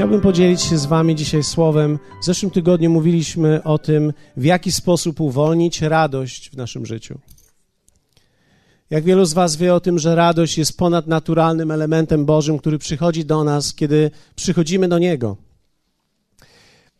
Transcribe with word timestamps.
Chciałbym 0.00 0.20
podzielić 0.20 0.62
się 0.62 0.78
z 0.78 0.86
Wami 0.86 1.14
dzisiaj 1.14 1.42
słowem. 1.42 1.98
W 2.22 2.24
zeszłym 2.24 2.50
tygodniu 2.50 2.90
mówiliśmy 2.90 3.62
o 3.62 3.78
tym, 3.78 4.12
w 4.36 4.44
jaki 4.44 4.72
sposób 4.72 5.20
uwolnić 5.20 5.82
radość 5.82 6.50
w 6.50 6.56
naszym 6.56 6.86
życiu. 6.86 7.18
Jak 8.90 9.04
wielu 9.04 9.24
z 9.24 9.32
Was 9.32 9.56
wie 9.56 9.74
o 9.74 9.80
tym, 9.80 9.98
że 9.98 10.14
radość 10.14 10.58
jest 10.58 10.78
ponadnaturalnym 10.78 11.70
elementem 11.70 12.24
Bożym, 12.24 12.58
który 12.58 12.78
przychodzi 12.78 13.24
do 13.24 13.44
nas, 13.44 13.74
kiedy 13.74 14.10
przychodzimy 14.36 14.88
do 14.88 14.98
Niego. 14.98 15.36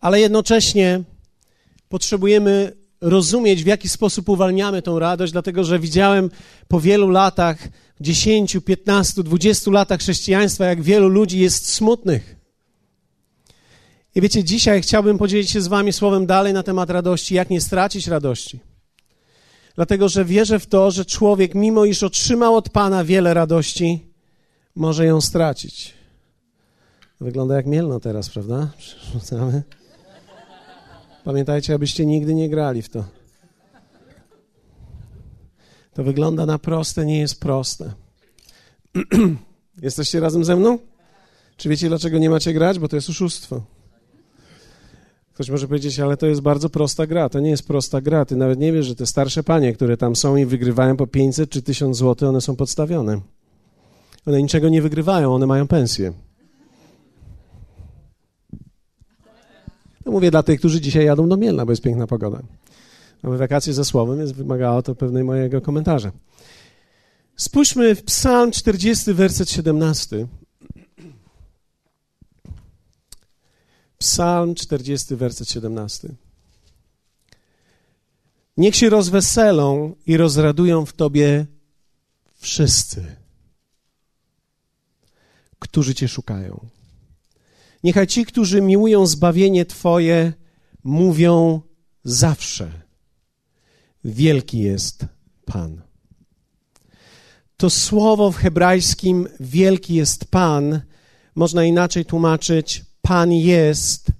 Ale 0.00 0.20
jednocześnie 0.20 1.02
potrzebujemy 1.88 2.72
rozumieć, 3.00 3.64
w 3.64 3.66
jaki 3.66 3.88
sposób 3.88 4.28
uwalniamy 4.28 4.82
tą 4.82 4.98
radość, 4.98 5.32
dlatego 5.32 5.64
że 5.64 5.78
widziałem 5.78 6.30
po 6.68 6.80
wielu 6.80 7.10
latach, 7.10 7.68
10, 8.00 8.56
15, 8.64 9.22
20 9.22 9.70
latach 9.70 10.00
chrześcijaństwa, 10.00 10.64
jak 10.64 10.82
wielu 10.82 11.08
ludzi 11.08 11.38
jest 11.38 11.68
smutnych. 11.68 12.39
I 14.14 14.20
wiecie, 14.20 14.44
dzisiaj 14.44 14.82
chciałbym 14.82 15.18
podzielić 15.18 15.50
się 15.50 15.60
z 15.60 15.68
Wami 15.68 15.92
słowem 15.92 16.26
dalej 16.26 16.52
na 16.52 16.62
temat 16.62 16.90
radości, 16.90 17.34
jak 17.34 17.50
nie 17.50 17.60
stracić 17.60 18.06
radości. 18.06 18.60
Dlatego, 19.74 20.08
że 20.08 20.24
wierzę 20.24 20.58
w 20.58 20.66
to, 20.66 20.90
że 20.90 21.04
człowiek, 21.04 21.54
mimo 21.54 21.84
iż 21.84 22.02
otrzymał 22.02 22.54
od 22.54 22.68
Pana 22.68 23.04
wiele 23.04 23.34
radości, 23.34 24.06
może 24.76 25.06
ją 25.06 25.20
stracić. 25.20 25.94
Wygląda 27.20 27.56
jak 27.56 27.66
mielno 27.66 28.00
teraz, 28.00 28.30
prawda? 28.30 28.70
Rzucamy. 29.12 29.62
Pamiętajcie, 31.24 31.74
abyście 31.74 32.06
nigdy 32.06 32.34
nie 32.34 32.48
grali 32.48 32.82
w 32.82 32.88
to. 32.88 33.04
To 35.94 36.04
wygląda 36.04 36.46
na 36.46 36.58
proste, 36.58 37.06
nie 37.06 37.18
jest 37.18 37.40
proste. 37.40 37.92
Jesteście 39.82 40.20
razem 40.20 40.44
ze 40.44 40.56
mną? 40.56 40.78
Czy 41.56 41.68
wiecie, 41.68 41.88
dlaczego 41.88 42.18
nie 42.18 42.30
macie 42.30 42.52
grać? 42.52 42.78
Bo 42.78 42.88
to 42.88 42.96
jest 42.96 43.10
oszustwo. 43.10 43.62
Ktoś 45.40 45.50
może 45.50 45.68
powiedzieć, 45.68 46.00
ale 46.00 46.16
to 46.16 46.26
jest 46.26 46.40
bardzo 46.40 46.70
prosta 46.70 47.06
gra. 47.06 47.28
To 47.28 47.40
nie 47.40 47.50
jest 47.50 47.66
prosta 47.66 48.00
gra. 48.00 48.24
Ty 48.24 48.36
nawet 48.36 48.58
nie 48.58 48.72
wiesz, 48.72 48.86
że 48.86 48.94
te 48.94 49.06
starsze 49.06 49.42
panie, 49.42 49.72
które 49.72 49.96
tam 49.96 50.16
są 50.16 50.36
i 50.36 50.46
wygrywają 50.46 50.96
po 50.96 51.06
500 51.06 51.50
czy 51.50 51.62
1000 51.62 51.96
zł, 51.96 52.28
one 52.28 52.40
są 52.40 52.56
podstawione. 52.56 53.20
One 54.26 54.42
niczego 54.42 54.68
nie 54.68 54.82
wygrywają, 54.82 55.34
one 55.34 55.46
mają 55.46 55.66
pensję. 55.66 56.12
To 60.04 60.10
mówię 60.10 60.30
dla 60.30 60.42
tych, 60.42 60.58
którzy 60.58 60.80
dzisiaj 60.80 61.04
jadą 61.04 61.28
do 61.28 61.36
Mielna, 61.36 61.66
bo 61.66 61.72
jest 61.72 61.82
piękna 61.82 62.06
pogoda. 62.06 62.42
Mamy 63.22 63.38
wakacje 63.38 63.72
ze 63.72 63.84
słowem, 63.84 64.18
więc 64.18 64.32
wymagało 64.32 64.82
to 64.82 64.94
pewnej 64.94 65.24
mojego 65.24 65.60
komentarza. 65.60 66.12
Spójrzmy 67.36 67.94
w 67.94 68.02
Psalm 68.02 68.50
40, 68.50 69.14
werset 69.14 69.50
17. 69.50 70.26
Psalm 74.00 74.54
40, 74.54 75.16
werset 75.16 75.50
17. 75.50 76.08
Niech 78.56 78.76
się 78.76 78.90
rozweselą 78.90 79.94
i 80.06 80.16
rozradują 80.16 80.86
w 80.86 80.92
Tobie 80.92 81.46
wszyscy, 82.36 83.16
którzy 85.58 85.94
Cię 85.94 86.08
szukają. 86.08 86.66
Niechaj 87.84 88.06
ci, 88.06 88.26
którzy 88.26 88.60
miłują 88.60 89.06
zbawienie 89.06 89.66
Twoje, 89.66 90.32
mówią 90.84 91.60
zawsze: 92.04 92.72
Wielki 94.04 94.58
jest 94.58 95.04
Pan. 95.44 95.82
To 97.56 97.70
słowo 97.70 98.32
w 98.32 98.36
hebrajskim 98.36 99.28
wielki 99.40 99.94
jest 99.94 100.24
Pan 100.24 100.80
można 101.34 101.64
inaczej 101.64 102.04
tłumaczyć 102.04 102.89
Pan 103.02 103.32
jest 103.32 104.12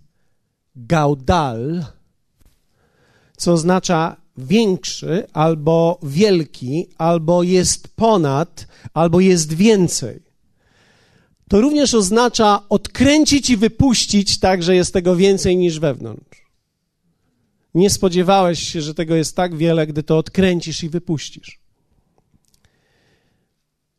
gaudal, 0.77 1.85
co 3.37 3.53
oznacza 3.53 4.17
większy, 4.37 5.27
albo 5.33 5.99
wielki, 6.03 6.87
albo 6.99 7.43
jest 7.43 7.89
ponad, 7.97 8.67
albo 8.95 9.21
jest 9.21 9.53
więcej. 9.53 10.23
To 11.49 11.61
również 11.61 11.95
oznacza 11.95 12.63
odkręcić 12.69 13.51
i 13.51 13.57
wypuścić 13.57 14.39
tak, 14.39 14.63
że 14.63 14.75
jest 14.75 14.93
tego 14.93 15.17
więcej 15.17 15.57
niż 15.57 15.79
wewnątrz. 15.79 16.41
Nie 17.75 17.91
spodziewałeś 17.91 18.69
się, 18.69 18.81
że 18.83 18.95
tego 18.95 19.15
jest 19.15 19.37
tak 19.37 19.57
wiele, 19.57 19.87
gdy 19.87 20.03
to 20.03 20.19
odkręcisz 20.19 20.85
i 20.85 20.89
wypuścisz. 20.89 21.61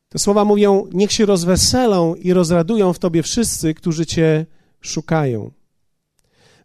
Te 0.10 0.20
słowa 0.20 0.46
mówią: 0.46 0.88
Niech 0.94 1.12
się 1.12 1.26
rozweselą 1.26 2.16
i 2.16 2.34
rozradują 2.34 2.94
w 2.94 3.00
tobie 3.00 3.24
wszyscy, 3.24 3.74
którzy 3.74 4.06
cię 4.06 4.46
szukają. 4.82 5.52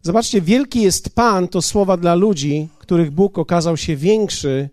Zobaczcie, 0.01 0.41
wielki 0.41 0.81
jest 0.81 1.09
Pan 1.09 1.47
to 1.47 1.61
słowa 1.61 1.97
dla 1.97 2.15
ludzi, 2.15 2.69
których 2.79 3.11
Bóg 3.11 3.37
okazał 3.37 3.77
się 3.77 3.95
większy 3.95 4.69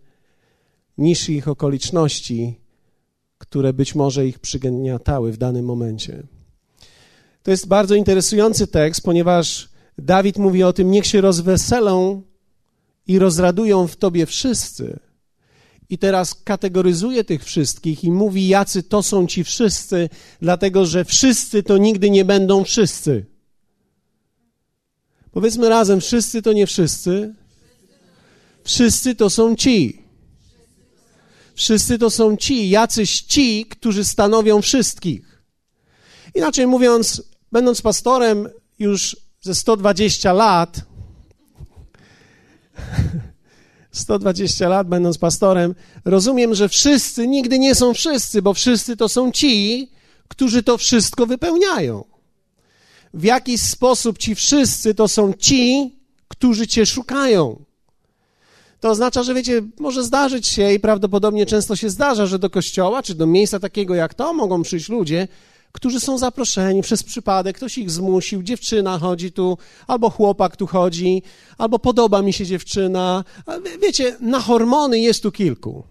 niż 0.99 1.29
ich 1.29 1.49
okoliczności, 1.49 2.61
które 3.39 3.73
być 3.73 3.95
może 3.95 4.27
ich 4.27 4.39
przygniatały 4.39 5.33
w 5.33 5.37
danym 5.37 5.65
momencie. 5.65 6.23
To 7.43 7.51
jest 7.51 7.69
bardzo 7.69 7.95
interesujący 7.95 8.67
tekst, 8.67 9.03
ponieważ 9.03 9.69
Dawid 9.99 10.39
mówi 10.39 10.63
o 10.63 10.73
tym: 10.73 10.91
Niech 10.91 11.07
się 11.07 11.21
rozweselą 11.21 12.23
i 13.07 13.19
rozradują 13.19 13.87
w 13.87 13.97
tobie 13.97 14.27
wszyscy. 14.27 15.01
I 15.91 15.99
teraz 15.99 16.35
kategoryzuje 16.35 17.25
tych 17.25 17.45
wszystkich 17.45 18.05
i 18.05 18.11
mówi, 18.11 18.49
jacy 18.49 18.83
to 18.83 19.03
są 19.03 19.27
ci 19.27 19.45
wszyscy, 19.45 20.09
dlatego 20.41 20.87
że 20.87 21.05
wszyscy 21.05 21.63
to 21.63 21.79
nigdy 21.79 22.11
nie 22.11 22.25
będą 22.25 22.65
wszyscy. 22.65 23.34
Powiedzmy 25.35 25.69
razem, 25.69 26.01
wszyscy 26.01 26.43
to 26.43 26.53
nie 26.53 26.67
wszyscy. 26.67 27.35
Wszyscy 28.65 29.15
to 29.15 29.31
są 29.31 29.57
ci. 29.57 30.03
Wszyscy 31.55 31.99
to 31.99 32.11
są 32.11 32.37
ci, 32.37 32.71
jacyś 32.71 33.21
ci, 33.21 33.67
którzy 33.67 34.05
stanowią 34.05 34.63
wszystkich. 34.63 35.43
Inaczej 36.35 36.67
mówiąc, 36.67 37.23
będąc 37.53 37.83
pastorem 37.83 38.49
już 38.79 39.17
ze 39.41 39.55
120 39.55 40.33
lat, 40.33 40.81
120 43.93 44.69
lat 44.69 44.89
będąc 44.89 45.19
pastorem, 45.19 45.75
rozumiem, 46.05 46.55
że 46.55 46.69
wszyscy 46.69 47.29
nigdy 47.29 47.59
nie 47.59 47.75
są 47.75 47.95
wszyscy, 47.95 48.43
bo 48.43 48.55
wszyscy 48.55 48.97
to 48.97 49.09
są 49.09 49.33
ci, 49.33 49.91
którzy 50.29 50.63
to 50.63 50.79
wszystko 50.79 51.27
wypełniają 51.27 52.14
w 53.15 53.25
jakiś 53.25 53.61
sposób 53.61 54.19
ci 54.19 54.35
wszyscy 54.35 54.95
to 54.95 55.09
są 55.09 55.33
ci, 55.33 55.95
którzy 56.29 56.67
cię 56.67 56.87
szukają. 56.87 57.65
To 58.81 58.91
oznacza, 58.91 59.23
że 59.23 59.35
wiecie, 59.35 59.63
może 59.79 60.05
zdarzyć 60.05 60.47
się 60.47 60.73
i 60.73 60.81
prawdopodobnie 60.81 61.47
często 61.47 61.77
się 61.77 61.91
zdarza, 61.91 62.27
że 62.27 62.39
do 62.39 62.51
kościoła 62.51 63.03
czy 63.03 63.15
do 63.15 63.27
miejsca 63.27 63.61
takiego 63.61 63.95
jak 63.95 64.15
to 64.15 64.35
mogą 64.35 64.63
przyjść 64.63 64.89
ludzie, 64.89 65.29
którzy 65.73 66.01
są 66.01 66.19
zaproszeni 66.19 66.83
przez 66.83 67.03
przypadek, 67.03 67.57
ktoś 67.57 67.79
ich 67.79 67.91
zmusił, 67.91 68.43
dziewczyna 68.43 68.99
chodzi 68.99 69.33
tu, 69.33 69.59
albo 69.87 70.11
chłopak 70.11 70.57
tu 70.57 70.67
chodzi, 70.67 71.23
albo 71.59 71.79
podoba 71.79 72.23
mi 72.23 72.33
się 72.33 72.47
dziewczyna. 72.47 73.25
Wiecie, 73.83 74.17
na 74.21 74.41
hormony 74.41 75.01
jest 75.01 75.23
tu 75.23 75.33
kilku. 75.33 75.85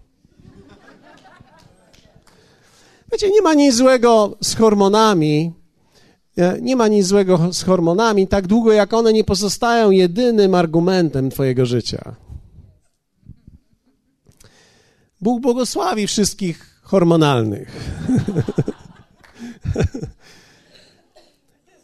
Wiecie, 3.12 3.30
nie 3.30 3.42
ma 3.42 3.54
nic 3.54 3.74
złego 3.74 4.36
z 4.40 4.54
hormonami, 4.54 5.52
nie 6.60 6.76
ma 6.76 6.88
nic 6.88 7.06
złego 7.06 7.52
z 7.52 7.62
hormonami, 7.62 8.28
tak 8.28 8.46
długo 8.46 8.72
jak 8.72 8.92
one 8.92 9.12
nie 9.12 9.24
pozostają 9.24 9.90
jedynym 9.90 10.54
argumentem 10.54 11.30
Twojego 11.30 11.66
życia. 11.66 12.14
Bóg 15.20 15.40
błogosławi 15.40 16.06
wszystkich 16.06 16.80
hormonalnych. 16.82 17.72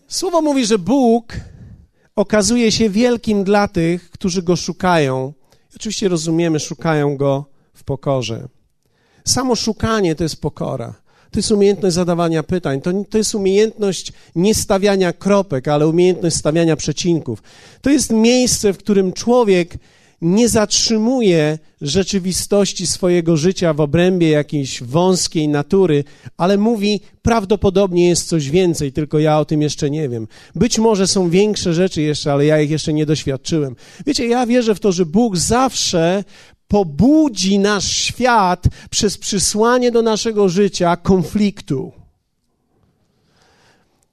Słowo 0.08 0.42
mówi, 0.42 0.66
że 0.66 0.78
Bóg 0.78 1.32
okazuje 2.16 2.72
się 2.72 2.90
wielkim 2.90 3.44
dla 3.44 3.68
tych, 3.68 4.10
którzy 4.10 4.42
go 4.42 4.56
szukają. 4.56 5.32
Oczywiście 5.76 6.08
rozumiemy, 6.08 6.60
szukają 6.60 7.16
go 7.16 7.44
w 7.74 7.84
pokorze. 7.84 8.48
Samo 9.24 9.56
szukanie 9.56 10.14
to 10.14 10.22
jest 10.22 10.40
pokora. 10.40 10.94
To 11.30 11.38
jest 11.38 11.50
umiejętność 11.50 11.94
zadawania 11.94 12.42
pytań, 12.42 12.80
to, 12.80 12.90
to 13.10 13.18
jest 13.18 13.34
umiejętność 13.34 14.12
nie 14.34 14.54
stawiania 14.54 15.12
kropek, 15.12 15.68
ale 15.68 15.88
umiejętność 15.88 16.36
stawiania 16.36 16.76
przecinków. 16.76 17.42
To 17.82 17.90
jest 17.90 18.10
miejsce, 18.10 18.72
w 18.72 18.78
którym 18.78 19.12
człowiek 19.12 19.78
nie 20.22 20.48
zatrzymuje 20.48 21.58
rzeczywistości 21.80 22.86
swojego 22.86 23.36
życia 23.36 23.74
w 23.74 23.80
obrębie 23.80 24.30
jakiejś 24.30 24.82
wąskiej 24.82 25.48
natury, 25.48 26.04
ale 26.36 26.58
mówi, 26.58 27.00
prawdopodobnie 27.22 28.08
jest 28.08 28.28
coś 28.28 28.50
więcej, 28.50 28.92
tylko 28.92 29.18
ja 29.18 29.38
o 29.38 29.44
tym 29.44 29.62
jeszcze 29.62 29.90
nie 29.90 30.08
wiem. 30.08 30.28
Być 30.54 30.78
może 30.78 31.06
są 31.06 31.30
większe 31.30 31.74
rzeczy 31.74 32.02
jeszcze, 32.02 32.32
ale 32.32 32.46
ja 32.46 32.60
ich 32.60 32.70
jeszcze 32.70 32.92
nie 32.92 33.06
doświadczyłem. 33.06 33.76
Wiecie, 34.06 34.26
ja 34.26 34.46
wierzę 34.46 34.74
w 34.74 34.80
to, 34.80 34.92
że 34.92 35.06
Bóg 35.06 35.36
zawsze 35.36 36.24
pobudzi 36.70 37.58
nasz 37.58 37.92
świat 37.92 38.64
przez 38.90 39.18
przysłanie 39.18 39.90
do 39.90 40.02
naszego 40.02 40.48
życia 40.48 40.96
konfliktu. 40.96 41.92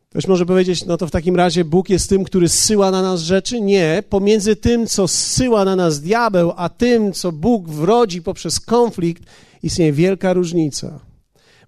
Ktoś 0.10 0.28
może 0.28 0.46
powiedzieć, 0.46 0.86
no 0.86 0.98
to 0.98 1.08
w 1.08 1.12
takim 1.12 1.36
razie 1.36 1.66
Bóg 1.66 1.90
jest 1.90 2.10
tym, 2.10 2.24
który 2.24 2.48
zsyła 2.50 2.92
na 2.92 3.02
nas 3.02 3.22
rzeczy? 3.22 3.62
Nie. 3.62 4.04
Pomiędzy 4.10 4.56
tym, 4.56 4.88
co 4.88 5.08
zsyła 5.08 5.66
na 5.66 5.76
nas 5.76 6.02
diabeł, 6.02 6.54
a 6.56 6.70
tym, 6.70 7.14
co 7.14 7.32
Bóg 7.32 7.70
wrodzi 7.70 8.22
poprzez 8.22 8.60
konflikt, 8.60 9.24
istnieje 9.64 9.94
wielka 9.94 10.34
różnica. 10.34 11.00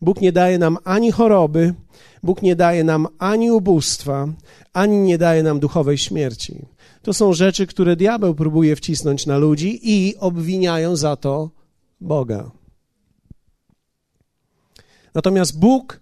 Bóg 0.01 0.21
nie 0.21 0.31
daje 0.31 0.57
nam 0.57 0.77
ani 0.83 1.11
choroby, 1.11 1.73
Bóg 2.23 2.41
nie 2.41 2.55
daje 2.55 2.83
nam 2.83 3.07
ani 3.19 3.51
ubóstwa, 3.51 4.27
ani 4.73 4.97
nie 4.97 5.17
daje 5.17 5.43
nam 5.43 5.59
duchowej 5.59 5.97
śmierci. 5.97 6.65
To 7.01 7.13
są 7.13 7.33
rzeczy, 7.33 7.67
które 7.67 7.95
diabeł 7.95 8.35
próbuje 8.35 8.75
wcisnąć 8.75 9.25
na 9.25 9.37
ludzi 9.37 9.79
i 9.83 10.15
obwiniają 10.17 10.95
za 10.95 11.15
to 11.15 11.49
Boga. 12.01 12.51
Natomiast 15.13 15.59
Bóg 15.59 15.99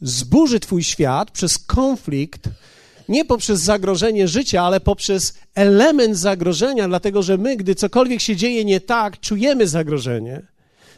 zburzy 0.00 0.60
Twój 0.60 0.82
świat 0.82 1.30
przez 1.30 1.58
konflikt, 1.58 2.48
nie 3.08 3.24
poprzez 3.24 3.60
zagrożenie 3.60 4.28
życia, 4.28 4.62
ale 4.62 4.80
poprzez 4.80 5.34
element 5.54 6.18
zagrożenia, 6.18 6.88
dlatego 6.88 7.22
że 7.22 7.38
my, 7.38 7.56
gdy 7.56 7.74
cokolwiek 7.74 8.20
się 8.20 8.36
dzieje 8.36 8.64
nie 8.64 8.80
tak, 8.80 9.20
czujemy 9.20 9.68
zagrożenie. 9.68 10.42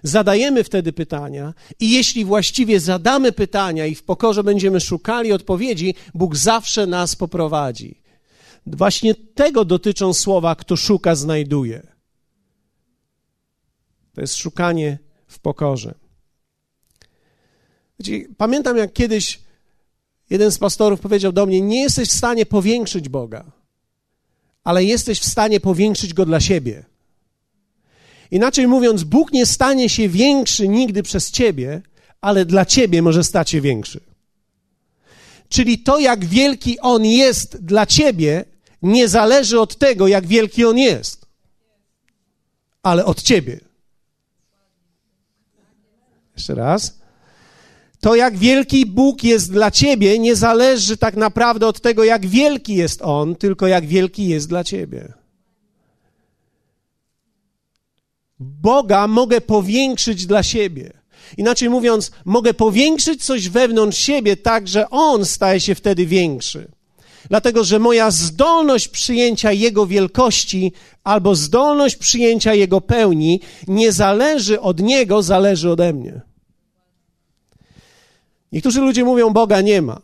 Zadajemy 0.02 0.64
wtedy 0.64 0.93
pytania, 0.93 1.55
i 1.81 1.90
jeśli 1.90 2.25
właściwie 2.25 2.81
zadamy 2.81 3.32
pytania 3.32 3.87
i 3.87 3.94
w 3.94 4.02
pokorze 4.02 4.44
będziemy 4.44 4.81
szukali 4.81 5.32
odpowiedzi, 5.32 5.94
Bóg 6.14 6.37
zawsze 6.37 6.87
nas 6.87 7.17
poprowadzi. 7.17 8.00
Właśnie 8.76 9.14
tego 9.14 9.64
dotyczą 9.64 10.14
słowa: 10.14 10.54
kto 10.54 10.76
szuka, 10.76 11.14
znajduje. 11.14 11.86
To 14.14 14.20
jest 14.20 14.36
szukanie 14.36 14.98
w 15.26 15.38
pokorze. 15.38 15.94
Pamiętam, 18.36 18.76
jak 18.76 18.92
kiedyś 18.92 19.40
jeden 20.30 20.50
z 20.50 20.58
pastorów 20.58 21.00
powiedział 21.00 21.32
do 21.32 21.46
mnie: 21.46 21.60
Nie 21.60 21.82
jesteś 21.82 22.08
w 22.08 22.16
stanie 22.16 22.46
powiększyć 22.46 23.08
Boga, 23.08 23.52
ale 24.64 24.84
jesteś 24.84 25.20
w 25.20 25.28
stanie 25.28 25.60
powiększyć 25.60 26.14
go 26.14 26.26
dla 26.26 26.40
siebie. 26.40 26.84
Inaczej 28.30 28.66
mówiąc, 28.66 29.04
Bóg 29.04 29.32
nie 29.32 29.46
stanie 29.46 29.88
się 29.88 30.08
większy 30.08 30.68
nigdy 30.68 31.02
przez 31.02 31.30
ciebie, 31.30 31.82
ale 32.20 32.44
dla 32.44 32.66
ciebie 32.66 33.02
może 33.02 33.24
stać 33.24 33.50
się 33.50 33.60
większy. 33.60 34.00
Czyli 35.48 35.78
to, 35.78 35.98
jak 35.98 36.24
wielki 36.24 36.80
On 36.80 37.04
jest 37.04 37.64
dla 37.64 37.86
ciebie, 37.86 38.44
nie 38.82 39.08
zależy 39.08 39.60
od 39.60 39.76
tego, 39.76 40.08
jak 40.08 40.26
wielki 40.26 40.64
On 40.64 40.78
jest, 40.78 41.26
ale 42.82 43.04
od 43.04 43.22
ciebie. 43.22 43.60
Jeszcze 46.36 46.54
raz. 46.54 46.98
To, 48.00 48.14
jak 48.14 48.36
wielki 48.36 48.86
Bóg 48.86 49.25
jest 49.25 49.52
dla 49.52 49.70
ciebie, 49.70 50.19
nie 50.19 50.36
zależy 50.36 50.96
tak 50.96 51.16
naprawdę 51.16 51.66
od 51.66 51.80
tego, 51.80 52.04
jak 52.04 52.26
wielki 52.26 52.75
jest 52.75 53.02
On, 53.02 53.36
tylko 53.36 53.66
jak 53.66 53.86
wielki 53.86 54.28
jest 54.28 54.48
dla 54.48 54.64
ciebie. 54.64 55.12
Boga 58.40 59.06
mogę 59.06 59.40
powiększyć 59.40 60.26
dla 60.26 60.42
siebie. 60.42 60.92
Inaczej 61.36 61.70
mówiąc, 61.70 62.10
mogę 62.25 62.54
powiększyć 62.54 63.25
coś 63.25 63.48
wewnątrz 63.48 63.98
siebie 63.98 64.36
tak, 64.36 64.69
że 64.69 64.90
On 64.90 65.25
staje 65.25 65.60
się 65.60 65.75
wtedy 65.75 66.06
większy. 66.06 66.77
Dlatego, 67.28 67.64
że 67.64 67.78
moja 67.78 68.10
zdolność 68.10 68.88
przyjęcia 68.88 69.52
Jego 69.52 69.86
wielkości 69.86 70.72
albo 71.04 71.34
zdolność 71.34 71.96
przyjęcia 71.96 72.54
Jego 72.54 72.80
pełni 72.80 73.40
nie 73.66 73.92
zależy 73.92 74.60
od 74.60 74.80
Niego, 74.80 75.22
zależy 75.22 75.70
ode 75.70 75.92
mnie. 75.92 76.20
Niektórzy 78.52 78.80
ludzie 78.80 79.04
mówią, 79.04 79.30
Boga 79.30 79.60
nie 79.60 79.82
ma. 79.82 80.00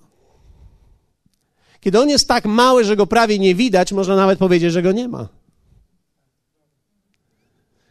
Kiedy 1.80 2.00
On 2.00 2.08
jest 2.08 2.28
tak 2.28 2.44
mały, 2.44 2.84
że 2.84 2.96
Go 2.96 3.06
prawie 3.06 3.38
nie 3.38 3.54
widać, 3.54 3.92
można 3.92 4.16
nawet 4.16 4.38
powiedzieć, 4.38 4.72
że 4.72 4.82
Go 4.82 4.92
nie 4.92 5.08
ma. 5.08 5.28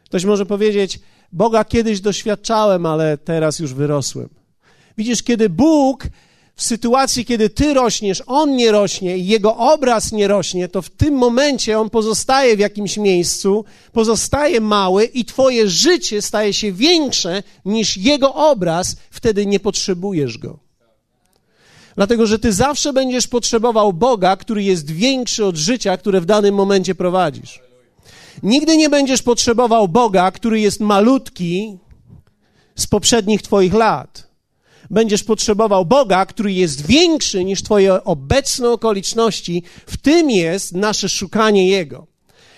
Ktoś 0.06 0.26
może 0.26 0.46
powiedzieć: 0.46 1.00
Boga 1.32 1.66
kiedyś 1.66 2.02
doświadczałem, 2.02 2.86
ale 2.86 3.18
teraz 3.18 3.60
już 3.60 3.74
wyrosłem. 3.74 4.30
Widzisz, 4.98 5.24
kiedy 5.24 5.50
Bóg 5.50 6.08
w 6.56 6.64
sytuacji, 6.64 7.26
kiedy 7.26 7.50
ty 7.50 7.74
rośniesz, 7.74 8.24
on 8.26 8.56
nie 8.56 8.72
rośnie 8.72 9.18
i 9.18 9.28
jego 9.28 9.58
obraz 9.58 10.12
nie 10.12 10.28
rośnie, 10.28 10.68
to 10.68 10.82
w 10.82 10.90
tym 10.90 11.14
momencie 11.14 11.80
on 11.80 11.90
pozostaje 11.90 12.56
w 12.56 12.60
jakimś 12.60 12.98
miejscu, 12.98 13.66
pozostaje 13.92 14.62
mały 14.62 15.06
i 15.06 15.26
twoje 15.26 15.70
życie 15.70 16.22
staje 16.22 16.54
się 16.54 16.72
większe 16.72 17.44
niż 17.66 17.98
jego 17.98 18.34
obraz, 18.34 18.96
wtedy 19.12 19.46
nie 19.46 19.60
potrzebujesz 19.60 20.38
go. 20.38 20.60
Dlatego, 21.96 22.28
że 22.28 22.40
ty 22.40 22.54
zawsze 22.54 22.94
będziesz 22.94 23.28
potrzebował 23.28 23.94
Boga, 23.94 24.38
który 24.38 24.64
jest 24.64 24.92
większy 24.92 25.46
od 25.46 25.56
życia, 25.56 25.98
które 25.98 26.22
w 26.22 26.26
danym 26.26 26.56
momencie 26.56 26.96
prowadzisz. 26.96 27.60
Nigdy 28.44 28.78
nie 28.78 28.90
będziesz 28.90 29.22
potrzebował 29.22 29.88
Boga, 29.88 30.32
który 30.32 30.60
jest 30.60 30.80
malutki 30.80 31.78
z 32.76 32.88
poprzednich 32.88 33.42
Twoich 33.42 33.74
lat. 33.74 34.33
Będziesz 34.90 35.24
potrzebował 35.24 35.86
Boga, 35.86 36.26
który 36.26 36.54
jest 36.54 36.86
większy 36.86 37.44
niż 37.44 37.64
Twoje 37.64 38.04
obecne 38.04 38.70
okoliczności. 38.70 39.64
W 39.86 39.98
tym 39.98 40.30
jest 40.30 40.74
nasze 40.74 41.10
szukanie 41.10 41.68
Jego. 41.68 42.08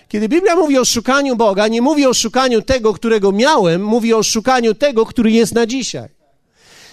Kiedy 0.08 0.30
Biblia 0.30 0.56
mówi 0.56 0.78
o 0.78 0.86
szukaniu 0.86 1.36
Boga, 1.36 1.68
nie 1.68 1.82
mówi 1.82 2.06
o 2.06 2.14
szukaniu 2.14 2.62
tego, 2.62 2.94
którego 2.94 3.32
miałem, 3.32 3.84
mówi 3.84 4.14
o 4.14 4.24
szukaniu 4.24 4.74
tego, 4.74 5.06
który 5.06 5.32
jest 5.32 5.54
na 5.54 5.66
dzisiaj. 5.66 6.10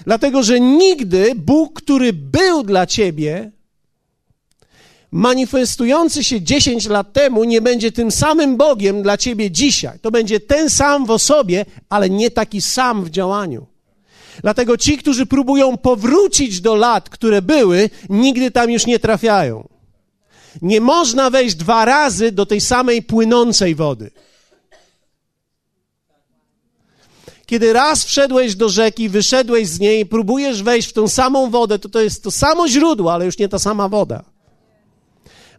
Dlatego, 0.05 0.43
że 0.43 0.61
nigdy 0.61 1.33
Bóg, 1.35 1.73
który 1.83 2.13
był 2.13 2.63
dla 2.63 2.87
Ciebie, 2.87 3.53
manifestujący 5.13 6.25
się 6.25 6.43
10 6.43 6.87
lat 6.87 7.13
temu 7.13 7.45
nie 7.45 7.61
będzie 7.61 7.93
tym 7.93 8.11
samym 8.11 8.57
Bogiem 8.57 9.03
dla 9.03 9.17
ciebie 9.17 9.51
dzisiaj. 9.51 9.99
To 9.99 10.11
będzie 10.11 10.41
ten 10.41 10.71
sam 10.71 11.07
w 11.07 11.11
osobie, 11.11 11.65
ale 11.89 12.11
nie 12.11 12.31
taki 12.31 12.63
sam 12.63 13.05
w 13.05 13.11
działaniu. 13.11 13.67
Dlatego 14.41 14.77
ci, 14.77 14.99
którzy 14.99 15.27
próbują 15.27 15.77
powrócić 15.77 16.61
do 16.61 16.75
lat, 16.75 17.09
które 17.09 17.43
były, 17.43 17.91
nigdy 18.09 18.51
tam 18.51 18.71
już 18.71 18.87
nie 18.87 18.99
trafiają. 18.99 19.69
Nie 20.63 20.81
można 20.81 21.31
wejść 21.31 21.55
dwa 21.55 21.85
razy 21.85 22.33
do 22.33 22.47
tej 22.47 22.61
samej 22.61 23.03
płynącej 23.03 23.75
wody. 23.75 24.11
Kiedy 27.47 27.73
raz 27.73 28.05
wszedłeś 28.05 28.55
do 28.55 28.69
rzeki, 28.69 29.09
wyszedłeś 29.09 29.69
z 29.69 29.81
niej, 29.81 30.07
próbujesz 30.07 30.63
wejść 30.63 30.89
w 30.89 30.93
tą 30.93 31.09
samą 31.09 31.51
wodę, 31.51 31.79
to 31.79 31.89
to 31.89 32.01
jest 32.01 32.23
to 32.23 32.31
samo 32.31 32.69
źródło, 32.69 33.13
ale 33.13 33.27
już 33.27 33.39
nie 33.39 33.49
ta 33.49 33.59
sama 33.59 33.89
woda. 33.89 34.32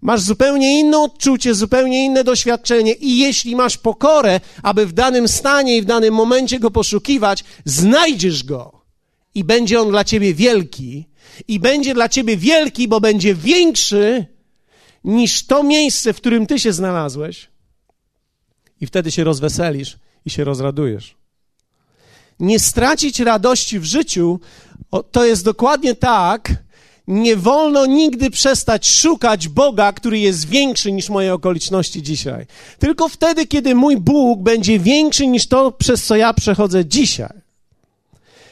Masz 0.03 0.21
zupełnie 0.21 0.79
inne 0.79 0.99
odczucie, 0.99 1.55
zupełnie 1.55 2.05
inne 2.05 2.23
doświadczenie 2.23 2.93
i 2.93 3.17
jeśli 3.17 3.55
masz 3.55 3.77
pokorę, 3.77 4.39
aby 4.63 4.85
w 4.85 4.93
danym 4.93 5.27
stanie 5.27 5.77
i 5.77 5.81
w 5.81 5.85
danym 5.85 6.13
momencie 6.13 6.59
go 6.59 6.71
poszukiwać, 6.71 7.43
znajdziesz 7.65 8.43
go 8.43 8.81
i 9.35 9.43
będzie 9.43 9.81
on 9.81 9.89
dla 9.89 10.03
ciebie 10.03 10.33
wielki. 10.33 11.05
I 11.47 11.59
będzie 11.59 11.93
dla 11.93 12.09
ciebie 12.09 12.37
wielki, 12.37 12.87
bo 12.87 13.01
będzie 13.01 13.35
większy 13.35 14.25
niż 15.03 15.45
to 15.45 15.63
miejsce, 15.63 16.13
w 16.13 16.17
którym 16.17 16.47
ty 16.47 16.59
się 16.59 16.73
znalazłeś. 16.73 17.49
I 18.81 18.85
wtedy 18.85 19.11
się 19.11 19.23
rozweselisz 19.23 19.97
i 20.25 20.29
się 20.29 20.43
rozradujesz. 20.43 21.15
Nie 22.39 22.59
stracić 22.59 23.19
radości 23.19 23.79
w 23.79 23.83
życiu 23.83 24.39
to 25.11 25.25
jest 25.25 25.45
dokładnie 25.45 25.95
tak, 25.95 26.62
nie 27.07 27.35
wolno 27.35 27.85
nigdy 27.85 28.29
przestać 28.29 28.89
szukać 28.89 29.47
Boga, 29.47 29.93
który 29.93 30.19
jest 30.19 30.47
większy 30.47 30.91
niż 30.91 31.09
moje 31.09 31.33
okoliczności 31.33 32.03
dzisiaj. 32.03 32.45
Tylko 32.79 33.09
wtedy, 33.09 33.47
kiedy 33.47 33.75
mój 33.75 33.97
Bóg 33.97 34.41
będzie 34.41 34.79
większy 34.79 35.27
niż 35.27 35.47
to, 35.47 35.71
przez 35.71 36.03
co 36.03 36.15
ja 36.15 36.33
przechodzę 36.33 36.85
dzisiaj. 36.85 37.41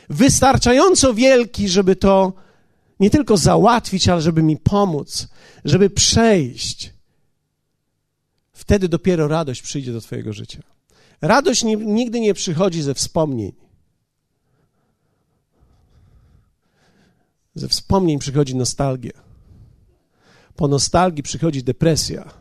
Wystarczająco 0.10 1.14
wielki, 1.14 1.70
żeby 1.70 1.96
to 1.96 2.34
nie 3.00 3.10
tylko 3.10 3.38
załatwić, 3.38 4.10
ale 4.10 4.22
żeby 4.22 4.44
mi 4.44 4.58
pomóc, 4.58 5.28
żeby 5.66 5.90
przejść. 5.90 6.94
Wtedy 8.54 8.90
dopiero 8.90 9.28
radość 9.28 9.62
przyjdzie 9.62 9.94
do 9.94 10.02
Twojego 10.02 10.34
życia. 10.34 10.60
Radość 11.22 11.64
nigdy 11.80 12.20
nie 12.20 12.34
przychodzi 12.34 12.82
ze 12.82 12.94
wspomnień. 12.94 13.61
Ze 17.56 17.68
wspomnień 17.68 18.20
przychodzi 18.20 18.56
nostalgia. 18.56 19.12
Po 20.56 20.68
nostalgii 20.68 21.24
przychodzi 21.24 21.64
depresja. 21.64 22.34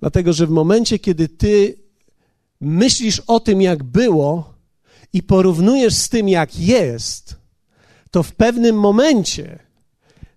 Dlatego, 0.00 0.32
że 0.32 0.46
w 0.46 0.50
momencie, 0.50 0.98
kiedy 0.98 1.28
ty 1.28 1.78
myślisz 2.60 3.20
o 3.20 3.40
tym, 3.40 3.62
jak 3.62 3.82
było 3.82 4.54
i 5.12 5.22
porównujesz 5.22 5.94
z 5.94 6.08
tym, 6.08 6.28
jak 6.28 6.58
jest, 6.58 7.36
to 8.10 8.22
w 8.22 8.32
pewnym 8.32 8.80
momencie 8.80 9.58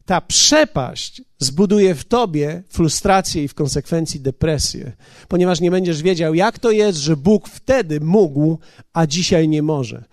ta 0.06 0.22
przepaść 0.22 1.22
zbuduje 1.40 1.96
w 1.96 2.06
tobie 2.06 2.64
frustrację 2.70 3.44
i 3.44 3.48
w 3.48 3.54
konsekwencji 3.54 4.20
depresję, 4.20 4.92
ponieważ 5.28 5.62
nie 5.62 5.72
będziesz 5.72 6.02
wiedział, 6.02 6.34
jak 6.34 6.60
to 6.60 6.72
jest, 6.72 7.00
że 7.00 7.18
Bóg 7.18 7.50
wtedy 7.50 8.00
mógł, 8.00 8.60
a 8.94 9.08
dzisiaj 9.08 9.50
nie 9.50 9.62
może. 9.62 10.04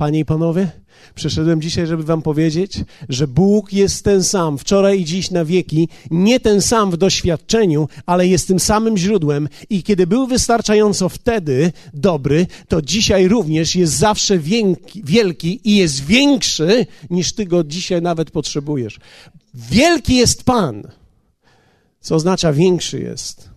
Panie 0.00 0.18
i 0.18 0.24
panowie, 0.24 0.70
przyszedłem 1.14 1.62
dzisiaj, 1.62 1.86
żeby 1.86 2.02
wam 2.02 2.22
powiedzieć, 2.22 2.84
że 3.08 3.28
Bóg 3.28 3.72
jest 3.72 4.04
ten 4.04 4.24
sam 4.24 4.58
wczoraj 4.58 5.00
i 5.00 5.04
dziś 5.04 5.30
na 5.30 5.44
wieki, 5.44 5.88
nie 6.10 6.40
ten 6.40 6.62
sam 6.62 6.90
w 6.90 6.96
doświadczeniu, 6.96 7.88
ale 8.06 8.28
jest 8.28 8.48
tym 8.48 8.60
samym 8.60 8.96
źródłem 8.96 9.48
i 9.70 9.82
kiedy 9.82 10.06
był 10.06 10.26
wystarczająco 10.26 11.08
wtedy 11.08 11.72
dobry, 11.94 12.46
to 12.68 12.82
dzisiaj 12.82 13.28
również 13.28 13.76
jest 13.76 13.92
zawsze 13.92 14.38
wielki, 14.38 15.02
wielki 15.04 15.60
i 15.64 15.76
jest 15.76 16.04
większy 16.04 16.86
niż 17.10 17.32
ty 17.32 17.46
go 17.46 17.64
dzisiaj 17.64 18.02
nawet 18.02 18.30
potrzebujesz. 18.30 18.98
Wielki 19.54 20.16
jest 20.16 20.44
Pan, 20.44 20.82
co 22.00 22.14
oznacza 22.14 22.52
większy 22.52 23.00
jest. 23.00 23.49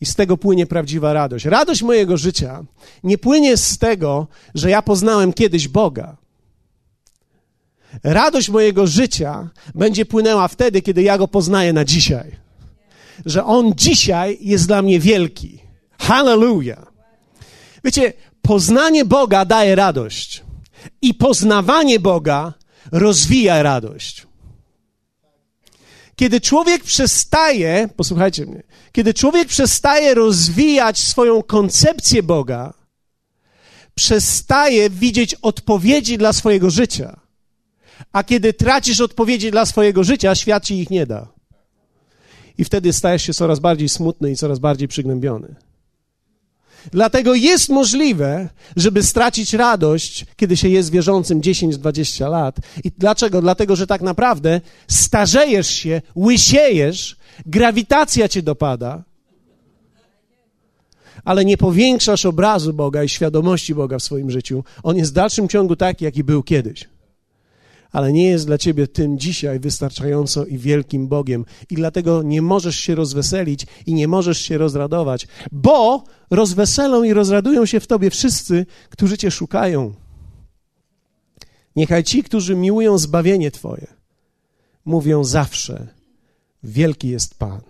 I 0.00 0.06
z 0.06 0.14
tego 0.14 0.36
płynie 0.36 0.66
prawdziwa 0.66 1.12
radość. 1.12 1.44
Radość 1.44 1.82
mojego 1.82 2.16
życia 2.16 2.64
nie 3.04 3.18
płynie 3.18 3.56
z 3.56 3.78
tego, 3.78 4.26
że 4.54 4.70
ja 4.70 4.82
poznałem 4.82 5.32
kiedyś 5.32 5.68
Boga. 5.68 6.16
Radość 8.02 8.48
mojego 8.48 8.86
życia 8.86 9.50
będzie 9.74 10.06
płynęła 10.06 10.48
wtedy, 10.48 10.82
kiedy 10.82 11.02
ja 11.02 11.18
go 11.18 11.28
poznaję 11.28 11.72
na 11.72 11.84
dzisiaj. 11.84 12.36
Że 13.26 13.44
on 13.44 13.72
dzisiaj 13.74 14.38
jest 14.40 14.66
dla 14.66 14.82
mnie 14.82 15.00
wielki. 15.00 15.58
Hallelujah. 15.98 16.92
Wiecie, 17.84 18.12
poznanie 18.42 19.04
Boga 19.04 19.44
daje 19.44 19.74
radość. 19.74 20.44
I 21.02 21.14
poznawanie 21.14 22.00
Boga 22.00 22.54
rozwija 22.92 23.62
radość. 23.62 24.26
Kiedy 26.20 26.40
człowiek 26.40 26.84
przestaje, 26.84 27.88
posłuchajcie 27.96 28.46
mnie, 28.46 28.62
kiedy 28.92 29.14
człowiek 29.14 29.48
przestaje 29.48 30.14
rozwijać 30.14 30.98
swoją 30.98 31.42
koncepcję 31.42 32.22
Boga, 32.22 32.74
przestaje 33.94 34.90
widzieć 34.90 35.34
odpowiedzi 35.34 36.18
dla 36.18 36.32
swojego 36.32 36.70
życia. 36.70 37.20
A 38.12 38.24
kiedy 38.24 38.52
tracisz 38.52 39.00
odpowiedzi 39.00 39.50
dla 39.50 39.66
swojego 39.66 40.04
życia, 40.04 40.34
świat 40.34 40.64
ci 40.64 40.74
ich 40.74 40.90
nie 40.90 41.06
da. 41.06 41.28
I 42.58 42.64
wtedy 42.64 42.92
stajesz 42.92 43.22
się 43.22 43.34
coraz 43.34 43.58
bardziej 43.58 43.88
smutny 43.88 44.30
i 44.30 44.36
coraz 44.36 44.58
bardziej 44.58 44.88
przygnębiony. 44.88 45.54
Dlatego 46.92 47.34
jest 47.34 47.68
możliwe, 47.68 48.48
żeby 48.76 49.02
stracić 49.02 49.54
radość, 49.54 50.26
kiedy 50.36 50.56
się 50.56 50.68
jest 50.68 50.90
wierzącym 50.90 51.40
10-20 51.40 52.30
lat. 52.30 52.56
I 52.84 52.92
dlaczego? 52.98 53.40
Dlatego, 53.40 53.76
że 53.76 53.86
tak 53.86 54.02
naprawdę 54.02 54.60
starzejesz 54.88 55.70
się, 55.70 56.02
łysiejesz, 56.16 57.16
grawitacja 57.46 58.28
cię 58.28 58.42
dopada, 58.42 59.02
ale 61.24 61.44
nie 61.44 61.56
powiększasz 61.56 62.26
obrazu 62.26 62.72
Boga 62.72 63.04
i 63.04 63.08
świadomości 63.08 63.74
Boga 63.74 63.98
w 63.98 64.02
swoim 64.02 64.30
życiu. 64.30 64.64
On 64.82 64.96
jest 64.96 65.10
w 65.10 65.14
dalszym 65.14 65.48
ciągu 65.48 65.76
taki, 65.76 66.04
jaki 66.04 66.24
był 66.24 66.42
kiedyś 66.42 66.88
ale 67.92 68.12
nie 68.12 68.28
jest 68.28 68.46
dla 68.46 68.58
ciebie 68.58 68.86
tym 68.86 69.18
dzisiaj 69.18 69.60
wystarczająco 69.60 70.46
i 70.46 70.58
wielkim 70.58 71.08
Bogiem. 71.08 71.44
I 71.70 71.74
dlatego 71.74 72.22
nie 72.22 72.42
możesz 72.42 72.76
się 72.76 72.94
rozweselić 72.94 73.66
i 73.86 73.94
nie 73.94 74.08
możesz 74.08 74.38
się 74.38 74.58
rozradować, 74.58 75.26
bo 75.52 76.04
rozweselą 76.30 77.02
i 77.02 77.12
rozradują 77.12 77.66
się 77.66 77.80
w 77.80 77.86
tobie 77.86 78.10
wszyscy, 78.10 78.66
którzy 78.90 79.18
cię 79.18 79.30
szukają. 79.30 79.94
Niechaj 81.76 82.04
ci, 82.04 82.22
którzy 82.22 82.56
miłują 82.56 82.98
zbawienie 82.98 83.50
Twoje, 83.50 83.86
mówią 84.84 85.24
zawsze: 85.24 85.86
Wielki 86.62 87.08
jest 87.08 87.34
Pan. 87.34 87.60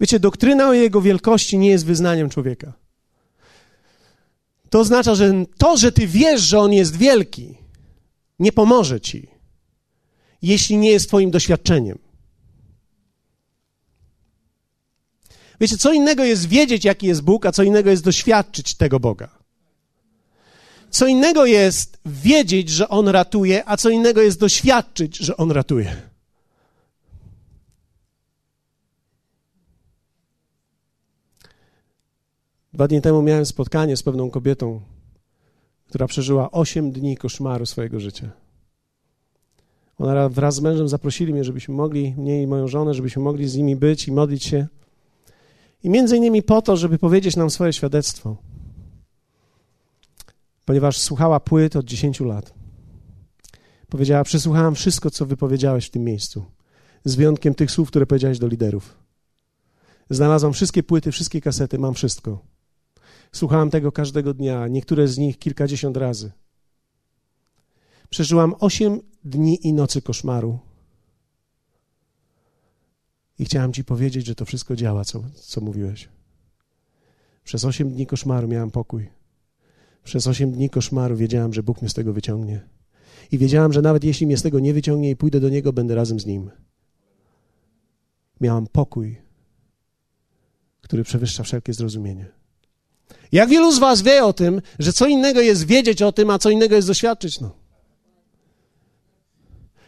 Wiecie, 0.00 0.20
doktryna 0.20 0.68
o 0.68 0.72
Jego 0.72 1.00
wielkości 1.00 1.58
nie 1.58 1.70
jest 1.70 1.86
wyznaniem 1.86 2.30
człowieka. 2.30 2.72
To 4.70 4.80
oznacza, 4.80 5.14
że 5.14 5.32
to, 5.58 5.76
że 5.76 5.92
Ty 5.92 6.06
wiesz, 6.06 6.40
że 6.40 6.58
On 6.58 6.72
jest 6.72 6.96
wielki, 6.96 7.59
nie 8.40 8.52
pomoże 8.52 9.00
ci, 9.00 9.28
jeśli 10.42 10.76
nie 10.76 10.90
jest 10.90 11.08
Twoim 11.08 11.30
doświadczeniem. 11.30 11.98
Wiecie, 15.60 15.78
co 15.78 15.92
innego 15.92 16.24
jest 16.24 16.48
wiedzieć, 16.48 16.84
jaki 16.84 17.06
jest 17.06 17.22
Bóg, 17.22 17.46
a 17.46 17.52
co 17.52 17.62
innego 17.62 17.90
jest 17.90 18.04
doświadczyć 18.04 18.74
tego 18.74 19.00
Boga. 19.00 19.38
Co 20.90 21.06
innego 21.06 21.46
jest 21.46 22.00
wiedzieć, 22.06 22.68
że 22.68 22.88
On 22.88 23.08
ratuje, 23.08 23.68
a 23.68 23.76
co 23.76 23.90
innego 23.90 24.22
jest 24.22 24.40
doświadczyć, 24.40 25.16
że 25.16 25.36
On 25.36 25.50
ratuje. 25.50 25.96
Dwa 32.72 32.88
dni 32.88 33.02
temu 33.02 33.22
miałem 33.22 33.46
spotkanie 33.46 33.96
z 33.96 34.02
pewną 34.02 34.30
kobietą, 34.30 34.80
która 35.90 36.06
przeżyła 36.06 36.50
osiem 36.50 36.92
dni 36.92 37.16
koszmaru 37.16 37.66
swojego 37.66 38.00
życia. 38.00 38.30
Ona 39.98 40.28
wraz 40.28 40.54
z 40.54 40.60
mężem 40.60 40.88
zaprosili 40.88 41.32
mnie, 41.32 41.44
żebyśmy 41.44 41.74
mogli, 41.74 42.14
mnie 42.18 42.42
i 42.42 42.46
moją 42.46 42.68
żonę, 42.68 42.94
żebyśmy 42.94 43.22
mogli 43.22 43.48
z 43.48 43.56
nimi 43.56 43.76
być 43.76 44.08
i 44.08 44.12
modlić 44.12 44.44
się. 44.44 44.66
I 45.82 45.90
między 45.90 46.16
innymi 46.16 46.42
po 46.42 46.62
to, 46.62 46.76
żeby 46.76 46.98
powiedzieć 46.98 47.36
nam 47.36 47.50
swoje 47.50 47.72
świadectwo. 47.72 48.36
Ponieważ 50.64 50.98
słuchała 50.98 51.40
płyt 51.40 51.76
od 51.76 51.84
10 51.84 52.20
lat. 52.20 52.54
Powiedziała, 53.88 54.24
przesłuchałam 54.24 54.74
wszystko, 54.74 55.10
co 55.10 55.26
wypowiedziałeś 55.26 55.86
w 55.86 55.90
tym 55.90 56.04
miejscu. 56.04 56.44
Z 57.04 57.14
wyjątkiem 57.14 57.54
tych 57.54 57.70
słów, 57.70 57.88
które 57.88 58.06
powiedziałeś 58.06 58.38
do 58.38 58.46
liderów. 58.46 58.96
Znalazłam 60.10 60.52
wszystkie 60.52 60.82
płyty, 60.82 61.12
wszystkie 61.12 61.40
kasety, 61.40 61.78
mam 61.78 61.94
wszystko. 61.94 62.50
Słuchałam 63.32 63.70
tego 63.70 63.92
każdego 63.92 64.34
dnia, 64.34 64.68
niektóre 64.68 65.08
z 65.08 65.18
nich 65.18 65.38
kilkadziesiąt 65.38 65.96
razy. 65.96 66.32
Przeżyłam 68.10 68.54
osiem 68.60 69.00
dni 69.24 69.66
i 69.66 69.72
nocy 69.72 70.02
koszmaru. 70.02 70.58
I 73.38 73.44
chciałam 73.44 73.72
Ci 73.72 73.84
powiedzieć, 73.84 74.26
że 74.26 74.34
to 74.34 74.44
wszystko 74.44 74.76
działa, 74.76 75.04
co, 75.04 75.22
co 75.34 75.60
mówiłeś. 75.60 76.08
Przez 77.44 77.64
osiem 77.64 77.90
dni 77.90 78.06
koszmaru 78.06 78.48
miałam 78.48 78.70
pokój. 78.70 79.08
Przez 80.04 80.26
osiem 80.26 80.52
dni 80.52 80.70
koszmaru 80.70 81.16
wiedziałam, 81.16 81.52
że 81.52 81.62
Bóg 81.62 81.82
mnie 81.82 81.88
z 81.88 81.94
tego 81.94 82.12
wyciągnie. 82.12 82.60
I 83.32 83.38
wiedziałam, 83.38 83.72
że 83.72 83.82
nawet 83.82 84.04
jeśli 84.04 84.26
mnie 84.26 84.36
z 84.36 84.42
tego 84.42 84.60
nie 84.60 84.74
wyciągnie 84.74 85.10
i 85.10 85.16
pójdę 85.16 85.40
do 85.40 85.48
Niego, 85.48 85.72
będę 85.72 85.94
razem 85.94 86.20
z 86.20 86.26
Nim. 86.26 86.50
Miałam 88.40 88.66
pokój, 88.66 89.16
który 90.80 91.04
przewyższa 91.04 91.42
wszelkie 91.42 91.72
zrozumienie. 91.72 92.39
Jak 93.32 93.48
wielu 93.48 93.72
z 93.72 93.78
was 93.78 94.02
wie 94.02 94.24
o 94.24 94.32
tym, 94.32 94.62
że 94.78 94.92
co 94.92 95.06
innego 95.06 95.40
jest 95.40 95.66
wiedzieć 95.66 96.02
o 96.02 96.12
tym, 96.12 96.30
a 96.30 96.38
co 96.38 96.50
innego 96.50 96.74
jest 96.76 96.88
doświadczyć? 96.88 97.40
No. 97.40 97.59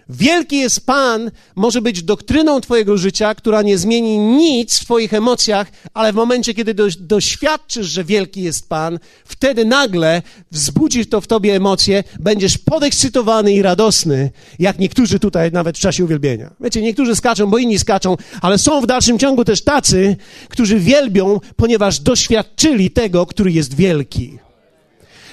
Wielki 0.08 0.56
jest 0.56 0.86
Pan 0.86 1.30
może 1.56 1.82
być 1.82 2.02
doktryną 2.02 2.60
Twojego 2.60 2.98
życia, 2.98 3.34
która 3.34 3.62
nie 3.62 3.78
zmieni 3.78 4.18
nic 4.18 4.78
w 4.78 4.84
Twoich 4.84 5.14
emocjach, 5.14 5.72
ale 5.94 6.12
w 6.12 6.16
momencie, 6.16 6.54
kiedy 6.54 6.74
do, 6.74 6.86
doświadczysz, 7.00 7.86
że 7.86 8.04
wielki 8.04 8.42
jest 8.42 8.68
Pan, 8.68 8.98
wtedy 9.24 9.64
nagle 9.64 10.22
wzbudzi 10.50 11.06
to 11.06 11.20
w 11.20 11.26
Tobie 11.26 11.56
emocje, 11.56 12.04
będziesz 12.20 12.58
podekscytowany 12.58 13.52
i 13.52 13.62
radosny, 13.62 14.30
jak 14.58 14.78
niektórzy 14.78 15.18
tutaj 15.18 15.52
nawet 15.52 15.78
w 15.78 15.80
czasie 15.80 16.04
uwielbienia. 16.04 16.50
Wiecie, 16.60 16.82
niektórzy 16.82 17.16
skaczą, 17.16 17.46
bo 17.46 17.58
inni 17.58 17.78
skaczą, 17.78 18.16
ale 18.42 18.58
są 18.58 18.80
w 18.80 18.86
dalszym 18.86 19.18
ciągu 19.18 19.44
też 19.44 19.64
tacy, 19.64 20.16
którzy 20.48 20.78
wielbią, 20.78 21.40
ponieważ 21.56 22.00
doświadczyli 22.00 22.90
tego, 22.90 23.26
który 23.26 23.52
jest 23.52 23.74
wielki. 23.74 24.38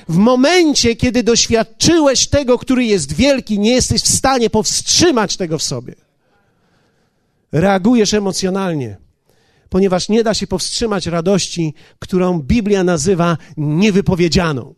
W 0.10 0.18
momencie, 0.18 0.96
kiedy 0.96 1.24
doświadczyłeś 1.24 2.28
tego, 2.28 2.58
który 2.58 2.86
jest 2.86 3.14
wielki, 3.14 3.60
nie 3.60 3.72
jesteś 3.72 4.02
w 4.02 4.08
stanie 4.08 4.50
powstrzymać 4.50 5.38
tego 5.38 5.58
w 5.58 5.64
sobie. 5.64 5.96
Reagujesz 7.52 8.14
emocjonalnie, 8.14 8.98
ponieważ 9.70 10.10
nie 10.10 10.24
da 10.24 10.34
się 10.34 10.48
powstrzymać 10.48 11.06
radości, 11.06 11.74
którą 12.00 12.40
Biblia 12.40 12.84
nazywa 12.84 13.38
niewypowiedzianą. 13.58 14.76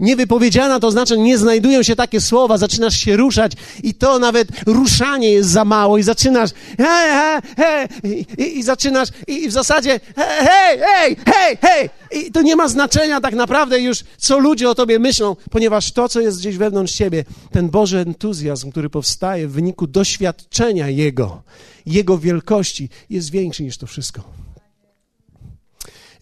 Niewypowiedziana 0.00 0.80
to 0.80 0.90
znaczy, 0.90 1.18
nie 1.18 1.38
znajdują 1.38 1.82
się 1.82 1.96
takie 1.96 2.20
słowa, 2.20 2.58
zaczynasz 2.58 2.96
się 2.96 3.16
ruszać 3.16 3.52
i 3.82 3.94
to 3.94 4.18
nawet 4.18 4.48
ruszanie 4.66 5.32
jest 5.32 5.50
za 5.50 5.64
mało 5.64 5.98
i 5.98 6.02
zaczynasz 6.02 6.50
hej, 6.78 7.10
hej, 7.12 7.40
hej 7.56 8.26
i, 8.38 8.58
i 8.58 8.62
zaczynasz 8.62 9.08
i 9.26 9.48
w 9.48 9.52
zasadzie 9.52 10.00
hej, 10.16 10.78
hej, 10.80 11.16
hej, 11.26 11.58
hej 11.62 11.90
i 12.10 12.32
to 12.32 12.42
nie 12.42 12.56
ma 12.56 12.68
znaczenia 12.68 13.20
tak 13.20 13.34
naprawdę 13.34 13.80
już, 13.80 13.98
co 14.18 14.38
ludzie 14.38 14.70
o 14.70 14.74
tobie 14.74 14.98
myślą, 14.98 15.36
ponieważ 15.50 15.92
to, 15.92 16.08
co 16.08 16.20
jest 16.20 16.38
gdzieś 16.38 16.56
wewnątrz 16.56 16.94
ciebie, 16.94 17.24
ten 17.50 17.70
Boży 17.70 17.98
entuzjazm, 17.98 18.70
który 18.70 18.90
powstaje 18.90 19.48
w 19.48 19.52
wyniku 19.52 19.86
doświadczenia 19.86 20.88
Jego, 20.88 21.42
Jego 21.86 22.18
wielkości, 22.18 22.88
jest 23.10 23.30
większy 23.30 23.62
niż 23.62 23.78
to 23.78 23.86
wszystko. 23.86 24.47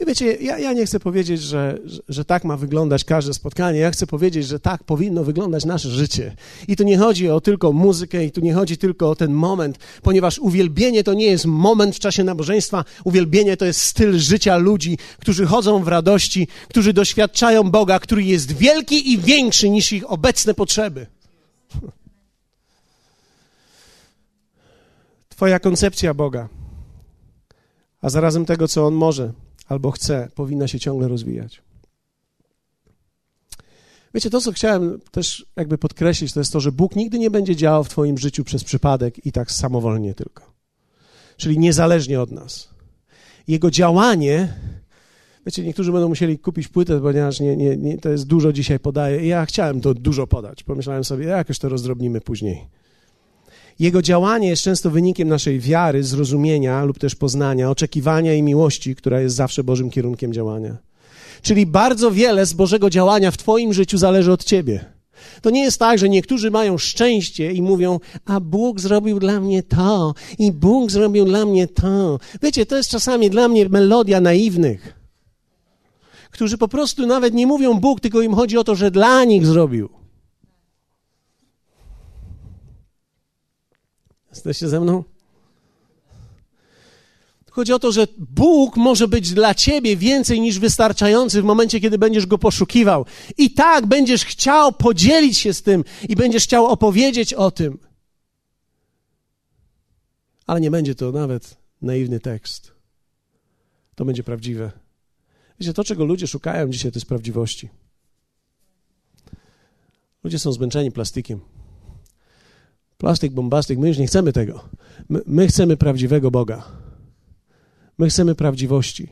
I 0.01 0.07
wiecie, 0.07 0.37
ja, 0.37 0.59
ja 0.59 0.73
nie 0.73 0.87
chcę 0.87 1.01
powiedzieć, 1.01 1.43
że, 1.43 1.79
że, 1.85 2.01
że, 2.09 2.25
tak 2.25 2.45
ma 2.45 2.57
wyglądać 2.57 3.05
każde 3.05 3.35
spotkanie. 3.35 3.79
Ja 3.79 3.91
chcę 3.91 4.07
powiedzieć, 4.07 4.47
że 4.47 4.61
tak 4.61 4.85
powinno 4.85 5.25
wyglądać 5.25 5.65
nasze 5.65 5.89
życie. 5.89 6.37
I 6.69 6.77
tu 6.77 6.85
nie 6.85 6.99
chodzi 6.99 7.31
o 7.31 7.41
tylko 7.41 7.73
muzykę, 7.73 8.25
i 8.25 8.31
tu 8.31 8.41
nie 8.41 8.55
chodzi 8.55 8.79
tylko 8.79 9.11
o 9.11 9.17
ten 9.17 9.33
moment, 9.33 9.79
ponieważ 10.03 10.39
uwielbienie 10.39 11.05
to 11.05 11.15
nie 11.15 11.27
jest 11.27 11.47
moment 11.47 11.97
w 11.97 11.99
czasie 11.99 12.25
nabożeństwa. 12.25 12.85
Uwielbienie 13.05 13.57
to 13.57 13.65
jest 13.65 13.81
styl 13.81 14.19
życia 14.19 14.57
ludzi, 14.57 14.99
którzy 15.19 15.47
chodzą 15.47 15.85
w 15.85 15.89
radości, 15.89 16.49
którzy 16.69 16.93
doświadczają 16.93 17.71
Boga, 17.71 17.99
który 17.99 18.23
jest 18.23 18.53
wielki 18.53 19.13
i 19.13 19.19
większy 19.19 19.71
niż 19.71 19.93
ich 19.93 20.11
obecne 20.11 20.55
potrzeby. 20.55 21.07
Twoja 25.29 25.59
koncepcja 25.59 26.15
Boga, 26.15 26.49
a 28.03 28.11
zarazem 28.11 28.45
tego, 28.45 28.69
co 28.69 28.87
On 28.87 28.95
może 28.95 29.33
albo 29.69 29.91
chce, 29.91 30.29
powinna 30.35 30.69
się 30.69 30.79
ciągle 30.79 31.09
rozwijać. 31.09 31.63
Wiecie, 34.15 34.31
to 34.31 34.41
co 34.41 34.53
chciałem 34.53 35.01
też 35.11 35.47
jakby 35.57 35.79
podkreślić, 35.79 36.33
to 36.33 36.41
jest 36.41 36.53
to, 36.53 36.61
że 36.61 36.73
Bóg 36.73 36.97
nigdy 36.97 37.19
nie 37.19 37.31
będzie 37.31 37.57
działał 37.57 37.85
w 37.85 37.89
Twoim 37.89 38.19
życiu 38.19 38.45
przez 38.45 38.65
przypadek 38.65 39.27
i 39.27 39.33
tak 39.33 39.53
samowolnie 39.53 40.15
tylko. 40.15 40.53
Czyli 41.37 41.59
niezależnie 41.59 42.21
od 42.21 42.31
nas. 42.31 42.69
Jego 43.49 43.71
działanie, 43.71 44.55
wiecie, 45.47 45.63
niektórzy 45.63 45.93
będą 45.93 46.09
musieli 46.09 46.39
kupić 46.39 46.69
płytę, 46.69 47.01
ponieważ 47.01 47.41
nie, 47.41 47.57
nie, 47.57 47.77
nie, 47.77 47.99
to 47.99 48.09
jest 48.09 48.27
dużo 48.27 48.53
dzisiaj 48.53 48.79
podaje. 48.79 49.27
Ja 49.27 49.47
chciałem 49.47 49.81
to 49.81 49.95
dużo 49.95 50.27
podać. 50.27 50.63
Pomyślałem 50.63 51.05
sobie, 51.05 51.27
jakoś 51.27 51.59
to 51.59 51.69
rozdrobnimy 51.69 52.21
później. 52.21 52.67
Jego 53.79 54.03
działanie 54.03 54.49
jest 54.49 54.63
często 54.63 54.91
wynikiem 54.91 55.29
naszej 55.29 55.61
wiary, 55.61 56.05
zrozumienia 56.05 56.85
lub 56.85 56.99
też 56.99 57.15
poznania, 57.15 57.71
oczekiwania 57.71 58.35
i 58.35 58.43
miłości, 58.43 58.97
która 58.97 59.21
jest 59.21 59.37
zawsze 59.37 59.65
Bożym 59.65 59.91
kierunkiem 59.91 60.33
działania. 60.33 60.77
Czyli 61.43 61.67
bardzo 61.67 62.11
wiele 62.11 62.47
z 62.47 62.53
Bożego 62.53 62.91
działania 62.91 63.31
w 63.31 63.37
Twoim 63.37 63.73
życiu 63.73 63.99
zależy 63.99 64.33
od 64.33 64.45
Ciebie. 64.45 64.85
To 65.43 65.51
nie 65.51 65.63
jest 65.63 65.79
tak, 65.79 65.99
że 65.99 66.09
niektórzy 66.09 66.51
mają 66.51 66.79
szczęście 66.79 67.53
i 67.53 67.63
mówią, 67.63 68.01
a 68.25 68.41
Bóg 68.41 68.81
zrobił 68.81 69.19
dla 69.19 69.41
mnie 69.41 69.63
to 69.63 70.15
i 70.39 70.53
Bóg 70.53 70.91
zrobił 70.91 71.25
dla 71.25 71.45
mnie 71.45 71.69
to. 71.69 72.19
Wiecie, 72.43 72.67
to 72.67 72.77
jest 72.77 72.91
czasami 72.91 73.31
dla 73.31 73.49
mnie 73.49 73.69
melodia 73.69 74.21
naiwnych, 74.21 74.95
którzy 76.31 76.59
po 76.59 76.69
prostu 76.69 77.07
nawet 77.07 77.35
nie 77.35 77.47
mówią 77.47 77.75
Bóg, 77.75 78.01
tylko 78.01 78.23
im 78.23 78.35
chodzi 78.35 78.59
o 78.59 78.65
to, 78.65 78.75
że 78.75 78.91
dla 78.91 79.25
nich 79.25 79.47
zrobił. 79.47 79.89
Jesteście 84.37 84.69
ze 84.69 84.81
mną? 84.81 85.05
Chodzi 87.51 87.73
o 87.73 87.79
to, 87.79 87.93
że 87.93 88.07
Bóg 88.19 88.77
może 88.77 89.09
być 89.09 89.33
dla 89.33 89.55
ciebie 89.55 89.97
więcej 89.97 90.41
niż 90.41 90.59
wystarczający 90.59 91.43
w 91.43 91.45
momencie, 91.45 91.81
kiedy 91.81 91.99
będziesz 91.99 92.27
go 92.27 92.39
poszukiwał. 92.39 93.07
I 93.39 93.51
tak 93.51 93.87
będziesz 93.87 94.25
chciał 94.25 94.73
podzielić 94.73 95.39
się 95.39 95.55
z 95.55 95.63
tym 95.63 95.85
i 96.09 96.17
będziesz 96.17 96.45
chciał 96.45 96.67
opowiedzieć 96.67 97.35
o 97.35 97.51
tym. 97.51 97.79
Ale 100.47 100.61
nie 100.61 100.71
będzie 100.71 100.95
to 100.95 101.13
nawet 101.13 101.57
naiwny 101.83 102.21
tekst. 102.21 102.73
To 103.95 104.05
będzie 104.05 104.23
prawdziwe. 104.23 104.73
Wiecie, 105.61 105.73
to, 105.73 105.85
czego 105.85 106.05
ludzie 106.05 106.27
szukają 106.27 106.71
dzisiaj, 106.71 106.93
to 106.93 106.97
jest 106.97 107.09
prawdziwości. 107.09 107.69
Ludzie 110.25 110.39
są 110.39 110.53
zmęczeni 110.53 110.93
plastikiem. 110.93 111.56
Plastik, 112.99 113.33
bombastyk, 113.33 113.79
my 113.79 113.89
już 113.89 113.99
nie 113.99 114.07
chcemy 114.07 114.33
tego. 114.33 114.69
My, 115.09 115.21
my 115.27 115.47
chcemy 115.47 115.77
prawdziwego 115.77 116.31
Boga. 116.31 116.65
My 117.99 118.09
chcemy 118.09 118.35
prawdziwości. 118.35 119.09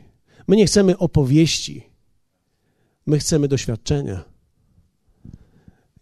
My 0.47 0.55
nie 0.55 0.65
chcemy 0.65 0.97
opowieści. 0.97 1.89
My 3.05 3.19
chcemy 3.19 3.47
doświadczenia. 3.47 4.23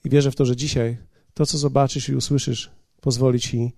I 0.06 0.10
wierzę 0.10 0.32
w 0.32 0.36
to, 0.36 0.46
że 0.46 0.56
dzisiaj 0.56 0.98
to, 1.34 1.46
co 1.46 1.58
zobaczysz 1.58 2.10
i 2.10 2.16
usłyszysz, 2.16 2.72
pozwoli 3.02 3.40
ci 3.40 3.74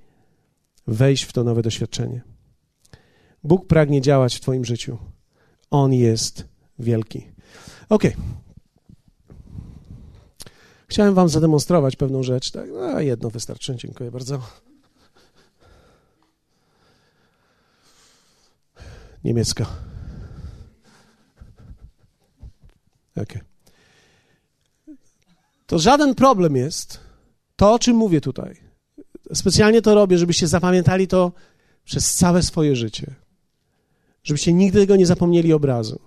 wejść 0.88 1.24
w 1.24 1.34
to 1.34 1.44
nowe 1.44 1.62
doświadczenie. 1.62 2.22
Bóg 3.44 3.68
pragnie 3.68 4.02
działać 4.02 4.36
w 4.36 4.40
Twoim 4.40 4.66
życiu. 4.66 4.98
On 5.70 5.94
jest 5.94 6.46
wielki. 6.80 7.28
Okej. 7.90 8.14
Okay. 8.14 8.45
Chciałem 10.88 11.14
Wam 11.14 11.30
zademonstrować 11.30 11.96
pewną 11.96 12.24
rzecz. 12.24 12.52
Tak? 12.52 12.70
No, 12.72 13.00
jedno 13.00 13.30
wystarczy. 13.30 13.76
Dziękuję 13.76 14.12
bardzo. 14.12 14.42
Niemiecka. 19.24 19.66
Okay. 23.16 23.42
To 25.68 25.80
żaden 25.80 26.16
problem 26.16 26.56
jest 26.56 27.00
to, 27.56 27.74
o 27.74 27.80
czym 27.80 27.98
mówię 27.98 28.22
tutaj. 28.22 28.58
Specjalnie 29.34 29.82
to 29.82 29.96
robię, 29.96 30.18
żebyście 30.18 30.48
zapamiętali 30.48 31.08
to 31.08 31.32
przez 31.84 32.14
całe 32.14 32.44
swoje 32.44 32.76
życie. 32.76 33.16
Żebyście 34.24 34.54
nigdy 34.54 34.80
tego 34.80 34.96
nie 34.96 35.06
zapomnieli 35.06 35.54
obrazu. 35.54 36.00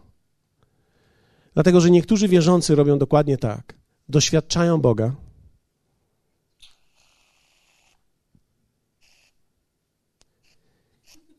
Dlatego, 1.55 1.81
że 1.81 1.91
niektórzy 1.91 2.29
wierzący 2.29 2.75
robią 2.75 2.99
dokładnie 2.99 3.39
tak 3.39 3.78
doświadczają 4.09 4.81
Boga, 4.81 5.15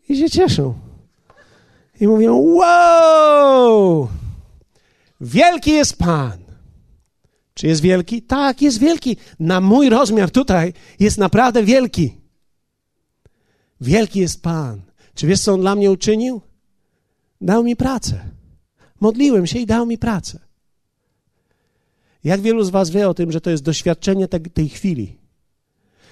i 0.10 0.17
się 0.17 0.29
cieszą. 0.29 0.73
I 2.01 2.08
mówią: 2.08 2.36
Wow! 2.36 4.08
Wielki 5.21 5.71
jest 5.71 5.97
Pan. 5.97 6.39
Czy 7.53 7.67
jest 7.67 7.82
wielki? 7.82 8.21
Tak, 8.21 8.62
jest 8.62 8.79
wielki. 8.79 9.17
Na 9.39 9.62
mój 9.62 9.89
rozmiar 9.89 10.32
tutaj 10.32 10.73
jest 10.99 11.17
naprawdę 11.17 11.63
wielki. 11.63 12.17
Wielki 13.82 14.19
jest 14.19 14.41
Pan. 14.41 14.82
Czy 15.15 15.27
wiesz, 15.27 15.41
co 15.41 15.53
On 15.53 15.62
dla 15.62 15.75
mnie 15.75 15.91
uczynił? 15.91 16.41
Dał 17.41 17.63
mi 17.63 17.75
pracę. 17.75 18.29
Modliłem 18.99 19.47
się 19.47 19.60
i 19.60 19.65
dał 19.65 19.86
mi 19.86 19.97
pracę. 19.97 20.39
Jak 22.23 22.41
wielu 22.41 22.63
z 22.63 22.69
Was 22.69 22.89
wie 22.89 23.10
o 23.10 23.13
tym, 23.13 23.32
że 23.32 23.41
to 23.41 23.49
jest 23.49 23.63
doświadczenie 23.63 24.27
tej 24.27 24.69
chwili? 24.69 25.17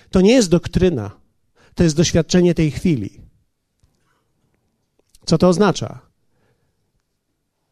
To 0.09 0.21
nie 0.21 0.33
jest 0.33 0.49
doktryna, 0.49 1.11
to 1.75 1.83
jest 1.83 1.95
doświadczenie 1.95 2.55
tej 2.55 2.71
chwili. 2.71 3.21
Co 5.25 5.37
to 5.37 5.47
oznacza? 5.47 5.99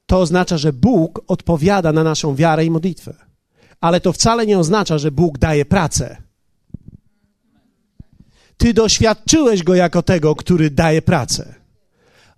To 0.05 0.19
oznacza, 0.19 0.57
że 0.57 0.73
Bóg 0.73 1.21
odpowiada 1.27 1.91
na 1.91 2.03
naszą 2.03 2.35
wiarę 2.35 2.65
i 2.65 2.71
modlitwę. 2.71 3.15
Ale 3.81 4.01
to 4.01 4.13
wcale 4.13 4.45
nie 4.45 4.59
oznacza, 4.59 4.97
że 4.97 5.11
Bóg 5.11 5.37
daje 5.37 5.65
pracę. 5.65 6.17
Ty 8.57 8.73
doświadczyłeś 8.73 9.63
go 9.63 9.75
jako 9.75 10.03
tego, 10.03 10.35
który 10.35 10.69
daje 10.69 11.01
pracę. 11.01 11.64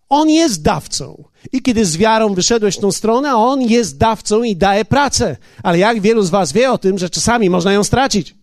On 0.10 0.30
jest 0.30 0.62
dawcą. 0.62 1.24
I 1.52 1.62
kiedy 1.62 1.86
z 1.86 1.98
wiarą 1.98 2.34
wyszedłeś 2.34 2.78
w 2.78 2.80
tą 2.80 2.92
stronę, 2.92 3.36
on 3.36 3.62
jest 3.62 3.98
dawcą 3.98 4.44
i 4.44 4.56
daje 4.56 4.86
pracę. 4.86 5.38
Ale 5.64 5.80
jak 5.80 6.02
wielu 6.02 6.24
z 6.24 6.30
was 6.30 6.54
wie 6.54 6.72
o 6.72 6.78
tym, 6.78 6.98
że 6.98 7.10
czasami 7.10 7.50
można 7.50 7.74
ją 7.74 7.84
stracić? 7.84 8.36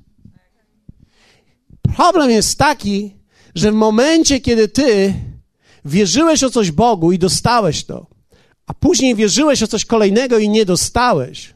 Problem 1.97 2.31
jest 2.31 2.59
taki, 2.59 3.15
że 3.55 3.73
w 3.73 3.75
momencie, 3.75 4.41
kiedy 4.41 4.69
ty 4.69 5.15
wierzyłeś 5.85 6.45
o 6.45 6.51
coś 6.51 6.71
Bogu 6.71 7.13
i 7.13 7.19
dostałeś 7.19 7.85
to, 7.85 8.07
a 8.67 8.75
później 8.75 9.15
wierzyłeś 9.15 9.63
o 9.63 9.67
coś 9.67 9.85
kolejnego 9.85 10.39
i 10.39 10.49
nie 10.49 10.65
dostałeś, 10.65 11.55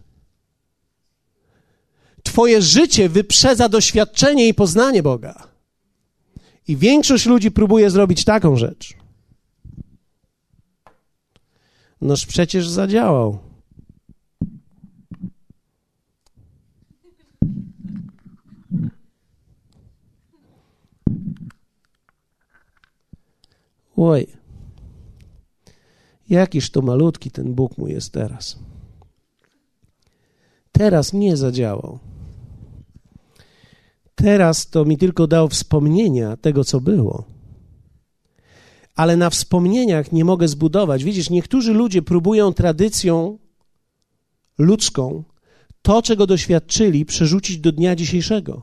Twoje 2.28 2.62
życie 2.62 3.08
wyprzedza 3.08 3.68
doświadczenie 3.68 4.48
i 4.48 4.54
poznanie 4.54 5.02
Boga. 5.02 5.48
I 6.68 6.76
większość 6.76 7.26
ludzi 7.26 7.50
próbuje 7.50 7.90
zrobić 7.90 8.24
taką 8.24 8.56
rzecz. 8.56 8.94
Noż 12.00 12.26
przecież 12.26 12.68
zadziałał. 12.68 13.38
Oj, 23.96 24.26
jakiż 26.28 26.70
to 26.70 26.82
malutki 26.82 27.30
ten 27.30 27.54
Bóg 27.54 27.78
mu 27.78 27.88
jest 27.88 28.12
teraz. 28.12 28.58
Teraz 30.72 31.12
nie 31.12 31.36
zadziałał. 31.36 31.98
Teraz 34.14 34.66
to 34.66 34.84
mi 34.84 34.98
tylko 34.98 35.26
dał 35.26 35.48
wspomnienia 35.48 36.36
tego, 36.36 36.64
co 36.64 36.80
było 36.80 37.37
ale 38.98 39.16
na 39.16 39.30
wspomnieniach 39.30 40.12
nie 40.12 40.24
mogę 40.24 40.48
zbudować. 40.48 41.04
Widzisz, 41.04 41.30
niektórzy 41.30 41.72
ludzie 41.72 42.02
próbują 42.02 42.52
tradycją 42.52 43.38
ludzką 44.58 45.24
to, 45.82 46.02
czego 46.02 46.26
doświadczyli, 46.26 47.04
przerzucić 47.04 47.58
do 47.58 47.72
dnia 47.72 47.96
dzisiejszego. 47.96 48.62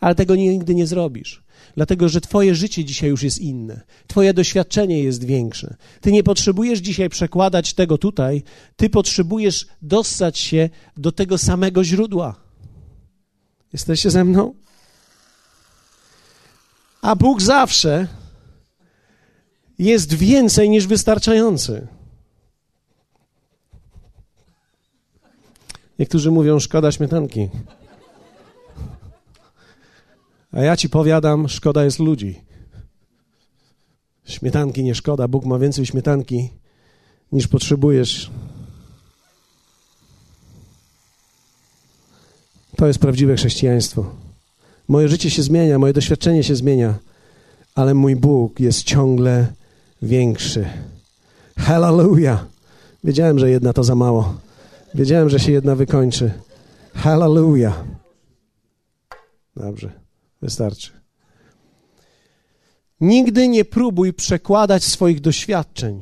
Ale 0.00 0.14
tego 0.14 0.36
nigdy 0.36 0.74
nie 0.74 0.86
zrobisz. 0.86 1.42
Dlatego, 1.76 2.08
że 2.08 2.20
Twoje 2.20 2.54
życie 2.54 2.84
dzisiaj 2.84 3.10
już 3.10 3.22
jest 3.22 3.38
inne. 3.38 3.80
Twoje 4.06 4.34
doświadczenie 4.34 5.02
jest 5.02 5.24
większe. 5.24 5.76
Ty 6.00 6.12
nie 6.12 6.22
potrzebujesz 6.22 6.78
dzisiaj 6.78 7.08
przekładać 7.08 7.74
tego 7.74 7.98
tutaj, 7.98 8.42
ty 8.76 8.90
potrzebujesz 8.90 9.66
dostać 9.82 10.38
się 10.38 10.70
do 10.96 11.12
tego 11.12 11.38
samego 11.38 11.84
źródła. 11.84 12.34
Jesteście 13.72 14.10
ze 14.10 14.24
mną? 14.24 14.54
A 17.02 17.16
Bóg 17.16 17.42
zawsze 17.42 18.17
jest 19.78 20.14
więcej 20.14 20.70
niż 20.70 20.86
wystarczający. 20.86 21.86
Niektórzy 25.98 26.30
mówią, 26.30 26.60
szkoda 26.60 26.92
śmietanki. 26.92 27.48
A 30.52 30.60
ja 30.60 30.76
ci 30.76 30.88
powiadam, 30.88 31.48
szkoda 31.48 31.84
jest 31.84 31.98
ludzi. 31.98 32.40
Śmietanki 34.24 34.84
nie 34.84 34.94
szkoda. 34.94 35.28
Bóg 35.28 35.44
ma 35.44 35.58
więcej 35.58 35.86
śmietanki 35.86 36.50
niż 37.32 37.48
potrzebujesz. 37.48 38.30
To 42.76 42.86
jest 42.86 42.98
prawdziwe 42.98 43.36
chrześcijaństwo. 43.36 44.14
Moje 44.88 45.08
życie 45.08 45.30
się 45.30 45.42
zmienia, 45.42 45.78
moje 45.78 45.92
doświadczenie 45.92 46.44
się 46.44 46.56
zmienia, 46.56 46.98
ale 47.74 47.94
mój 47.94 48.16
Bóg 48.16 48.60
jest 48.60 48.82
ciągle 48.82 49.52
większy. 50.02 50.68
Hallelujah! 51.58 52.46
Wiedziałem, 53.04 53.38
że 53.38 53.50
jedna 53.50 53.72
to 53.72 53.84
za 53.84 53.94
mało. 53.94 54.34
Wiedziałem, 54.94 55.28
że 55.28 55.40
się 55.40 55.52
jedna 55.52 55.74
wykończy. 55.74 56.30
Hallelujah! 56.94 57.84
Dobrze. 59.56 59.90
Wystarczy. 60.42 60.90
Nigdy 63.00 63.48
nie 63.48 63.64
próbuj 63.64 64.12
przekładać 64.12 64.84
swoich 64.84 65.20
doświadczeń, 65.20 66.00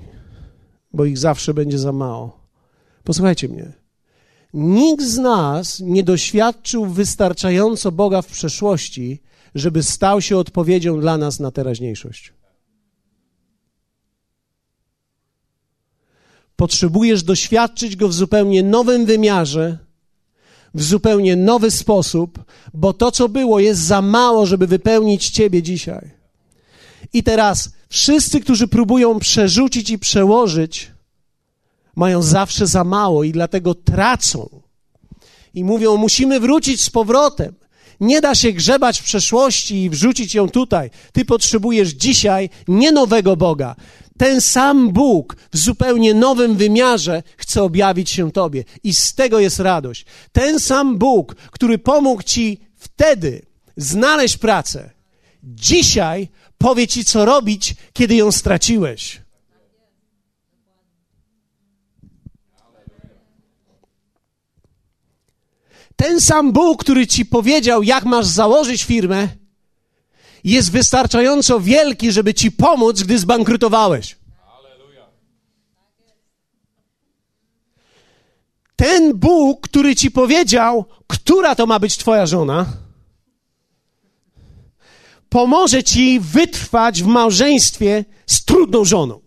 bo 0.92 1.04
ich 1.04 1.18
zawsze 1.18 1.54
będzie 1.54 1.78
za 1.78 1.92
mało. 1.92 2.40
Posłuchajcie 3.04 3.48
mnie. 3.48 3.72
Nikt 4.54 5.02
z 5.02 5.18
nas 5.18 5.80
nie 5.80 6.02
doświadczył 6.02 6.87
wystarczająco 6.87 7.92
Boga 7.92 8.22
w 8.22 8.26
przeszłości, 8.26 9.22
żeby 9.54 9.82
stał 9.82 10.20
się 10.20 10.37
odpowiedzią 10.37 11.00
dla 11.00 11.18
nas 11.18 11.40
na 11.40 11.50
teraźniejszość. 11.50 12.32
Potrzebujesz 16.56 17.22
doświadczyć 17.22 17.96
Go 17.96 18.08
w 18.08 18.12
zupełnie 18.14 18.62
nowym 18.62 19.06
wymiarze, 19.06 19.78
w 20.74 20.82
zupełnie 20.82 21.36
nowy 21.36 21.70
sposób, 21.70 22.44
bo 22.74 22.92
to, 22.92 23.12
co 23.12 23.28
było, 23.28 23.60
jest 23.60 23.80
za 23.80 24.02
mało, 24.02 24.46
żeby 24.46 24.66
wypełnić 24.66 25.30
Ciebie 25.30 25.62
dzisiaj. 25.62 26.10
I 27.12 27.22
teraz 27.22 27.70
wszyscy, 27.88 28.40
którzy 28.40 28.68
próbują 28.68 29.18
przerzucić 29.18 29.90
i 29.90 29.98
przełożyć, 29.98 30.90
mają 31.96 32.22
zawsze 32.22 32.66
za 32.66 32.84
mało 32.84 33.24
i 33.24 33.32
dlatego 33.32 33.74
tracą. 33.74 34.62
I 35.54 35.64
mówią, 35.64 35.96
musimy 35.96 36.40
wrócić 36.40 36.80
z 36.80 36.90
powrotem. 36.90 37.54
Nie 38.00 38.20
da 38.20 38.34
się 38.34 38.52
grzebać 38.52 39.00
w 39.00 39.04
przeszłości 39.04 39.82
i 39.82 39.90
wrzucić 39.90 40.34
ją 40.34 40.48
tutaj. 40.48 40.90
Ty 41.12 41.24
potrzebujesz 41.24 41.88
dzisiaj 41.88 42.50
nie 42.68 42.92
nowego 42.92 43.36
Boga. 43.36 43.76
Ten 44.18 44.40
sam 44.40 44.92
Bóg 44.92 45.37
w 45.52 45.59
zupełnie 45.59 46.14
nowym 46.14 46.57
wymiarze 46.57 47.22
chce 47.37 47.62
objawić 47.62 48.11
się 48.11 48.33
Tobie. 48.33 48.64
I 48.83 48.94
z 48.94 49.14
tego 49.14 49.38
jest 49.38 49.61
radość. 49.61 50.07
Ten 50.33 50.61
sam 50.61 50.98
Bóg, 50.98 51.35
który 51.35 51.79
pomógł 51.79 52.22
Ci 52.22 52.61
wtedy 52.76 53.46
znaleźć 53.76 54.37
pracę, 54.37 54.90
dzisiaj 55.42 56.29
powie 56.59 56.87
Ci, 56.87 57.05
co 57.05 57.24
robić, 57.24 57.74
kiedy 57.92 58.14
ją 58.14 58.33
straciłeś. 58.33 59.20
Ten 65.96 66.20
sam 66.20 66.52
Bóg, 66.52 66.85
który 66.85 67.07
Ci 67.07 67.26
powiedział, 67.26 67.83
jak 67.83 68.05
masz 68.05 68.26
założyć 68.26 68.85
firmę, 68.85 69.29
jest 70.44 70.70
wystarczająco 70.70 71.61
wielki, 71.61 72.12
żeby 72.12 72.35
ci 72.35 72.53
pomóc, 72.53 73.03
gdy 73.03 73.18
zbankrutowałeś. 73.18 74.16
Ten 78.77 79.18
Bóg, 79.18 79.68
który 79.68 79.96
ci 79.96 80.11
powiedział, 80.11 80.85
która 81.07 81.55
to 81.55 81.66
ma 81.66 81.79
być 81.79 81.96
twoja 81.96 82.27
żona, 82.27 82.66
pomoże 85.29 85.83
ci 85.83 86.20
wytrwać 86.20 87.03
w 87.03 87.07
małżeństwie 87.07 88.05
z 88.27 88.44
trudną 88.44 88.85
żoną. 88.85 89.20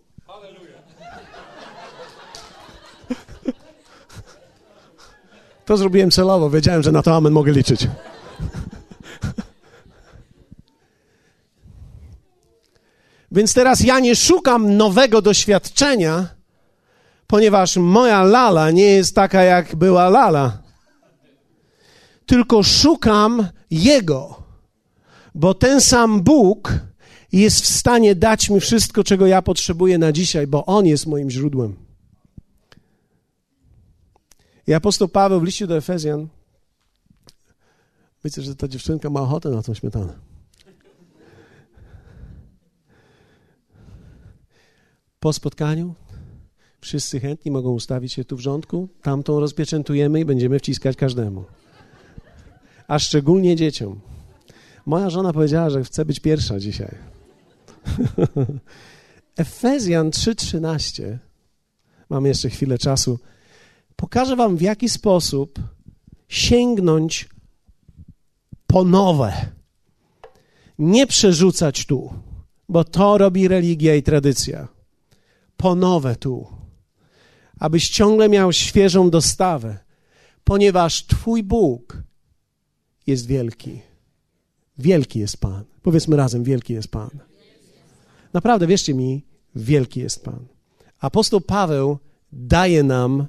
To 5.64 5.76
zrobiłem 5.76 6.10
celowo, 6.10 6.50
wiedziałem, 6.50 6.82
że 6.82 6.92
na 6.92 7.02
to 7.02 7.16
amen 7.16 7.32
mogę 7.32 7.52
liczyć. 7.52 7.86
Więc 13.32 13.54
teraz 13.54 13.80
ja 13.80 14.00
nie 14.00 14.16
szukam 14.16 14.76
nowego 14.76 15.22
doświadczenia, 15.22 16.28
ponieważ 17.26 17.76
moja 17.76 18.22
lala 18.22 18.70
nie 18.70 18.84
jest 18.84 19.14
taka, 19.14 19.42
jak 19.42 19.76
była 19.76 20.08
lala. 20.08 20.62
Tylko 22.26 22.62
szukam 22.62 23.48
Jego, 23.70 24.42
bo 25.34 25.54
ten 25.54 25.80
sam 25.80 26.22
Bóg 26.22 26.72
jest 27.32 27.60
w 27.60 27.66
stanie 27.66 28.14
dać 28.14 28.50
mi 28.50 28.60
wszystko, 28.60 29.04
czego 29.04 29.26
ja 29.26 29.42
potrzebuję 29.42 29.98
na 29.98 30.12
dzisiaj, 30.12 30.46
bo 30.46 30.66
On 30.66 30.86
jest 30.86 31.06
moim 31.06 31.30
źródłem. 31.30 31.76
I 34.66 34.74
apostoł 34.74 35.08
Paweł 35.08 35.40
w 35.40 35.44
liście 35.44 35.66
do 35.66 35.76
Efezjan, 35.76 36.28
widzę, 38.24 38.42
że 38.42 38.56
ta 38.56 38.68
dziewczynka 38.68 39.10
ma 39.10 39.20
ochotę 39.20 39.50
na 39.50 39.62
tą 39.62 39.74
śmietanę. 39.74 40.29
Po 45.20 45.32
spotkaniu 45.32 45.94
wszyscy 46.80 47.20
chętni 47.20 47.50
mogą 47.50 47.70
ustawić 47.72 48.12
się 48.12 48.24
tu 48.24 48.36
w 48.36 48.40
rządku, 48.40 48.88
tamtą 49.02 49.40
rozpieczętujemy 49.40 50.20
i 50.20 50.24
będziemy 50.24 50.58
wciskać 50.58 50.96
każdemu. 50.96 51.44
A 52.88 52.98
szczególnie 52.98 53.56
dzieciom. 53.56 54.00
Moja 54.86 55.10
żona 55.10 55.32
powiedziała, 55.32 55.70
że 55.70 55.84
chce 55.84 56.04
być 56.04 56.20
pierwsza 56.20 56.58
dzisiaj. 56.58 56.94
Efezjan 59.36 60.10
3:13. 60.10 61.18
Mam 62.10 62.26
jeszcze 62.26 62.50
chwilę 62.50 62.78
czasu. 62.78 63.18
Pokażę 63.96 64.36
wam 64.36 64.56
w 64.56 64.60
jaki 64.60 64.88
sposób 64.88 65.58
sięgnąć 66.28 67.28
po 68.66 68.84
nowe. 68.84 69.32
Nie 70.78 71.06
przerzucać 71.06 71.86
tu, 71.86 72.14
bo 72.68 72.84
to 72.84 73.18
robi 73.18 73.48
religia 73.48 73.94
i 73.94 74.02
tradycja 74.02 74.79
po 75.60 75.74
nowe 75.74 76.16
tu, 76.16 76.46
abyś 77.58 77.88
ciągle 77.88 78.28
miał 78.28 78.52
świeżą 78.52 79.10
dostawę, 79.10 79.78
ponieważ 80.44 81.06
Twój 81.06 81.42
Bóg 81.42 82.02
jest 83.06 83.26
wielki. 83.26 83.80
Wielki 84.78 85.18
jest 85.18 85.36
Pan. 85.36 85.64
Powiedzmy 85.82 86.16
razem, 86.16 86.44
wielki 86.44 86.72
jest 86.72 86.88
Pan. 86.88 87.10
Naprawdę, 88.32 88.66
wierzcie 88.66 88.94
mi, 88.94 89.24
wielki 89.54 90.00
jest 90.00 90.24
Pan. 90.24 90.46
Apostoł 91.00 91.40
Paweł 91.40 91.98
daje 92.32 92.82
nam 92.82 93.26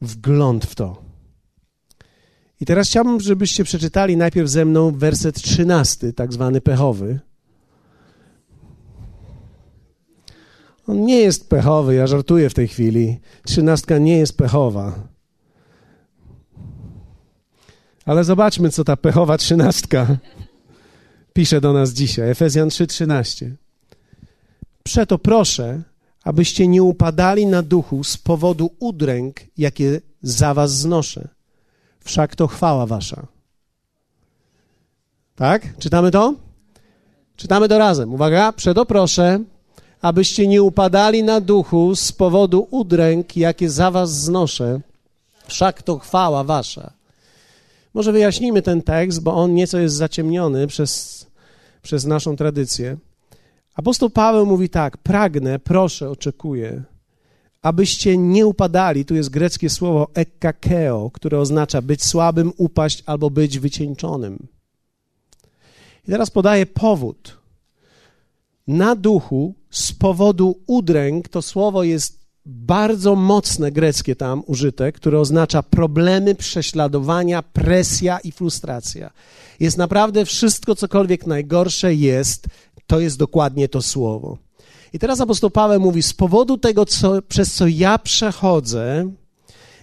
wgląd 0.00 0.66
w 0.66 0.74
to. 0.74 1.02
I 2.60 2.66
teraz 2.66 2.88
chciałbym, 2.88 3.20
żebyście 3.20 3.64
przeczytali 3.64 4.16
najpierw 4.16 4.48
ze 4.50 4.64
mną 4.64 4.92
werset 4.92 5.42
trzynasty, 5.42 6.12
tak 6.12 6.32
zwany 6.32 6.60
pechowy. 6.60 7.20
On 10.86 11.04
nie 11.04 11.20
jest 11.20 11.48
pechowy, 11.48 11.94
ja 11.94 12.06
żartuję 12.06 12.50
w 12.50 12.54
tej 12.54 12.68
chwili. 12.68 13.20
Trzynastka 13.44 13.98
nie 13.98 14.18
jest 14.18 14.36
pechowa. 14.36 15.08
Ale 18.04 18.24
zobaczmy, 18.24 18.70
co 18.70 18.84
ta 18.84 18.96
pechowa 18.96 19.38
trzynastka 19.38 20.16
pisze 21.32 21.60
do 21.60 21.72
nas 21.72 21.90
dzisiaj. 21.90 22.30
Efezjan 22.30 22.68
3:13. 22.68 23.50
Przeto 24.82 25.18
proszę, 25.18 25.82
abyście 26.24 26.68
nie 26.68 26.82
upadali 26.82 27.46
na 27.46 27.62
duchu 27.62 28.04
z 28.04 28.16
powodu 28.16 28.70
udręk, 28.78 29.40
jakie 29.58 30.00
za 30.22 30.54
was 30.54 30.72
znoszę. 30.72 31.28
Wszak 32.00 32.36
to 32.36 32.46
chwała 32.46 32.86
wasza. 32.86 33.26
Tak? 35.34 35.78
Czytamy 35.78 36.10
to? 36.10 36.34
Czytamy 37.36 37.68
to 37.68 37.78
razem. 37.78 38.14
Uwaga, 38.14 38.52
przeto 38.52 38.86
proszę, 38.86 39.44
abyście 40.06 40.46
nie 40.46 40.62
upadali 40.62 41.22
na 41.22 41.40
duchu 41.40 41.96
z 41.96 42.12
powodu 42.12 42.68
udręk, 42.70 43.36
jakie 43.36 43.70
za 43.70 43.90
was 43.90 44.14
znoszę, 44.14 44.80
wszak 45.46 45.82
to 45.82 45.98
chwała 45.98 46.44
wasza. 46.44 46.92
Może 47.94 48.12
wyjaśnijmy 48.12 48.62
ten 48.62 48.82
tekst, 48.82 49.22
bo 49.22 49.34
on 49.34 49.54
nieco 49.54 49.78
jest 49.78 49.94
zaciemniony 49.94 50.66
przez 50.66 51.26
przez 51.82 52.04
naszą 52.04 52.36
tradycję. 52.36 52.96
Apostoł 53.74 54.10
Paweł 54.10 54.46
mówi 54.46 54.68
tak: 54.68 54.96
Pragnę, 54.96 55.58
proszę, 55.58 56.10
oczekuję, 56.10 56.82
abyście 57.62 58.18
nie 58.18 58.46
upadali. 58.46 59.04
Tu 59.04 59.14
jest 59.14 59.30
greckie 59.30 59.70
słowo 59.70 60.08
ekkakeo, 60.14 61.10
które 61.14 61.40
oznacza 61.40 61.82
być 61.82 62.04
słabym, 62.04 62.52
upaść 62.56 63.02
albo 63.06 63.30
być 63.30 63.58
wycieńczonym. 63.58 64.46
I 66.08 66.10
teraz 66.10 66.30
podaję 66.30 66.66
powód. 66.66 67.45
Na 68.66 68.94
duchu 68.94 69.54
z 69.70 69.92
powodu 69.92 70.60
udręk, 70.66 71.28
to 71.28 71.42
słowo 71.42 71.82
jest 71.82 72.26
bardzo 72.46 73.16
mocne 73.16 73.72
greckie 73.72 74.16
tam 74.16 74.42
użyte, 74.46 74.92
które 74.92 75.20
oznacza 75.20 75.62
problemy, 75.62 76.34
prześladowania, 76.34 77.42
presja 77.42 78.18
i 78.18 78.32
frustracja. 78.32 79.10
Jest 79.60 79.78
naprawdę 79.78 80.24
wszystko, 80.24 80.74
cokolwiek 80.74 81.26
najgorsze 81.26 81.94
jest, 81.94 82.46
to 82.86 83.00
jest 83.00 83.18
dokładnie 83.18 83.68
to 83.68 83.82
słowo. 83.82 84.38
I 84.92 84.98
teraz 84.98 85.20
apostoł 85.20 85.50
Paweł 85.50 85.80
mówi, 85.80 86.02
z 86.02 86.12
powodu 86.12 86.58
tego, 86.58 86.86
co, 86.86 87.22
przez 87.22 87.54
co 87.54 87.66
ja 87.66 87.98
przechodzę, 87.98 89.10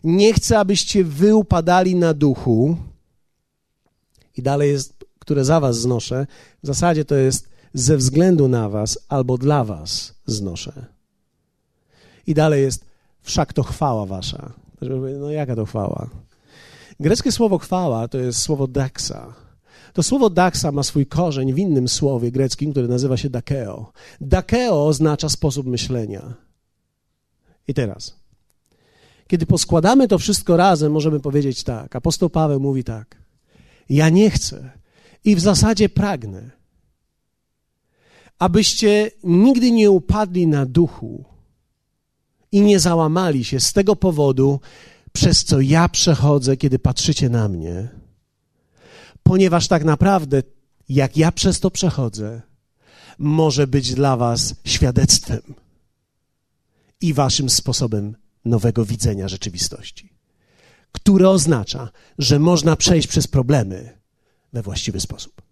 nie 0.04 0.34
chcę, 0.34 0.60
abyście 0.60 1.04
wy 1.04 1.36
upadali 1.36 1.96
na 1.96 2.14
duchu. 2.14 2.78
I 4.38 4.42
dalej 4.42 4.72
jest, 4.72 5.06
które 5.20 5.46
za 5.46 5.60
was 5.60 5.80
znoszę. 5.80 6.28
W 6.64 6.68
zasadzie 6.68 7.06
to 7.06 7.16
jest 7.16 7.53
ze 7.74 7.98
względu 7.98 8.48
na 8.48 8.70
was 8.70 9.00
albo 9.10 9.38
dla 9.38 9.64
was 9.64 10.14
znoszę. 10.26 10.86
I 12.28 12.34
dalej 12.34 12.62
jest, 12.62 12.86
wszak 13.22 13.54
to 13.54 13.64
chwała 13.64 14.06
wasza. 14.06 14.54
No 15.20 15.32
jaka 15.32 15.56
to 15.56 15.66
chwała? 15.66 16.10
Greckie 17.00 17.32
słowo 17.32 17.58
chwała 17.58 18.08
to 18.08 18.18
jest 18.18 18.40
słowo 18.40 18.68
daksa. 18.68 19.34
To 19.94 20.04
słowo 20.04 20.30
daksa 20.30 20.72
ma 20.72 20.84
swój 20.84 21.06
korzeń 21.06 21.54
w 21.54 21.58
innym 21.58 21.88
słowie 21.88 22.32
greckim, 22.32 22.72
które 22.72 22.88
nazywa 22.88 23.18
się 23.18 23.30
dakeo. 23.30 23.92
Dakeo 24.22 24.88
oznacza 24.88 25.30
sposób 25.30 25.68
myślenia. 25.68 26.34
I 27.68 27.74
teraz, 27.74 28.16
kiedy 29.28 29.46
poskładamy 29.46 30.08
to 30.08 30.18
wszystko 30.18 30.58
razem, 30.58 30.92
możemy 30.92 31.20
powiedzieć 31.20 31.64
tak. 31.64 31.96
Apostoł 31.96 32.30
Paweł 32.30 32.60
mówi 32.60 32.84
tak. 32.84 33.18
Ja 33.90 34.10
nie 34.10 34.30
chcę 34.30 34.72
i 35.26 35.36
w 35.36 35.40
zasadzie 35.40 35.90
pragnę, 35.90 36.52
abyście 38.40 39.12
nigdy 39.24 39.72
nie 39.72 39.92
upadli 39.92 40.48
na 40.48 40.66
duchu 40.66 41.26
i 42.52 42.62
nie 42.62 42.80
załamali 42.80 43.44
się 43.44 43.60
z 43.60 43.74
tego 43.74 43.96
powodu, 43.96 44.60
przez 45.14 45.44
co 45.44 45.62
ja 45.62 45.90
przechodzę, 45.90 46.58
kiedy 46.58 46.80
patrzycie 46.80 47.30
na 47.30 47.48
mnie. 47.48 47.90
Ponieważ 49.24 49.68
tak 49.68 49.84
naprawdę, 49.84 50.44
jak 50.90 51.18
ja 51.18 51.32
przez 51.32 51.60
to 51.60 51.72
przechodzę, 51.72 52.42
może 53.18 53.68
być 53.68 53.94
dla 53.94 54.18
Was 54.18 54.56
świadectwem 54.66 55.42
i 57.02 57.14
Waszym 57.14 57.50
sposobem 57.50 58.16
nowego 58.46 58.86
widzenia 58.86 59.28
rzeczywistości, 59.28 60.14
które 60.92 61.30
oznacza, 61.30 61.90
że 62.18 62.40
można 62.40 62.76
przejść 62.76 63.08
przez 63.08 63.28
problemy 63.28 64.00
we 64.54 64.62
właściwy 64.62 65.00
sposób. 65.00 65.43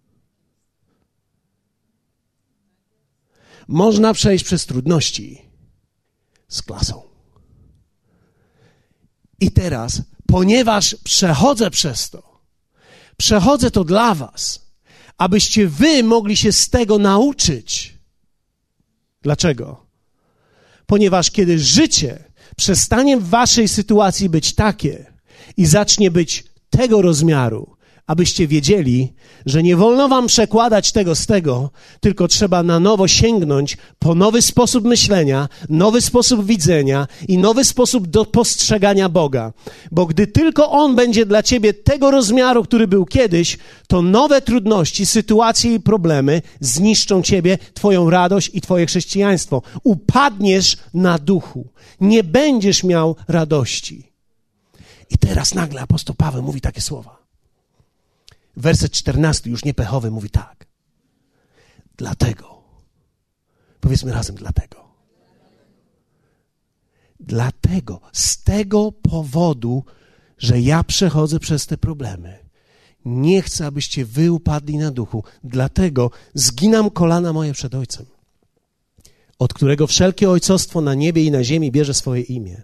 Można 3.72 4.14
przejść 4.14 4.44
przez 4.44 4.66
trudności 4.66 5.42
z 6.48 6.62
klasą. 6.62 7.02
I 9.40 9.50
teraz, 9.50 10.02
ponieważ 10.26 10.96
przechodzę 11.04 11.70
przez 11.70 12.10
to, 12.10 12.40
przechodzę 13.16 13.70
to 13.70 13.84
dla 13.84 14.14
Was, 14.14 14.72
abyście 15.18 15.68
Wy 15.68 16.02
mogli 16.02 16.36
się 16.36 16.52
z 16.52 16.70
tego 16.70 16.98
nauczyć. 16.98 17.98
Dlaczego? 19.22 19.86
Ponieważ 20.86 21.30
kiedy 21.30 21.58
życie 21.58 22.24
przestanie 22.56 23.16
w 23.16 23.28
Waszej 23.28 23.68
sytuacji 23.68 24.28
być 24.28 24.54
takie 24.54 25.12
i 25.56 25.66
zacznie 25.66 26.10
być 26.10 26.44
tego 26.70 27.02
rozmiaru, 27.02 27.76
abyście 28.06 28.46
wiedzieli, 28.46 29.12
że 29.46 29.62
nie 29.62 29.76
wolno 29.76 30.08
wam 30.08 30.26
przekładać 30.26 30.92
tego 30.92 31.14
z 31.14 31.26
tego, 31.26 31.70
tylko 32.00 32.28
trzeba 32.28 32.62
na 32.62 32.80
nowo 32.80 33.08
sięgnąć 33.08 33.76
po 33.98 34.14
nowy 34.14 34.42
sposób 34.42 34.84
myślenia, 34.84 35.48
nowy 35.68 36.00
sposób 36.00 36.46
widzenia 36.46 37.06
i 37.28 37.38
nowy 37.38 37.64
sposób 37.64 38.06
do 38.06 38.24
postrzegania 38.24 39.08
Boga. 39.08 39.52
Bo 39.90 40.06
gdy 40.06 40.26
tylko 40.26 40.70
On 40.70 40.96
będzie 40.96 41.26
dla 41.26 41.42
ciebie 41.42 41.74
tego 41.74 42.10
rozmiaru, 42.10 42.64
który 42.64 42.88
był 42.88 43.04
kiedyś, 43.04 43.58
to 43.88 44.02
nowe 44.02 44.42
trudności, 44.42 45.06
sytuacje 45.06 45.74
i 45.74 45.80
problemy 45.80 46.42
zniszczą 46.60 47.22
ciebie, 47.22 47.58
twoją 47.74 48.10
radość 48.10 48.50
i 48.54 48.60
twoje 48.60 48.86
chrześcijaństwo. 48.86 49.62
Upadniesz 49.84 50.76
na 50.94 51.18
duchu. 51.18 51.68
Nie 52.00 52.24
będziesz 52.24 52.84
miał 52.84 53.16
radości. 53.28 54.12
I 55.10 55.18
teraz 55.18 55.54
nagle 55.54 55.80
apostoł 55.80 56.16
Paweł 56.16 56.42
mówi 56.42 56.60
takie 56.60 56.80
słowa. 56.80 57.21
Werset 58.56 58.92
14, 58.92 59.50
już 59.50 59.64
nie 59.64 59.74
pechowy, 59.74 60.10
mówi 60.10 60.30
tak. 60.30 60.66
Dlatego. 61.96 62.62
Powiedzmy 63.80 64.12
razem, 64.12 64.36
dlatego. 64.36 64.82
Dlatego, 67.20 68.00
z 68.12 68.42
tego 68.42 68.92
powodu, 68.92 69.84
że 70.38 70.60
ja 70.60 70.84
przechodzę 70.84 71.40
przez 71.40 71.66
te 71.66 71.78
problemy, 71.78 72.38
nie 73.04 73.42
chcę, 73.42 73.66
abyście 73.66 74.04
wy 74.04 74.32
upadli 74.32 74.78
na 74.78 74.90
duchu. 74.90 75.24
Dlatego 75.44 76.10
zginam 76.34 76.90
kolana 76.90 77.32
moje 77.32 77.52
przed 77.52 77.74
Ojcem, 77.74 78.06
od 79.38 79.54
którego 79.54 79.86
wszelkie 79.86 80.30
ojcostwo 80.30 80.80
na 80.80 80.94
niebie 80.94 81.24
i 81.24 81.30
na 81.30 81.44
ziemi 81.44 81.72
bierze 81.72 81.94
swoje 81.94 82.22
imię 82.22 82.62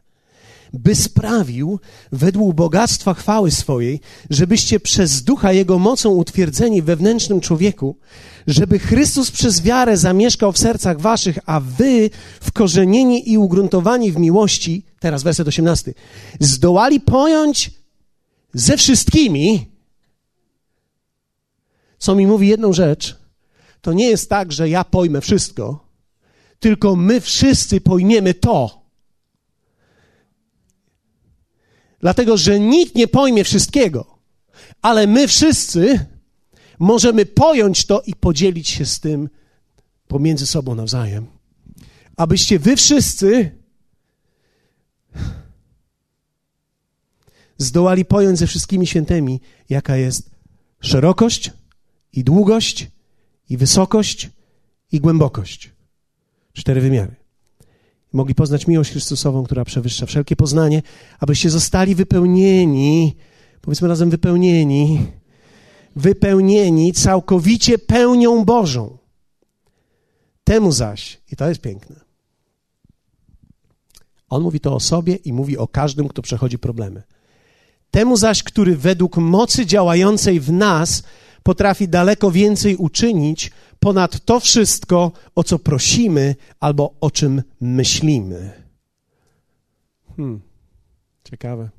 by 0.73 0.95
sprawił 0.95 1.81
według 2.13 2.55
bogactwa 2.55 3.15
chwały 3.15 3.51
swojej, 3.51 4.01
żebyście 4.31 4.81
przez 4.81 5.23
ducha 5.23 5.53
Jego 5.53 5.79
mocą 5.79 6.11
utwierdzeni 6.11 6.83
wewnętrznym 6.83 7.41
człowieku, 7.41 7.97
żeby 8.47 8.79
Chrystus 8.79 9.31
przez 9.31 9.63
wiarę 9.63 9.97
zamieszkał 9.97 10.53
w 10.53 10.59
sercach 10.59 11.01
waszych, 11.01 11.39
a 11.47 11.61
wy 11.61 12.11
wkorzenieni 12.41 13.31
i 13.31 13.39
ugruntowani 13.39 14.13
w 14.13 14.19
miłości, 14.19 14.85
teraz 15.01 15.23
werset 15.23 15.49
18, 15.49 15.95
zdołali 16.41 17.01
pojąć 17.01 17.71
ze 18.55 18.77
wszystkimi, 18.77 19.67
co 21.99 22.15
mi 22.15 22.27
mówi 22.27 22.49
jedną 22.49 22.73
rzecz, 22.73 23.17
to 23.81 23.93
nie 23.93 24.09
jest 24.09 24.31
tak, 24.31 24.53
że 24.53 24.69
ja 24.69 24.85
pojmę 24.85 25.21
wszystko, 25.21 25.89
tylko 26.61 26.97
my 26.97 27.21
wszyscy 27.21 27.81
pojmiemy 27.81 28.35
to, 28.35 28.78
Dlatego, 32.01 32.37
że 32.37 32.61
nikt 32.61 32.95
nie 32.95 33.09
pojmie 33.09 33.45
wszystkiego, 33.45 34.19
ale 34.83 35.07
my 35.07 35.29
wszyscy 35.29 36.07
możemy 36.79 37.27
pojąć 37.27 37.87
to 37.87 38.03
i 38.07 38.15
podzielić 38.15 38.69
się 38.69 38.87
z 38.87 39.01
tym 39.01 39.29
pomiędzy 40.09 40.47
sobą 40.47 40.75
nawzajem. 40.75 41.27
Abyście 42.17 42.59
wy 42.59 42.77
wszyscy 42.77 43.51
zdołali 47.59 48.05
pojąć 48.05 48.39
ze 48.39 48.47
wszystkimi 48.47 48.87
świętymi, 48.87 49.41
jaka 49.69 49.97
jest 49.97 50.31
szerokość 50.81 51.51
i 52.13 52.25
długość 52.25 52.87
i 53.51 53.57
wysokość 53.57 54.31
i 54.93 55.01
głębokość. 55.01 55.71
Cztery 56.53 56.81
wymiary 56.81 57.18
mogli 58.19 58.35
poznać 58.35 58.67
miłość 58.67 58.91
Chrystusową, 58.91 59.45
która 59.45 59.65
przewyższa 59.65 60.07
wszelkie 60.07 60.37
poznanie, 60.37 60.83
abyście 61.21 61.51
zostali 61.51 61.95
wypełnieni, 61.95 63.17
powiedzmy 63.61 63.89
razem 63.89 64.11
wypełnieni, 64.11 65.07
wypełnieni 65.97 66.93
całkowicie 66.93 67.79
pełnią 67.79 68.45
Bożą. 68.45 68.99
Temu 70.45 70.73
zaś, 70.73 71.21
i 71.33 71.37
to 71.37 71.49
jest 71.49 71.61
piękne, 71.61 72.01
on 74.29 74.43
mówi 74.43 74.61
to 74.61 74.75
o 74.75 74.81
sobie 74.81 75.15
i 75.15 75.33
mówi 75.33 75.59
o 75.59 75.69
każdym, 75.69 76.09
kto 76.09 76.23
przechodzi 76.23 76.59
problemy. 76.59 77.03
Temu 77.91 78.17
zaś, 78.17 78.43
który 78.43 78.77
według 78.77 79.17
mocy 79.17 79.67
działającej 79.67 80.41
w 80.41 80.53
nas 80.53 81.03
potrafi 81.43 81.89
daleko 81.89 82.31
więcej 82.31 82.77
uczynić 82.77 83.51
ponad 83.81 84.25
to 84.25 84.41
wszystko, 84.41 85.13
o 85.35 85.45
co 85.45 85.59
prosimy 85.59 86.35
albo 86.61 86.95
o 87.01 87.11
czym 87.11 87.43
myślimy. 87.61 88.53
Hmm, 90.17 90.41
ciekawe. 91.25 91.71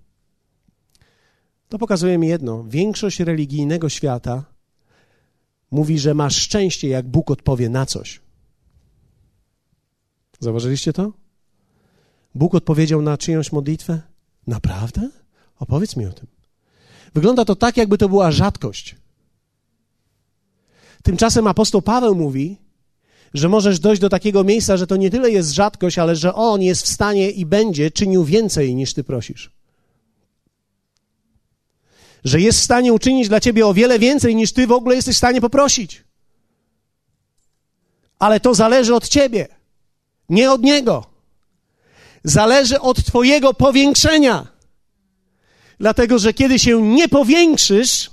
To 1.69 1.77
pokazuje 1.77 2.17
mi 2.17 2.27
jedno. 2.27 2.63
Większość 2.63 3.19
religijnego 3.19 3.89
świata 3.89 4.43
mówi, 5.71 5.99
że 5.99 6.13
masz 6.13 6.35
szczęście, 6.35 6.87
jak 6.87 7.07
Bóg 7.07 7.31
odpowie 7.31 7.69
na 7.69 7.85
coś. 7.85 8.21
Zauważyliście 10.39 10.93
to? 10.93 11.13
Bóg 12.35 12.55
odpowiedział 12.55 13.01
na 13.01 13.17
czyjąś 13.17 13.51
modlitwę? 13.51 14.01
Naprawdę? 14.47 15.09
Opowiedz 15.59 15.95
mi 15.95 16.05
o 16.05 16.13
tym. 16.13 16.27
Wygląda 17.13 17.45
to 17.45 17.55
tak, 17.55 17.77
jakby 17.77 17.97
to 17.97 18.09
była 18.09 18.31
rzadkość. 18.31 18.95
Tymczasem 21.03 21.47
apostoł 21.47 21.81
Paweł 21.81 22.15
mówi, 22.15 22.57
że 23.33 23.49
możesz 23.49 23.79
dojść 23.79 24.01
do 24.01 24.09
takiego 24.09 24.43
miejsca, 24.43 24.77
że 24.77 24.87
to 24.87 24.95
nie 24.95 25.09
tyle 25.09 25.31
jest 25.31 25.51
rzadkość, 25.51 25.97
ale 25.97 26.15
że 26.15 26.33
on 26.33 26.61
jest 26.61 26.83
w 26.83 26.89
stanie 26.89 27.31
i 27.31 27.45
będzie 27.45 27.91
czynił 27.91 28.23
więcej 28.23 28.75
niż 28.75 28.93
ty 28.93 29.03
prosisz. 29.03 29.51
Że 32.23 32.41
jest 32.41 32.59
w 32.59 32.63
stanie 32.63 32.93
uczynić 32.93 33.29
dla 33.29 33.39
ciebie 33.39 33.67
o 33.67 33.73
wiele 33.73 33.99
więcej 33.99 34.35
niż 34.35 34.53
ty 34.53 34.67
w 34.67 34.71
ogóle 34.71 34.95
jesteś 34.95 35.15
w 35.15 35.17
stanie 35.17 35.41
poprosić. 35.41 36.03
Ale 38.19 38.39
to 38.39 38.53
zależy 38.53 38.95
od 38.95 39.07
ciebie, 39.07 39.47
nie 40.29 40.51
od 40.51 40.61
niego. 40.61 41.05
Zależy 42.23 42.79
od 42.79 43.05
twojego 43.05 43.53
powiększenia. 43.53 44.47
Dlatego, 45.79 46.19
że 46.19 46.33
kiedy 46.33 46.59
się 46.59 46.81
nie 46.81 47.09
powiększysz, 47.09 48.11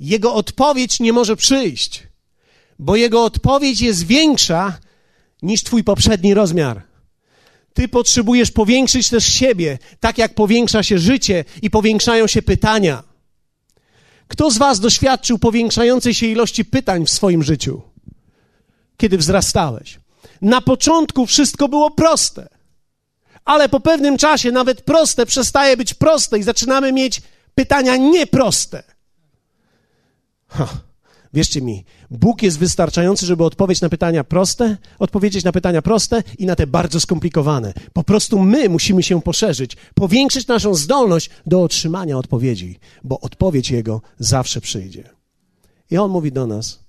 jego 0.00 0.34
odpowiedź 0.34 1.00
nie 1.00 1.12
może 1.12 1.36
przyjść, 1.36 2.02
bo 2.78 2.96
jego 2.96 3.24
odpowiedź 3.24 3.80
jest 3.80 4.06
większa 4.06 4.78
niż 5.42 5.62
twój 5.62 5.84
poprzedni 5.84 6.34
rozmiar. 6.34 6.82
Ty 7.74 7.88
potrzebujesz 7.88 8.50
powiększyć 8.50 9.08
też 9.08 9.24
siebie, 9.24 9.78
tak 10.00 10.18
jak 10.18 10.34
powiększa 10.34 10.82
się 10.82 10.98
życie 10.98 11.44
i 11.62 11.70
powiększają 11.70 12.26
się 12.26 12.42
pytania. 12.42 13.02
Kto 14.28 14.50
z 14.50 14.58
Was 14.58 14.80
doświadczył 14.80 15.38
powiększającej 15.38 16.14
się 16.14 16.26
ilości 16.26 16.64
pytań 16.64 17.06
w 17.06 17.10
swoim 17.10 17.42
życiu, 17.42 17.82
kiedy 18.96 19.18
wzrastałeś? 19.18 20.00
Na 20.42 20.60
początku 20.60 21.26
wszystko 21.26 21.68
było 21.68 21.90
proste, 21.90 22.48
ale 23.44 23.68
po 23.68 23.80
pewnym 23.80 24.16
czasie 24.16 24.52
nawet 24.52 24.82
proste 24.82 25.26
przestaje 25.26 25.76
być 25.76 25.94
proste 25.94 26.38
i 26.38 26.42
zaczynamy 26.42 26.92
mieć 26.92 27.22
pytania 27.54 27.96
nieproste. 27.96 28.82
Ha. 30.48 30.88
Wierzcie 31.34 31.62
mi, 31.62 31.84
Bóg 32.10 32.42
jest 32.42 32.58
wystarczający, 32.58 33.26
żeby 33.26 33.44
odpowiedzieć 33.44 33.82
na 33.82 33.88
pytania 33.88 34.24
proste, 34.24 34.76
odpowiedzieć 34.98 35.44
na 35.44 35.52
pytania 35.52 35.82
proste 35.82 36.22
i 36.38 36.46
na 36.46 36.56
te 36.56 36.66
bardzo 36.66 37.00
skomplikowane. 37.00 37.74
Po 37.92 38.04
prostu 38.04 38.38
my 38.38 38.68
musimy 38.68 39.02
się 39.02 39.22
poszerzyć, 39.22 39.76
powiększyć 39.94 40.46
naszą 40.46 40.74
zdolność 40.74 41.30
do 41.46 41.62
otrzymania 41.62 42.18
odpowiedzi, 42.18 42.78
bo 43.04 43.20
odpowiedź 43.20 43.70
Jego 43.70 44.00
zawsze 44.18 44.60
przyjdzie. 44.60 45.10
I 45.90 45.96
On 45.96 46.10
mówi 46.10 46.32
do 46.32 46.46
nas, 46.46 46.84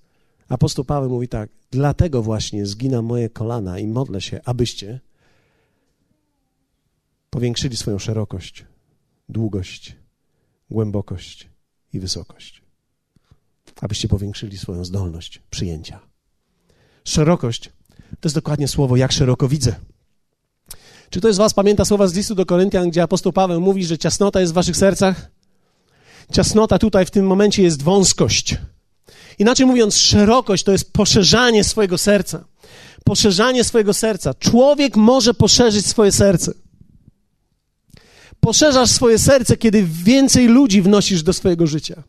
apostoł 0.50 0.86
Paweł 0.86 1.10
mówi 1.10 1.28
tak, 1.28 1.50
dlatego 1.72 2.24
właśnie 2.24 2.66
zgina 2.66 3.02
moje 3.02 3.30
kolana 3.30 3.80
i 3.80 3.88
modlę 3.88 4.22
się, 4.22 4.40
abyście 4.46 5.00
powiększyli 7.30 7.78
swoją 7.78 8.00
szerokość, 8.00 8.66
długość, 9.30 9.96
głębokość 10.70 11.50
i 11.94 12.00
wysokość 12.00 12.59
abyście 13.82 14.08
powiększyli 14.08 14.58
swoją 14.58 14.86
zdolność 14.86 15.42
przyjęcia. 15.50 16.00
Szerokość 17.06 17.70
to 18.10 18.28
jest 18.28 18.36
dokładnie 18.36 18.68
słowo, 18.68 18.96
jak 18.98 19.12
szeroko 19.12 19.48
widzę. 19.48 19.76
Czy 21.10 21.20
ktoś 21.20 21.36
z 21.36 21.38
Was 21.38 21.54
pamięta 21.54 21.86
słowa 21.86 22.08
z 22.08 22.14
listu 22.14 22.36
do 22.36 22.46
Koryntian, 22.46 22.90
gdzie 22.90 23.04
apostoł 23.04 23.34
Paweł 23.34 23.62
mówi, 23.62 23.86
że 23.86 23.98
ciasnota 23.98 24.40
jest 24.40 24.54
w 24.54 24.56
Waszych 24.56 24.78
sercach? 24.78 25.32
Ciasnota 26.34 26.80
tutaj 26.80 27.06
w 27.06 27.12
tym 27.12 27.28
momencie 27.28 27.64
jest 27.64 27.82
wąskość. 27.82 28.58
Inaczej 29.40 29.66
mówiąc, 29.66 29.98
szerokość 29.98 30.64
to 30.64 30.72
jest 30.72 30.94
poszerzanie 30.94 31.64
swojego 31.64 31.98
serca. 31.98 32.46
Poszerzanie 33.04 33.64
swojego 33.64 33.94
serca. 33.94 34.34
Człowiek 34.34 34.96
może 34.96 35.34
poszerzyć 35.34 35.86
swoje 35.86 36.12
serce. 36.12 36.54
Poszerzasz 38.40 38.90
swoje 38.90 39.20
serce, 39.20 39.58
kiedy 39.58 39.88
więcej 40.04 40.48
ludzi 40.48 40.82
wnosisz 40.82 41.24
do 41.24 41.34
swojego 41.34 41.68
życia 41.68 42.04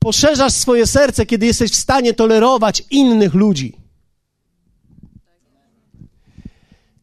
poszerzasz 0.00 0.52
swoje 0.52 0.86
serce, 0.86 1.26
kiedy 1.26 1.46
jesteś 1.46 1.70
w 1.70 1.76
stanie 1.76 2.14
tolerować 2.14 2.82
innych 2.90 3.34
ludzi. 3.34 3.76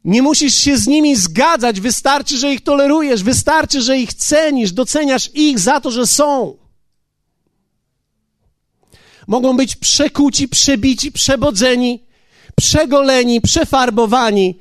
Nie 0.03 0.21
musisz 0.21 0.55
się 0.55 0.77
z 0.77 0.87
nimi 0.87 1.15
zgadzać, 1.15 1.81
wystarczy, 1.81 2.37
że 2.37 2.53
ich 2.53 2.63
tolerujesz, 2.63 3.23
wystarczy, 3.23 3.81
że 3.81 3.97
ich 3.97 4.13
cenisz, 4.13 4.71
doceniasz 4.71 5.29
ich 5.33 5.59
za 5.59 5.81
to, 5.81 5.91
że 5.91 6.07
są. 6.07 6.57
Mogą 9.27 9.57
być 9.57 9.75
przekuci, 9.75 10.47
przebici, 10.47 11.11
przebodzeni, 11.11 12.03
przegoleni, 12.55 13.41
przefarbowani. 13.41 14.59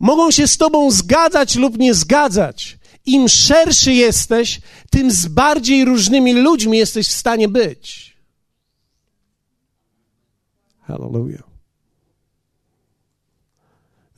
Mogą 0.00 0.30
się 0.30 0.48
z 0.48 0.56
tobą 0.56 0.90
zgadzać 0.90 1.56
lub 1.56 1.78
nie 1.78 1.94
zgadzać 1.94 2.77
im 3.06 3.28
szerszy 3.28 3.92
jesteś, 3.92 4.60
tym 4.90 5.10
z 5.10 5.28
bardziej 5.28 5.84
różnymi 5.84 6.32
ludźmi 6.32 6.78
jesteś 6.78 7.08
w 7.08 7.12
stanie 7.12 7.48
być. 7.48 8.16
Hallelujah. 10.80 11.42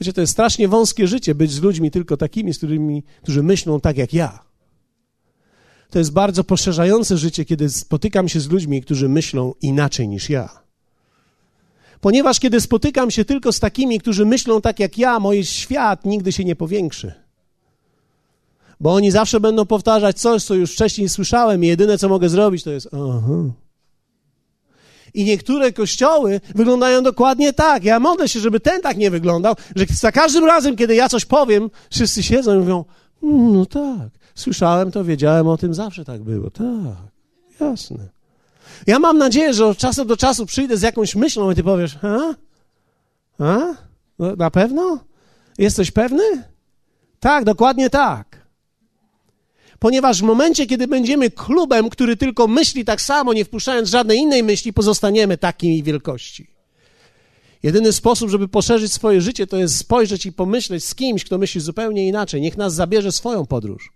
Wiecie, 0.01 0.13
to 0.13 0.21
jest 0.21 0.33
strasznie 0.33 0.69
wąskie 0.69 1.07
życie 1.07 1.35
być 1.35 1.51
z 1.51 1.63
ludźmi 1.63 1.91
tylko 1.91 2.17
takimi, 2.17 2.55
z 2.55 2.57
którymi, 2.57 3.03
którzy 3.23 3.43
myślą 3.43 3.81
tak 3.81 3.97
jak 3.97 4.15
ja. 4.15 4.45
To 5.91 5.99
jest 5.99 6.13
bardzo 6.13 6.45
poszerzające 6.45 7.19
życie, 7.19 7.45
kiedy 7.45 7.71
spotykam 7.71 8.29
się 8.29 8.41
z 8.41 8.51
ludźmi, 8.51 8.83
którzy 8.83 9.09
myślą 9.09 9.55
inaczej 9.63 10.09
niż 10.09 10.31
ja. 10.31 10.63
Ponieważ 12.01 12.41
kiedy 12.41 12.61
spotykam 12.61 13.11
się 13.11 13.25
tylko 13.25 13.53
z 13.53 13.61
takimi, 13.61 14.01
którzy 14.01 14.27
myślą 14.27 14.61
tak 14.61 14.81
jak 14.81 14.99
ja, 14.99 15.21
mój 15.21 15.45
świat 15.45 16.05
nigdy 16.05 16.33
się 16.33 16.45
nie 16.45 16.57
powiększy 16.57 17.30
bo 18.81 18.95
oni 18.95 19.11
zawsze 19.11 19.41
będą 19.41 19.67
powtarzać 19.67 20.21
coś, 20.21 20.45
co 20.45 20.55
już 20.55 20.73
wcześniej 20.73 21.09
słyszałem 21.09 21.65
i 21.65 21.67
jedyne, 21.67 21.99
co 21.99 22.09
mogę 22.09 22.29
zrobić, 22.29 22.65
to 22.65 22.71
jest 22.71 22.89
aha. 22.93 23.53
I 25.15 25.25
niektóre 25.25 25.73
kościoły 25.73 26.41
wyglądają 26.55 27.03
dokładnie 27.03 27.53
tak. 27.53 27.85
Ja 27.85 28.01
modlę 28.01 28.29
się, 28.29 28.41
żeby 28.41 28.61
ten 28.61 28.83
tak 28.83 28.97
nie 28.97 29.11
wyglądał, 29.11 29.55
że 29.77 29.87
za 30.01 30.13
każdym 30.13 30.45
razem, 30.45 30.77
kiedy 30.77 30.95
ja 30.95 31.09
coś 31.09 31.25
powiem, 31.25 31.71
wszyscy 31.91 32.23
siedzą 32.23 32.55
i 32.55 32.59
mówią, 32.59 32.85
mm, 33.23 33.55
no 33.55 33.67
tak, 33.67 34.09
słyszałem 34.35 34.91
to, 34.91 35.05
wiedziałem 35.05 35.49
o 35.49 35.57
tym, 35.57 35.75
zawsze 35.75 36.05
tak 36.05 36.23
było. 36.23 36.51
Tak, 36.51 36.67
jasne. 37.61 38.09
Ja 38.87 38.99
mam 38.99 39.19
nadzieję, 39.19 39.55
że 39.55 39.67
od 39.67 39.79
czasu 39.79 40.05
do 40.05 40.17
czasu 40.17 40.47
przyjdę 40.47 40.77
z 40.77 40.83
jakąś 40.83 41.15
myślą 41.15 41.51
i 41.51 41.55
ty 41.55 41.63
powiesz, 41.63 41.99
a? 42.03 42.35
A? 43.45 43.59
No, 44.19 44.37
na 44.37 44.51
pewno? 44.51 44.99
Jesteś 45.59 45.91
pewny? 45.91 46.25
Tak, 47.21 47.45
dokładnie 47.45 47.91
tak 47.91 48.40
ponieważ 49.81 50.21
w 50.21 50.23
momencie, 50.23 50.67
kiedy 50.67 50.89
będziemy 50.89 51.31
klubem, 51.31 51.91
który 51.91 52.17
tylko 52.17 52.49
myśli 52.49 52.85
tak 52.85 53.01
samo, 53.01 53.33
nie 53.33 53.45
wpuszczając 53.45 53.89
żadnej 53.89 54.19
innej 54.19 54.43
myśli, 54.43 54.73
pozostaniemy 54.73 55.39
takiej 55.39 55.83
wielkości. 55.83 56.51
Jedyny 57.63 57.93
sposób, 57.93 58.31
żeby 58.31 58.49
poszerzyć 58.49 58.93
swoje 58.93 59.21
życie, 59.21 59.47
to 59.47 59.57
jest 59.57 59.77
spojrzeć 59.77 60.27
i 60.27 60.33
pomyśleć 60.33 60.85
z 60.85 60.95
kimś, 60.95 61.25
kto 61.25 61.39
myśli 61.39 61.61
zupełnie 61.61 62.09
inaczej. 62.09 62.41
Niech 62.41 62.57
nas 62.57 62.75
zabierze 62.75 63.13
swoją 63.13 63.47
podróż. 63.47 63.93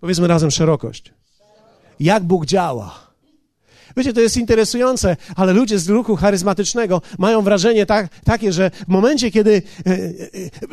Powiedzmy 0.00 0.26
razem 0.26 0.50
szerokość. 0.50 1.12
Jak 2.00 2.24
Bóg 2.24 2.46
działa 2.46 3.05
Wiecie, 3.96 4.12
to 4.12 4.20
jest 4.20 4.36
interesujące, 4.36 5.16
ale 5.36 5.52
ludzie 5.52 5.78
z 5.78 5.88
ruchu 5.88 6.16
charyzmatycznego 6.16 7.02
mają 7.18 7.42
wrażenie 7.42 7.86
tak, 7.86 8.08
takie, 8.24 8.52
że 8.52 8.70
w 8.70 8.88
momencie, 8.88 9.30
kiedy 9.30 9.62
e, 9.86 9.90
e, 9.90 10.00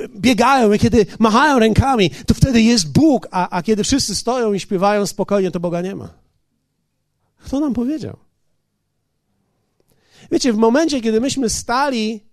biegają 0.07 0.73
i 0.73 0.79
kiedy 0.79 1.05
machają 1.19 1.59
rękami, 1.59 2.09
to 2.27 2.33
wtedy 2.33 2.61
jest 2.61 2.91
Bóg, 2.91 3.27
a, 3.31 3.49
a 3.49 3.63
kiedy 3.63 3.83
wszyscy 3.83 4.15
stoją 4.15 4.53
i 4.53 4.59
śpiewają 4.59 5.05
spokojnie, 5.05 5.51
to 5.51 5.59
Boga 5.59 5.81
nie 5.81 5.95
ma. 5.95 6.09
Kto 7.45 7.59
nam 7.59 7.73
powiedział? 7.73 8.17
Wiecie, 10.31 10.53
w 10.53 10.57
momencie, 10.57 11.01
kiedy 11.01 11.21
myśmy 11.21 11.49
stali 11.49 12.23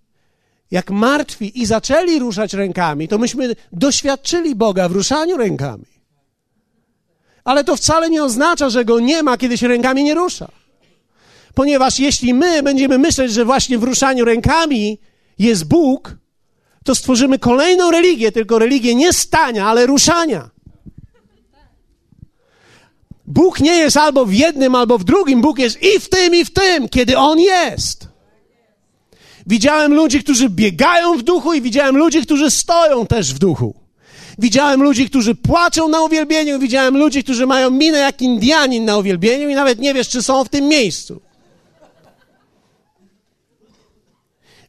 jak 0.71 0.91
martwi 0.91 1.61
i 1.61 1.65
zaczęli 1.65 2.19
ruszać 2.19 2.53
rękami, 2.53 3.07
to 3.07 3.17
myśmy 3.17 3.55
doświadczyli 3.71 4.55
Boga 4.55 4.89
w 4.89 4.91
ruszaniu 4.91 5.37
rękami. 5.37 5.85
Ale 7.43 7.63
to 7.63 7.75
wcale 7.75 8.09
nie 8.09 8.23
oznacza, 8.23 8.69
że 8.69 8.85
go 8.85 8.99
nie 8.99 9.23
ma, 9.23 9.37
kiedy 9.37 9.57
się 9.57 9.67
rękami 9.67 10.03
nie 10.03 10.13
rusza. 10.13 10.60
Ponieważ 11.53 11.99
jeśli 11.99 12.33
my 12.33 12.63
będziemy 12.63 12.97
myśleć, 12.97 13.31
że 13.31 13.45
właśnie 13.45 13.77
w 13.77 13.83
ruszaniu 13.83 14.25
rękami 14.25 14.99
jest 15.39 15.67
Bóg, 15.67 16.17
to 16.83 16.95
stworzymy 16.95 17.39
kolejną 17.39 17.91
religię, 17.91 18.31
tylko 18.31 18.59
religię 18.59 18.95
nie 18.95 19.13
stania, 19.13 19.67
ale 19.67 19.85
ruszania. 19.85 20.49
Bóg 23.27 23.59
nie 23.59 23.75
jest 23.75 23.97
albo 23.97 24.25
w 24.25 24.33
jednym, 24.33 24.75
albo 24.75 24.97
w 24.97 25.03
drugim. 25.03 25.41
Bóg 25.41 25.59
jest 25.59 25.83
i 25.83 25.99
w 25.99 26.09
tym, 26.09 26.35
i 26.35 26.45
w 26.45 26.53
tym, 26.53 26.89
kiedy 26.89 27.17
On 27.17 27.39
jest. 27.39 28.07
Widziałem 29.47 29.93
ludzi, 29.93 30.23
którzy 30.23 30.49
biegają 30.49 31.17
w 31.17 31.23
duchu, 31.23 31.53
i 31.53 31.61
widziałem 31.61 31.97
ludzi, 31.97 32.21
którzy 32.21 32.51
stoją 32.51 33.07
też 33.07 33.33
w 33.33 33.39
duchu. 33.39 33.75
Widziałem 34.37 34.83
ludzi, 34.83 35.09
którzy 35.09 35.35
płaczą 35.35 35.87
na 35.87 36.01
uwielbieniu, 36.01 36.59
widziałem 36.59 36.97
ludzi, 36.97 37.23
którzy 37.23 37.45
mają 37.47 37.69
minę 37.69 37.97
jak 37.97 38.21
Indianin 38.21 38.85
na 38.85 38.97
uwielbieniu, 38.97 39.49
i 39.49 39.55
nawet 39.55 39.79
nie 39.79 39.93
wiesz, 39.93 40.09
czy 40.09 40.23
są 40.23 40.43
w 40.43 40.49
tym 40.49 40.67
miejscu. 40.67 41.21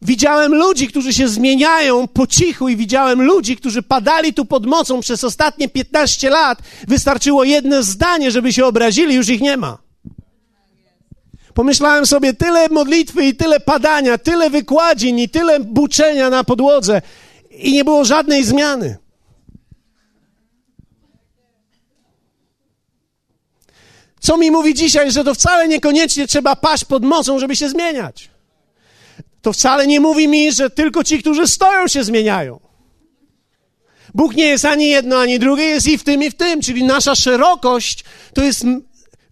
Widziałem 0.03 0.55
ludzi, 0.55 0.88
którzy 0.88 1.12
się 1.12 1.28
zmieniają 1.28 2.09
po 2.09 2.26
cichu 2.26 2.68
i 2.68 2.76
widziałem 2.76 3.22
ludzi, 3.22 3.57
którzy 3.57 3.82
padali 3.82 4.34
tu 4.34 4.44
pod 4.44 4.66
mocą 4.66 5.00
przez 5.00 5.24
ostatnie 5.24 5.68
15 5.68 6.30
lat. 6.30 6.59
Wystarczyło 6.88 7.44
jedno 7.44 7.82
zdanie, 7.82 8.30
żeby 8.30 8.53
się 8.53 8.66
obrazili, 8.66 9.14
już 9.14 9.28
ich 9.28 9.40
nie 9.40 9.57
ma. 9.57 9.78
Pomyślałem 11.55 12.07
sobie, 12.07 12.34
tyle 12.34 12.68
modlitwy 12.68 13.24
i 13.24 13.36
tyle 13.36 13.61
padania, 13.61 14.18
tyle 14.18 14.50
wykładzin 14.50 15.18
i 15.18 15.28
tyle 15.28 15.61
buczenia 15.61 16.30
na 16.30 16.44
podłodze 16.44 17.03
i 17.50 17.72
nie 17.72 17.84
było 17.84 18.05
żadnej 18.05 18.44
zmiany. 18.44 18.96
Co 24.20 24.36
mi 24.36 24.50
mówi 24.50 24.74
dzisiaj, 24.74 25.11
że 25.11 25.24
to 25.24 25.34
wcale 25.34 25.68
niekoniecznie 25.68 26.26
trzeba 26.26 26.57
paść 26.57 26.84
pod 26.84 27.05
mocą, 27.05 27.38
żeby 27.38 27.57
się 27.57 27.68
zmieniać. 27.68 28.32
To 29.43 29.53
wcale 29.53 29.86
nie 29.86 30.01
mówi 30.01 30.28
mi, 30.28 30.53
że 30.53 30.70
tylko 30.70 31.05
ci, 31.05 31.18
którzy 31.18 31.47
stoją, 31.47 31.88
się 31.88 32.05
zmieniają. 32.05 32.61
Bóg 34.14 34.34
nie 34.34 34.47
jest 34.47 34.64
ani 34.64 34.88
jedno, 34.88 35.18
ani 35.18 35.38
drugie, 35.38 35.64
jest 35.64 35.86
i 35.86 35.99
w 35.99 36.05
tym, 36.05 36.22
i 36.22 36.30
w 36.30 36.34
tym. 36.34 36.61
Czyli 36.61 36.84
nasza 36.84 37.14
szerokość 37.14 38.05
to 38.34 38.43
jest 38.43 38.64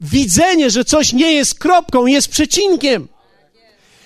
widzenie, 0.00 0.70
że 0.70 0.84
coś 0.84 1.12
nie 1.12 1.32
jest 1.32 1.58
kropką, 1.58 2.06
jest 2.06 2.28
przecinkiem. 2.28 3.08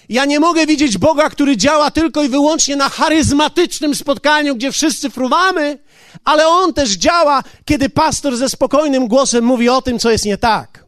Ja 0.09 0.24
nie 0.24 0.40
mogę 0.40 0.66
widzieć 0.66 0.98
Boga, 0.98 1.30
który 1.30 1.57
działa 1.57 1.90
tylko 1.90 2.22
i 2.22 2.28
wyłącznie 2.28 2.76
na 2.76 2.88
charyzmatycznym 2.88 3.94
spotkaniu, 3.94 4.57
gdzie 4.57 4.72
wszyscy 4.72 5.11
fruwamy, 5.11 5.78
ale 6.24 6.48
On 6.48 6.74
też 6.74 6.90
działa, 6.90 7.42
kiedy 7.64 7.88
pastor 7.88 8.36
ze 8.36 8.48
spokojnym 8.48 9.09
głosem 9.09 9.44
mówi 9.44 9.68
o 9.68 9.82
tym, 9.82 9.98
co 9.98 10.11
jest 10.11 10.24
nie 10.24 10.38
tak. 10.38 10.84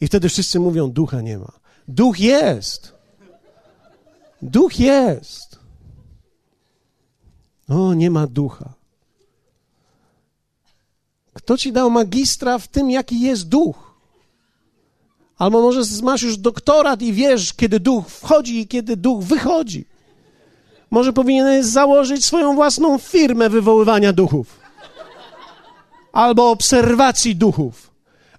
I 0.00 0.06
wtedy 0.06 0.28
wszyscy 0.28 0.60
mówią: 0.60 0.90
Ducha 0.90 1.20
nie 1.20 1.38
ma. 1.38 1.52
Duch 1.88 2.20
jest. 2.20 2.95
Duch 4.42 4.80
jest. 4.80 5.58
O, 7.68 7.94
nie 7.94 8.10
ma 8.10 8.26
ducha. 8.26 8.72
Kto 11.32 11.58
ci 11.58 11.72
dał 11.72 11.90
magistra 11.90 12.58
w 12.58 12.68
tym, 12.68 12.90
jaki 12.90 13.20
jest 13.20 13.48
duch? 13.48 13.94
Albo 15.38 15.62
może 15.62 15.80
masz 16.02 16.22
już 16.22 16.36
doktorat 16.36 17.02
i 17.02 17.12
wiesz, 17.12 17.52
kiedy 17.52 17.80
duch 17.80 18.08
wchodzi 18.08 18.60
i 18.60 18.68
kiedy 18.68 18.96
duch 18.96 19.22
wychodzi. 19.24 19.84
Może 20.90 21.12
powinieneś 21.12 21.66
założyć 21.66 22.24
swoją 22.24 22.54
własną 22.54 22.98
firmę 22.98 23.50
wywoływania 23.50 24.12
duchów. 24.12 24.60
Albo 26.12 26.50
obserwacji 26.50 27.36
duchów. 27.36 27.90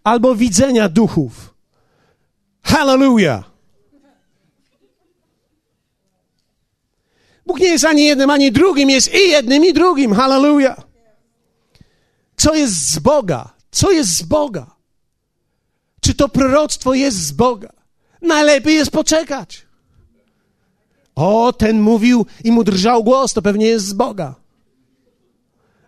Albo 0.03 0.35
widzenia 0.35 0.89
duchów. 0.89 1.53
Hallelujah! 2.63 3.56
Bóg 7.47 7.59
nie 7.59 7.67
jest 7.67 7.85
ani 7.85 8.05
jednym, 8.05 8.29
ani 8.29 8.51
drugim, 8.51 8.89
jest 8.89 9.13
i 9.13 9.29
jednym, 9.29 9.65
i 9.65 9.73
drugim. 9.73 10.13
Hallelujah! 10.13 10.87
Co 12.37 12.55
jest 12.55 12.91
z 12.91 12.99
Boga? 12.99 13.49
Co 13.71 13.91
jest 13.91 14.17
z 14.17 14.23
Boga? 14.23 14.75
Czy 16.01 16.13
to 16.13 16.29
proroctwo 16.29 16.93
jest 16.93 17.17
z 17.17 17.31
Boga? 17.31 17.69
Najlepiej 18.21 18.75
jest 18.75 18.91
poczekać. 18.91 19.67
O, 21.15 21.53
ten 21.53 21.81
mówił 21.81 22.25
i 22.43 22.51
mu 22.51 22.63
drżał 22.63 23.03
głos, 23.03 23.33
to 23.33 23.41
pewnie 23.41 23.65
jest 23.65 23.85
z 23.85 23.93
Boga. 23.93 24.35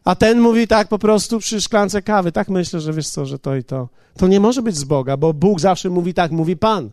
A 0.03 0.15
ten 0.15 0.39
mówi 0.39 0.67
tak 0.67 0.87
po 0.87 0.99
prostu 0.99 1.39
przy 1.39 1.61
szklance 1.61 2.01
kawy. 2.01 2.31
Tak 2.31 2.49
myślę, 2.49 2.79
że 2.79 2.93
wiesz 2.93 3.09
co, 3.09 3.25
że 3.25 3.39
to 3.39 3.55
i 3.55 3.63
to. 3.63 3.89
To 4.17 4.27
nie 4.27 4.39
może 4.39 4.61
być 4.61 4.77
z 4.77 4.83
Boga, 4.83 5.17
bo 5.17 5.33
Bóg 5.33 5.59
zawsze 5.59 5.89
mówi 5.89 6.13
tak, 6.13 6.31
mówi 6.31 6.57
Pan. 6.57 6.89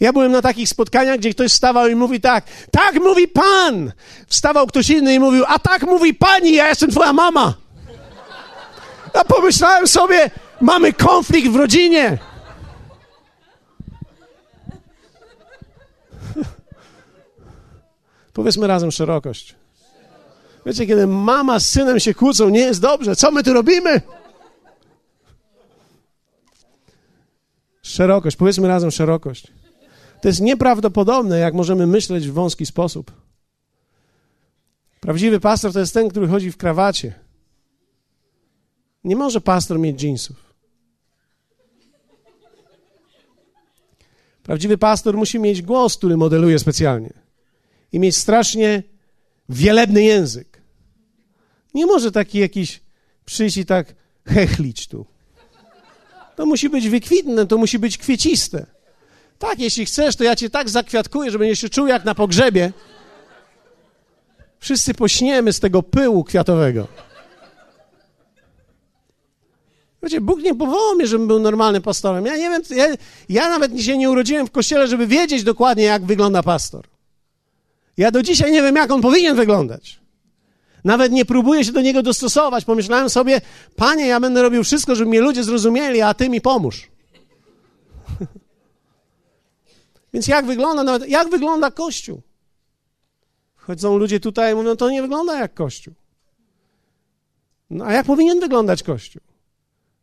Ja 0.00 0.12
byłem 0.12 0.32
na 0.32 0.42
takich 0.42 0.68
spotkaniach, 0.68 1.18
gdzie 1.18 1.30
ktoś 1.30 1.52
wstawał 1.52 1.88
i 1.88 1.94
mówi 1.94 2.20
tak, 2.20 2.44
tak 2.70 2.94
mówi 2.94 3.28
Pan. 3.28 3.92
Wstawał 4.26 4.66
ktoś 4.66 4.90
inny 4.90 5.14
i 5.14 5.20
mówił, 5.20 5.44
a 5.48 5.58
tak 5.58 5.82
mówi 5.82 6.14
Pani, 6.14 6.52
ja 6.52 6.68
jestem 6.68 6.90
twoja 6.90 7.12
mama. 7.12 7.54
Ja 9.14 9.24
pomyślałem 9.24 9.86
sobie, 9.86 10.30
mamy 10.60 10.92
konflikt 10.92 11.48
w 11.48 11.56
rodzinie. 11.56 12.18
Powiedzmy 18.32 18.66
razem 18.66 18.92
szerokość. 18.92 19.54
Wiecie, 20.66 20.86
kiedy 20.86 21.06
mama 21.06 21.60
z 21.60 21.66
synem 21.66 22.00
się 22.00 22.14
kłócą, 22.14 22.48
nie 22.48 22.60
jest 22.60 22.80
dobrze. 22.80 23.16
Co 23.16 23.30
my 23.30 23.42
tu 23.42 23.52
robimy? 23.52 24.00
Szerokość. 27.82 28.36
Powiedzmy 28.36 28.68
razem 28.68 28.90
szerokość. 28.90 29.46
To 30.22 30.28
jest 30.28 30.40
nieprawdopodobne, 30.40 31.38
jak 31.38 31.54
możemy 31.54 31.86
myśleć 31.86 32.28
w 32.28 32.32
wąski 32.32 32.66
sposób. 32.66 33.12
Prawdziwy 35.00 35.40
pastor 35.40 35.72
to 35.72 35.80
jest 35.80 35.94
ten, 35.94 36.08
który 36.08 36.28
chodzi 36.28 36.52
w 36.52 36.56
krawacie. 36.56 37.14
Nie 39.04 39.16
może 39.16 39.40
pastor 39.40 39.78
mieć 39.78 40.02
jeansów. 40.02 40.54
Prawdziwy 44.42 44.78
pastor 44.78 45.16
musi 45.16 45.38
mieć 45.38 45.62
głos, 45.62 45.96
który 45.96 46.16
modeluje 46.16 46.58
specjalnie. 46.58 47.12
I 47.92 47.98
mieć 47.98 48.16
strasznie 48.16 48.82
wielebny 49.48 50.02
język. 50.02 50.62
Nie 51.74 51.86
może 51.86 52.12
taki 52.12 52.38
jakiś 52.38 52.80
przyjść 53.24 53.56
i 53.56 53.66
tak 53.66 53.94
hechlić 54.26 54.88
tu. 54.88 55.06
To 56.36 56.46
musi 56.46 56.68
być 56.68 56.88
wykwitne, 56.88 57.46
to 57.46 57.58
musi 57.58 57.78
być 57.78 57.98
kwieciste. 57.98 58.66
Tak, 59.40 59.58
jeśli 59.58 59.86
chcesz, 59.86 60.16
to 60.16 60.24
ja 60.24 60.36
cię 60.36 60.50
tak 60.50 60.68
zakwiatkuję, 60.68 61.30
że 61.30 61.38
będziesz 61.38 61.60
się 61.60 61.68
czuł 61.68 61.86
jak 61.86 62.04
na 62.04 62.14
pogrzebie. 62.14 62.72
Wszyscy 64.58 64.94
pośniemy 64.94 65.52
z 65.52 65.60
tego 65.60 65.82
pyłu 65.82 66.24
kwiatowego. 66.24 66.86
Wiecie, 70.02 70.20
Bóg 70.20 70.42
nie 70.42 70.54
powołał 70.54 70.94
mnie, 70.94 71.06
żebym 71.06 71.28
był 71.28 71.38
normalnym 71.38 71.82
pastorem. 71.82 72.26
Ja 72.26 72.36
nie 72.36 72.50
wiem, 72.50 72.62
ja, 72.70 72.86
ja 73.28 73.48
nawet 73.48 73.80
się 73.80 73.98
nie 73.98 74.10
urodziłem 74.10 74.46
w 74.46 74.50
kościele, 74.50 74.86
żeby 74.86 75.06
wiedzieć 75.06 75.44
dokładnie, 75.44 75.84
jak 75.84 76.04
wygląda 76.04 76.42
pastor. 76.42 76.84
Ja 77.96 78.10
do 78.10 78.22
dzisiaj 78.22 78.52
nie 78.52 78.62
wiem, 78.62 78.76
jak 78.76 78.90
on 78.90 79.00
powinien 79.00 79.36
wyglądać. 79.36 80.00
Nawet 80.84 81.12
nie 81.12 81.24
próbuję 81.24 81.64
się 81.64 81.72
do 81.72 81.80
niego 81.80 82.02
dostosować. 82.02 82.64
Pomyślałem 82.64 83.10
sobie, 83.10 83.40
panie, 83.76 84.06
ja 84.06 84.20
będę 84.20 84.42
robił 84.42 84.64
wszystko, 84.64 84.94
żeby 84.94 85.10
mnie 85.10 85.20
ludzie 85.20 85.44
zrozumieli, 85.44 86.02
a 86.02 86.14
ty 86.14 86.28
mi 86.28 86.40
pomóż. 86.40 86.90
Więc 90.12 90.28
jak 90.28 90.46
wygląda 90.46 90.84
nawet, 90.84 91.08
jak 91.08 91.30
wygląda 91.30 91.70
Kościół? 91.70 92.22
Chodzą 93.56 93.98
ludzie 93.98 94.20
tutaj 94.20 94.52
i 94.52 94.56
mówią, 94.56 94.76
to 94.76 94.90
nie 94.90 95.02
wygląda 95.02 95.38
jak 95.38 95.54
Kościół. 95.54 95.94
No 97.70 97.84
a 97.84 97.92
jak 97.92 98.06
powinien 98.06 98.40
wyglądać 98.40 98.82
Kościół? 98.82 99.22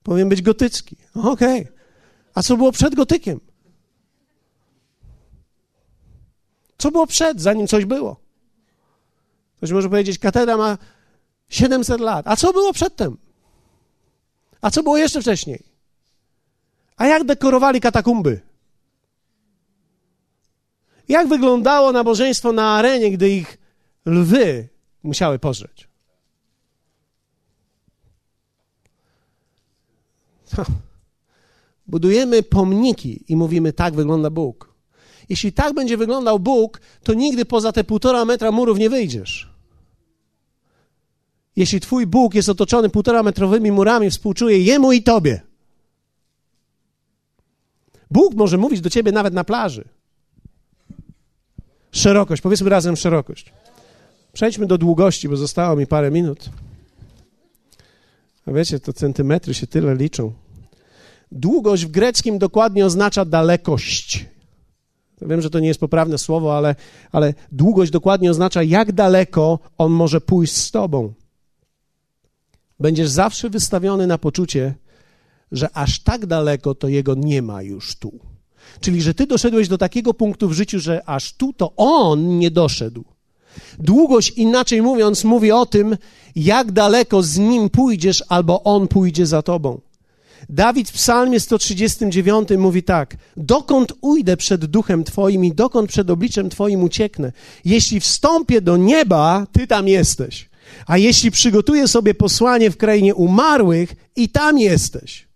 Powinien 0.03 0.29
być 0.29 0.41
gotycki. 0.41 0.95
Okej. 1.15 1.61
Okay. 1.61 1.73
A 2.33 2.43
co 2.43 2.57
było 2.57 2.71
przed 2.71 2.95
gotykiem? 2.95 3.39
Co 6.77 6.91
było 6.91 7.07
przed, 7.07 7.41
zanim 7.41 7.67
coś 7.67 7.85
było? 7.85 8.19
Ktoś 9.57 9.71
może 9.71 9.89
powiedzieć, 9.89 10.19
katedra 10.19 10.57
ma 10.57 10.77
700 11.49 11.99
lat. 12.01 12.27
A 12.27 12.35
co 12.35 12.53
było 12.53 12.73
przedtem? 12.73 13.17
A 14.61 14.71
co 14.71 14.83
było 14.83 14.97
jeszcze 14.97 15.21
wcześniej? 15.21 15.63
A 16.97 17.07
jak 17.07 17.23
dekorowali 17.23 17.81
katakumby? 17.81 18.46
Jak 21.07 21.27
wyglądało 21.27 21.91
nabożeństwo 21.91 22.51
na 22.51 22.71
arenie, 22.71 23.11
gdy 23.11 23.29
ich 23.29 23.57
lwy 24.05 24.69
musiały 25.03 25.39
pożreć? 25.39 25.87
Budujemy 31.87 32.43
pomniki 32.43 33.23
i 33.27 33.35
mówimy, 33.35 33.73
tak 33.73 33.93
wygląda 33.93 34.29
Bóg. 34.29 34.73
Jeśli 35.29 35.53
tak 35.53 35.73
będzie 35.73 35.97
wyglądał 35.97 36.39
Bóg, 36.39 36.81
to 37.03 37.13
nigdy 37.13 37.45
poza 37.45 37.71
te 37.71 37.83
półtora 37.83 38.25
metra 38.25 38.51
murów 38.51 38.77
nie 38.77 38.89
wyjdziesz. 38.89 39.49
Jeśli 41.55 41.79
twój 41.79 42.07
Bóg 42.07 42.35
jest 42.35 42.49
otoczony 42.49 42.89
półtora 42.89 43.23
metrowymi 43.23 43.71
murami, 43.71 44.09
współczuje 44.09 44.59
Jemu 44.59 44.91
i 44.91 45.03
Tobie. 45.03 45.41
Bóg 48.11 48.35
może 48.35 48.57
mówić 48.57 48.81
do 48.81 48.89
Ciebie 48.89 49.11
nawet 49.11 49.33
na 49.33 49.43
plaży. 49.43 49.96
Szerokość, 51.97 52.41
powiedzmy 52.41 52.69
razem 52.69 52.95
szerokość. 52.95 53.53
Przejdźmy 54.33 54.65
do 54.65 54.77
długości, 54.77 55.29
bo 55.29 55.37
zostało 55.37 55.75
mi 55.75 55.87
parę 55.87 56.11
minut. 56.11 56.49
A 58.45 58.51
wiecie, 58.51 58.79
to 58.79 58.93
centymetry 58.93 59.53
się 59.53 59.67
tyle 59.67 59.95
liczą. 59.95 60.33
Długość 61.31 61.85
w 61.85 61.91
greckim 61.91 62.39
dokładnie 62.39 62.85
oznacza 62.85 63.25
dalekość. 63.25 64.25
Wiem, 65.21 65.41
że 65.41 65.49
to 65.49 65.59
nie 65.59 65.67
jest 65.67 65.79
poprawne 65.79 66.17
słowo, 66.17 66.57
ale, 66.57 66.75
ale 67.11 67.33
długość 67.51 67.91
dokładnie 67.91 68.31
oznacza, 68.31 68.63
jak 68.63 68.91
daleko 68.91 69.59
on 69.77 69.91
może 69.91 70.21
pójść 70.21 70.55
z 70.55 70.71
tobą. 70.71 71.13
Będziesz 72.79 73.09
zawsze 73.09 73.49
wystawiony 73.49 74.07
na 74.07 74.17
poczucie, 74.17 74.75
że 75.51 75.69
aż 75.73 75.99
tak 75.99 76.25
daleko 76.25 76.75
to 76.75 76.87
jego 76.87 77.15
nie 77.15 77.41
ma 77.41 77.61
już 77.61 77.95
tu. 77.95 78.36
Czyli, 78.81 79.01
że 79.01 79.13
ty 79.13 79.27
doszedłeś 79.27 79.67
do 79.67 79.77
takiego 79.77 80.13
punktu 80.13 80.49
w 80.49 80.53
życiu, 80.53 80.79
że 80.79 81.09
aż 81.09 81.33
tu 81.33 81.53
to 81.53 81.73
on 81.75 82.39
nie 82.39 82.51
doszedł. 82.51 83.03
Długość, 83.79 84.29
inaczej 84.29 84.81
mówiąc, 84.81 85.23
mówi 85.23 85.51
o 85.51 85.65
tym, 85.65 85.97
jak 86.35 86.71
daleko 86.71 87.23
z 87.23 87.37
nim 87.37 87.69
pójdziesz, 87.69 88.23
albo 88.29 88.63
on 88.63 88.87
pójdzie 88.87 89.25
za 89.25 89.41
tobą. 89.41 89.81
Dawid 90.49 90.89
w 90.89 90.93
Psalmie 90.93 91.39
139 91.39 92.49
mówi 92.57 92.83
tak: 92.83 93.17
Dokąd 93.37 93.93
ujdę 94.01 94.37
przed 94.37 94.65
duchem 94.65 95.03
Twoim 95.03 95.45
i 95.45 95.51
dokąd 95.51 95.89
przed 95.89 96.09
obliczem 96.09 96.49
Twoim 96.49 96.83
ucieknę? 96.83 97.31
Jeśli 97.65 97.99
wstąpię 97.99 98.61
do 98.61 98.77
nieba, 98.77 99.47
Ty 99.51 99.67
tam 99.67 99.87
jesteś. 99.87 100.49
A 100.87 100.97
jeśli 100.97 101.31
przygotuję 101.31 101.87
sobie 101.87 102.13
posłanie 102.13 102.71
w 102.71 102.77
krainie 102.77 103.15
umarłych, 103.15 103.95
i 104.15 104.29
tam 104.29 104.59
jesteś. 104.59 105.26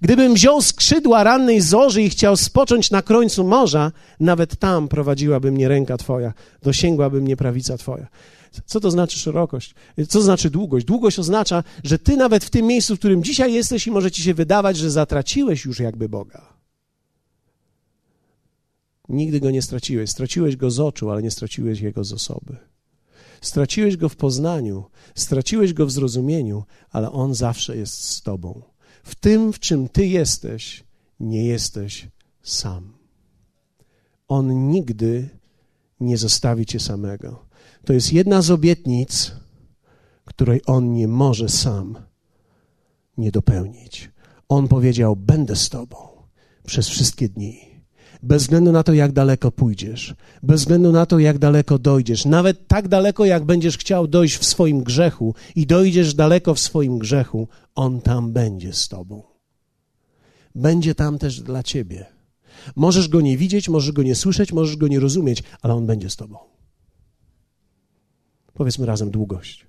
Gdybym 0.00 0.34
wziął 0.34 0.62
skrzydła 0.62 1.24
rannej 1.24 1.60
zorzy 1.60 2.02
i 2.02 2.10
chciał 2.10 2.36
spocząć 2.36 2.90
na 2.90 3.02
końcu 3.02 3.44
morza, 3.44 3.92
nawet 4.20 4.56
tam 4.56 4.88
prowadziłaby 4.88 5.52
mnie 5.52 5.68
ręka 5.68 5.96
Twoja, 5.96 6.32
dosięgłaby 6.62 7.20
mnie 7.20 7.36
prawica 7.36 7.78
Twoja. 7.78 8.06
Co 8.66 8.80
to 8.80 8.90
znaczy 8.90 9.18
szerokość? 9.18 9.74
Co 10.08 10.22
znaczy 10.22 10.50
długość? 10.50 10.86
Długość 10.86 11.18
oznacza, 11.18 11.64
że 11.84 11.98
ty 11.98 12.16
nawet 12.16 12.44
w 12.44 12.50
tym 12.50 12.66
miejscu, 12.66 12.96
w 12.96 12.98
którym 12.98 13.24
dzisiaj 13.24 13.52
jesteś 13.52 13.86
i 13.86 13.90
może 13.90 14.10
ci 14.10 14.22
się 14.22 14.34
wydawać, 14.34 14.76
że 14.76 14.90
zatraciłeś 14.90 15.64
już 15.64 15.80
jakby 15.80 16.08
Boga. 16.08 16.56
Nigdy 19.08 19.40
go 19.40 19.50
nie 19.50 19.62
straciłeś. 19.62 20.10
Straciłeś 20.10 20.56
go 20.56 20.70
z 20.70 20.80
oczu, 20.80 21.10
ale 21.10 21.22
nie 21.22 21.30
straciłeś 21.30 21.80
jego 21.80 22.04
z 22.04 22.12
osoby. 22.12 22.56
Straciłeś 23.40 23.96
go 23.96 24.08
w 24.08 24.16
poznaniu, 24.16 24.84
straciłeś 25.14 25.72
go 25.72 25.86
w 25.86 25.90
zrozumieniu, 25.90 26.64
ale 26.90 27.12
on 27.12 27.34
zawsze 27.34 27.76
jest 27.76 28.04
z 28.04 28.22
tobą. 28.22 28.62
W 29.06 29.14
tym, 29.14 29.52
w 29.52 29.58
czym 29.58 29.88
ty 29.88 30.06
jesteś, 30.06 30.84
nie 31.20 31.44
jesteś 31.44 32.08
sam. 32.42 32.92
On 34.28 34.70
nigdy 34.70 35.28
nie 36.00 36.18
zostawi 36.18 36.66
cię 36.66 36.80
samego. 36.80 37.46
To 37.84 37.92
jest 37.92 38.12
jedna 38.12 38.42
z 38.42 38.50
obietnic, 38.50 39.32
której 40.24 40.60
on 40.66 40.92
nie 40.92 41.08
może 41.08 41.48
sam 41.48 41.98
nie 43.18 43.30
dopełnić. 43.30 44.10
On 44.48 44.68
powiedział: 44.68 45.16
Będę 45.16 45.56
z 45.56 45.68
tobą 45.68 45.96
przez 46.66 46.88
wszystkie 46.88 47.28
dni. 47.28 47.75
Bez 48.22 48.42
względu 48.42 48.72
na 48.72 48.82
to, 48.82 48.92
jak 48.92 49.12
daleko 49.12 49.52
pójdziesz, 49.52 50.14
bez 50.42 50.60
względu 50.60 50.92
na 50.92 51.06
to, 51.06 51.18
jak 51.18 51.38
daleko 51.38 51.78
dojdziesz, 51.78 52.24
nawet 52.24 52.68
tak 52.68 52.88
daleko, 52.88 53.24
jak 53.24 53.44
będziesz 53.44 53.78
chciał 53.78 54.06
dojść 54.06 54.36
w 54.36 54.44
swoim 54.44 54.82
grzechu 54.82 55.34
i 55.56 55.66
dojdziesz 55.66 56.14
daleko 56.14 56.54
w 56.54 56.60
swoim 56.60 56.98
grzechu, 56.98 57.48
On 57.74 58.00
tam 58.00 58.32
będzie 58.32 58.72
z 58.72 58.88
Tobą. 58.88 59.22
Będzie 60.54 60.94
tam 60.94 61.18
też 61.18 61.40
dla 61.40 61.62
Ciebie. 61.62 62.06
Możesz 62.76 63.08
Go 63.08 63.20
nie 63.20 63.36
widzieć, 63.36 63.68
możesz 63.68 63.92
Go 63.92 64.02
nie 64.02 64.14
słyszeć, 64.14 64.52
możesz 64.52 64.76
Go 64.76 64.88
nie 64.88 65.00
rozumieć, 65.00 65.42
ale 65.62 65.74
On 65.74 65.86
będzie 65.86 66.10
z 66.10 66.16
Tobą. 66.16 66.38
Powiedzmy 68.54 68.86
razem 68.86 69.10
długość. 69.10 69.66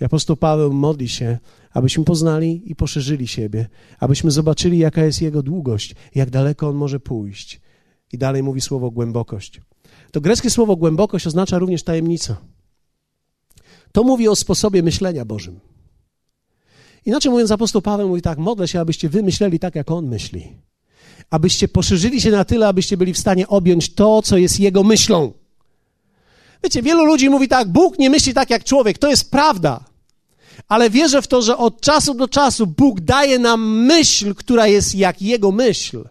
I 0.00 0.04
apostoł 0.04 0.36
Paweł 0.36 0.72
modli 0.72 1.08
się, 1.08 1.38
abyśmy 1.72 2.04
poznali 2.04 2.62
i 2.70 2.74
poszerzyli 2.74 3.28
siebie, 3.28 3.68
abyśmy 3.98 4.30
zobaczyli, 4.30 4.78
jaka 4.78 5.04
jest 5.04 5.22
jego 5.22 5.42
długość, 5.42 5.94
jak 6.14 6.30
daleko 6.30 6.68
on 6.68 6.76
może 6.76 7.00
pójść. 7.00 7.60
I 8.12 8.18
dalej 8.18 8.42
mówi 8.42 8.60
słowo 8.60 8.90
głębokość. 8.90 9.60
To 10.12 10.20
greckie 10.20 10.50
słowo 10.50 10.76
głębokość 10.76 11.26
oznacza 11.26 11.58
również 11.58 11.82
tajemnica. 11.82 12.36
To 13.92 14.04
mówi 14.04 14.28
o 14.28 14.36
sposobie 14.36 14.82
myślenia 14.82 15.24
Bożym. 15.24 15.60
Inaczej 17.06 17.32
mówiąc, 17.32 17.50
apostoł 17.50 17.82
Paweł 17.82 18.08
mówi 18.08 18.22
tak: 18.22 18.38
modlę 18.38 18.68
się, 18.68 18.80
abyście 18.80 19.08
wy 19.08 19.22
myśleli 19.22 19.58
tak, 19.58 19.74
jak 19.74 19.90
on 19.90 20.06
myśli. 20.06 20.56
Abyście 21.30 21.68
poszerzyli 21.68 22.20
się 22.20 22.30
na 22.30 22.44
tyle, 22.44 22.68
abyście 22.68 22.96
byli 22.96 23.12
w 23.12 23.18
stanie 23.18 23.48
objąć 23.48 23.94
to, 23.94 24.22
co 24.22 24.36
jest 24.36 24.60
jego 24.60 24.84
myślą. 24.84 25.32
Wiecie, 26.64 26.82
wielu 26.82 27.04
ludzi 27.04 27.30
mówi 27.30 27.48
tak, 27.48 27.68
Bóg 27.68 27.98
nie 27.98 28.10
myśli 28.10 28.34
tak 28.34 28.50
jak 28.50 28.64
człowiek. 28.64 28.98
To 28.98 29.08
jest 29.08 29.30
prawda. 29.30 29.84
Ale 30.68 30.90
wierzę 30.90 31.22
w 31.22 31.26
to, 31.26 31.42
że 31.42 31.56
od 31.56 31.80
czasu 31.80 32.14
do 32.14 32.28
czasu 32.28 32.66
Bóg 32.66 33.00
daje 33.00 33.38
nam 33.38 33.84
myśl, 33.84 34.34
która 34.34 34.66
jest 34.66 34.94
jak 34.94 35.22
Jego 35.22 35.52
myśl. 35.52 36.04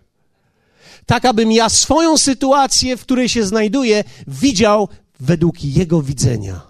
Tak, 1.05 1.25
abym 1.25 1.51
ja 1.51 1.69
swoją 1.69 2.17
sytuację, 2.17 2.97
w 2.97 3.01
której 3.01 3.29
się 3.29 3.45
znajduję, 3.45 4.03
widział 4.27 4.87
według 5.19 5.63
Jego 5.63 6.01
widzenia. 6.01 6.61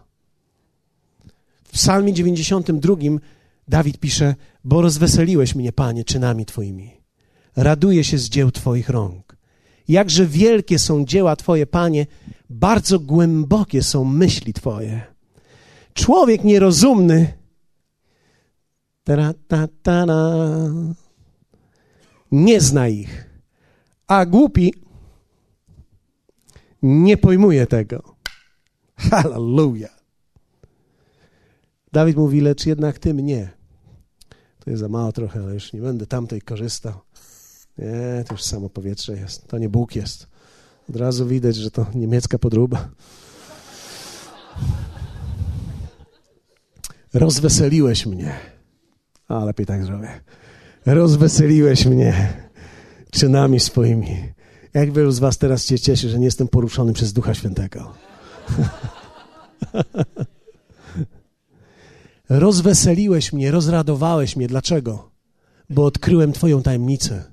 W 1.63 1.71
Psalmie 1.71 2.13
92 2.13 2.95
Dawid 3.67 3.97
pisze: 3.97 4.35
Bo 4.63 4.81
rozweseliłeś 4.81 5.55
mnie, 5.55 5.71
Panie, 5.71 6.03
czynami 6.03 6.45
Twoimi. 6.45 6.91
Raduję 7.55 8.03
się 8.03 8.17
z 8.17 8.29
dzieł 8.29 8.51
Twoich 8.51 8.89
rąk. 8.89 9.38
Jakże 9.88 10.25
wielkie 10.25 10.79
są 10.79 11.05
dzieła 11.05 11.35
Twoje, 11.35 11.67
Panie, 11.67 12.05
bardzo 12.49 12.99
głębokie 12.99 13.83
są 13.83 14.05
myśli 14.05 14.53
Twoje. 14.53 15.01
Człowiek 15.93 16.43
nierozumny 16.43 17.36
ta, 19.47 19.68
ta, 19.84 20.05
nie 22.32 22.62
zna 22.62 22.88
ich, 22.88 23.30
a 24.08 24.26
głupi 24.26 24.74
nie 26.82 27.18
pojmuje 27.18 27.68
tego. 27.68 28.16
Hallelujah. 28.97 30.03
Dawid 31.91 32.18
mówi, 32.18 32.41
lecz 32.41 32.66
jednak 32.66 32.99
ty 32.99 33.14
mnie. 33.14 33.49
To 34.60 34.70
jest 34.70 34.80
za 34.80 34.89
mało 34.89 35.12
trochę, 35.12 35.39
ale 35.39 35.53
już 35.53 35.74
nie 35.74 35.82
będę 35.82 36.08
tamtej 36.08 36.41
korzystał. 36.41 36.93
Nie, 37.78 38.24
to 38.28 38.34
już 38.34 38.43
samo 38.43 38.70
powietrze 38.70 39.18
jest. 39.18 39.47
To 39.47 39.58
nie 39.58 39.70
Bóg 39.70 39.95
jest. 39.95 40.28
Od 40.89 40.95
razu 40.95 41.28
widać, 41.28 41.55
że 41.55 41.72
to 41.72 41.86
niemiecka 41.95 42.39
podróba. 42.39 42.89
Rozweseliłeś 47.14 48.05
mnie. 48.05 48.57
A 49.28 49.45
lepiej 49.45 49.65
tak 49.65 49.86
zrobię. 49.86 50.09
Rozweseliłeś 50.86 51.86
mnie 51.86 52.34
czynami 53.11 53.59
swoimi. 53.59 54.23
Jak 54.73 54.93
wielu 54.93 55.11
z 55.11 55.19
Was 55.19 55.38
teraz 55.38 55.65
się 55.65 55.80
cieszy, 55.80 56.09
że 56.09 56.19
nie 56.19 56.25
jestem 56.25 56.47
poruszony 56.47 56.93
przez 56.93 57.13
Ducha 57.13 57.34
Świętego. 57.34 57.93
Rozweseliłeś 62.30 63.34
mnie, 63.34 63.51
rozradowałeś 63.51 64.36
mnie. 64.36 64.47
Dlaczego? 64.47 65.11
Bo 65.69 65.86
odkryłem 65.86 66.34
Twoją 66.34 66.63
tajemnicę. 66.63 67.23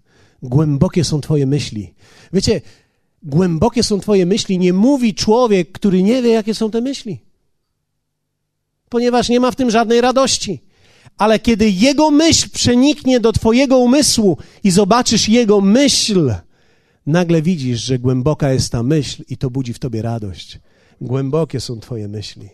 Głębokie 0.43 1.05
są 1.05 1.21
Twoje 1.21 1.47
myśli. 1.47 1.95
Wiecie, 2.33 2.61
głębokie 3.23 3.83
są 3.83 4.01
Twoje 4.01 4.27
myśli, 4.27 4.59
nie 4.59 4.73
mówi 4.73 5.15
człowiek, 5.15 5.73
który 5.73 6.03
nie 6.03 6.23
wie, 6.23 6.31
jakie 6.31 6.55
są 6.55 6.71
te 6.71 6.81
myśli. 6.81 7.21
Ponieważ 8.89 9.29
nie 9.29 9.41
ma 9.41 9.51
w 9.51 9.57
tym 9.57 9.71
żadnej 9.71 10.01
radości. 10.01 10.64
Ale 11.19 11.39
kiedy 11.39 11.71
Jego 11.71 12.11
myśl 12.11 12.51
przeniknie 12.51 13.21
do 13.21 13.33
Twojego 13.33 13.79
umysłu 13.79 14.39
i 14.65 14.71
zobaczysz 14.71 15.29
Jego 15.29 15.61
myśl, 15.61 16.35
nagle 17.07 17.43
widzisz, 17.43 17.81
że 17.81 17.99
głęboka 17.99 18.53
jest 18.53 18.73
ta 18.73 18.83
myśl 18.83 19.25
i 19.29 19.37
to 19.37 19.51
budzi 19.51 19.73
w 19.75 19.79
Tobie 19.79 20.03
radość. 20.03 20.59
Głębokie 21.01 21.61
są 21.61 21.81
Twoje 21.81 22.09
myśli. 22.09 22.49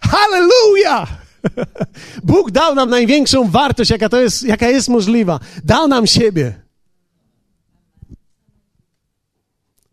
Hallelujah! 0.00 1.26
Bóg 2.24 2.50
dał 2.50 2.74
nam 2.74 2.90
największą 2.90 3.50
wartość, 3.50 3.90
jaka, 3.90 4.08
to 4.08 4.20
jest, 4.20 4.42
jaka 4.42 4.68
jest 4.68 4.88
możliwa. 4.88 5.40
Dał 5.64 5.88
nam 5.88 6.06
siebie. 6.06 6.62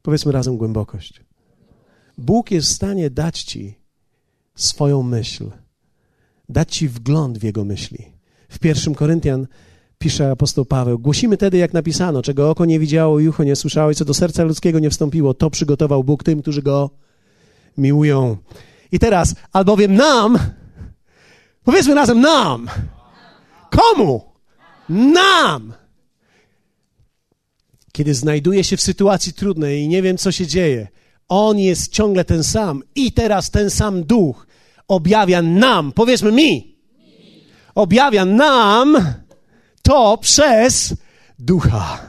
Powiedzmy 0.01 0.31
razem 0.31 0.57
głębokość. 0.57 1.21
Bóg 2.17 2.51
jest 2.51 2.67
w 2.67 2.75
stanie 2.75 3.09
dać 3.09 3.43
Ci 3.43 3.79
swoją 4.55 5.03
myśl 5.03 5.51
dać 6.49 6.75
ci 6.75 6.87
wgląd 6.87 7.37
w 7.37 7.43
jego 7.43 7.65
myśli. 7.65 8.05
W 8.49 8.59
pierwszym 8.59 8.95
Koryntian 8.95 9.47
pisze 9.97 10.31
apostoł 10.31 10.65
Paweł, 10.65 10.99
głosimy 10.99 11.37
tedy, 11.37 11.57
jak 11.57 11.73
napisano, 11.73 12.21
czego 12.21 12.49
oko 12.49 12.65
nie 12.65 12.79
widziało 12.79 13.19
i 13.19 13.27
ucho 13.27 13.43
nie 13.43 13.55
słyszało 13.55 13.91
i 13.91 13.95
co 13.95 14.05
do 14.05 14.13
serca 14.13 14.43
ludzkiego 14.43 14.79
nie 14.79 14.89
wstąpiło, 14.89 15.33
to 15.33 15.49
przygotował 15.49 16.03
Bóg 16.03 16.23
tym, 16.23 16.41
którzy 16.41 16.61
go 16.61 16.89
miłują. 17.77 18.37
I 18.91 18.99
teraz, 18.99 19.35
albowiem 19.53 19.95
nam, 19.95 20.37
powiedzmy 21.63 21.95
razem 21.95 22.21
nam, 22.21 22.67
komu? 23.71 24.23
Nam! 24.89 25.73
Kiedy 27.91 28.13
znajduję 28.13 28.63
się 28.63 28.77
w 28.77 28.81
sytuacji 28.81 29.33
trudnej 29.33 29.81
i 29.81 29.87
nie 29.87 30.01
wiem, 30.01 30.17
co 30.17 30.31
się 30.31 30.47
dzieje, 30.47 30.87
On 31.27 31.59
jest 31.59 31.91
ciągle 31.91 32.25
ten 32.25 32.43
sam 32.43 32.83
i 32.95 33.11
teraz 33.11 33.51
ten 33.51 33.69
sam 33.69 34.03
duch 34.03 34.44
objawia 34.87 35.41
nam, 35.41 35.91
powiedzmy 35.91 36.31
mi, 36.31 36.77
objawia 37.75 38.25
nam 38.25 38.97
to 39.81 40.17
przez 40.17 40.95
ducha. 41.39 41.99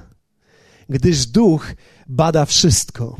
Gdyż 0.88 1.26
duch 1.26 1.74
bada 2.06 2.44
wszystko, 2.44 3.16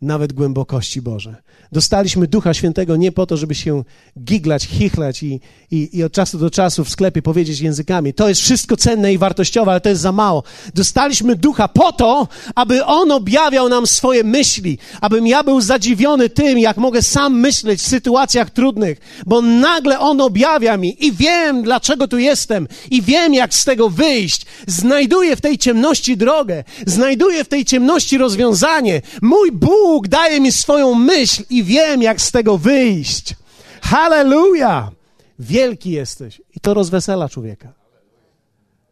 nawet 0.00 0.32
głębokości 0.32 1.02
Boże. 1.02 1.42
Dostaliśmy 1.72 2.26
Ducha 2.26 2.54
Świętego 2.54 2.96
nie 2.96 3.12
po 3.12 3.26
to, 3.26 3.36
żeby 3.36 3.54
się 3.54 3.84
giglać, 4.24 4.64
chichlać 4.64 5.22
i, 5.22 5.40
i, 5.70 5.88
i 5.92 6.04
od 6.04 6.12
czasu 6.12 6.38
do 6.38 6.50
czasu 6.50 6.84
w 6.84 6.90
sklepie 6.90 7.22
powiedzieć 7.22 7.60
językami. 7.60 8.14
To 8.14 8.28
jest 8.28 8.40
wszystko 8.40 8.76
cenne 8.76 9.12
i 9.12 9.18
wartościowe, 9.18 9.70
ale 9.70 9.80
to 9.80 9.88
jest 9.88 10.00
za 10.00 10.12
mało. 10.12 10.42
Dostaliśmy 10.74 11.36
Ducha 11.36 11.68
po 11.68 11.92
to, 11.92 12.28
aby 12.54 12.84
On 12.84 13.12
objawiał 13.12 13.68
nam 13.68 13.86
swoje 13.86 14.24
myśli, 14.24 14.78
abym 15.00 15.26
ja 15.26 15.42
był 15.42 15.60
zadziwiony 15.60 16.28
tym, 16.28 16.58
jak 16.58 16.76
mogę 16.76 17.02
sam 17.02 17.40
myśleć 17.40 17.80
w 17.80 17.86
sytuacjach 17.86 18.50
trudnych, 18.50 18.98
bo 19.26 19.42
nagle 19.42 19.98
On 19.98 20.20
objawia 20.20 20.76
mi 20.76 21.06
i 21.06 21.12
wiem, 21.12 21.62
dlaczego 21.62 22.08
tu 22.08 22.18
jestem 22.18 22.68
i 22.90 23.02
wiem, 23.02 23.34
jak 23.34 23.54
z 23.54 23.64
tego 23.64 23.90
wyjść. 23.90 24.46
Znajduję 24.66 25.36
w 25.36 25.40
tej 25.40 25.58
ciemności 25.58 26.16
drogę, 26.16 26.64
znajduję 26.86 27.44
w 27.44 27.48
tej 27.48 27.64
ciemności 27.64 28.18
rozwiązanie. 28.18 29.02
Mój 29.22 29.52
Bóg 29.52 30.08
daje 30.08 30.40
mi 30.40 30.52
swoją 30.52 30.94
myśl 30.94 31.42
i 31.50 31.64
wiem, 31.64 32.02
jak 32.02 32.20
z 32.20 32.32
tego 32.32 32.58
wyjść. 32.58 33.34
Halleluja! 33.82 34.99
Wielki 35.40 35.90
jesteś. 35.90 36.42
I 36.56 36.60
to 36.60 36.74
rozwesela 36.74 37.28
człowieka. 37.28 37.74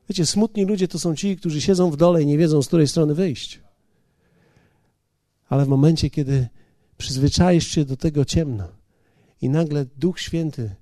Wiecie, 0.08 0.26
smutni 0.26 0.64
ludzie 0.64 0.88
to 0.88 0.98
są 0.98 1.16
ci, 1.16 1.36
którzy 1.36 1.60
siedzą 1.60 1.90
w 1.90 1.96
dole 1.96 2.22
i 2.22 2.26
nie 2.26 2.38
wiedzą, 2.38 2.62
z 2.62 2.66
której 2.66 2.88
strony 2.88 3.14
wyjść. 3.14 3.60
Ale 5.48 5.64
w 5.64 5.68
momencie, 5.68 6.10
kiedy 6.10 6.48
przyzwyczaisz 6.98 7.66
się 7.66 7.84
do 7.84 7.96
tego 7.96 8.24
ciemno 8.24 8.68
i 9.42 9.48
nagle 9.48 9.86
Duch 9.96 10.20
Święty 10.20 10.74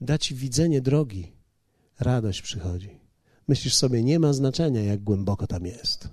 da 0.00 0.18
ci 0.18 0.34
widzenie 0.34 0.80
drogi, 0.80 1.32
radość 2.00 2.42
przychodzi. 2.42 3.00
Myślisz 3.48 3.74
sobie, 3.74 4.02
nie 4.02 4.18
ma 4.18 4.32
znaczenia, 4.32 4.82
jak 4.82 5.02
głęboko 5.02 5.46
tam 5.46 5.66
jest. 5.66 6.08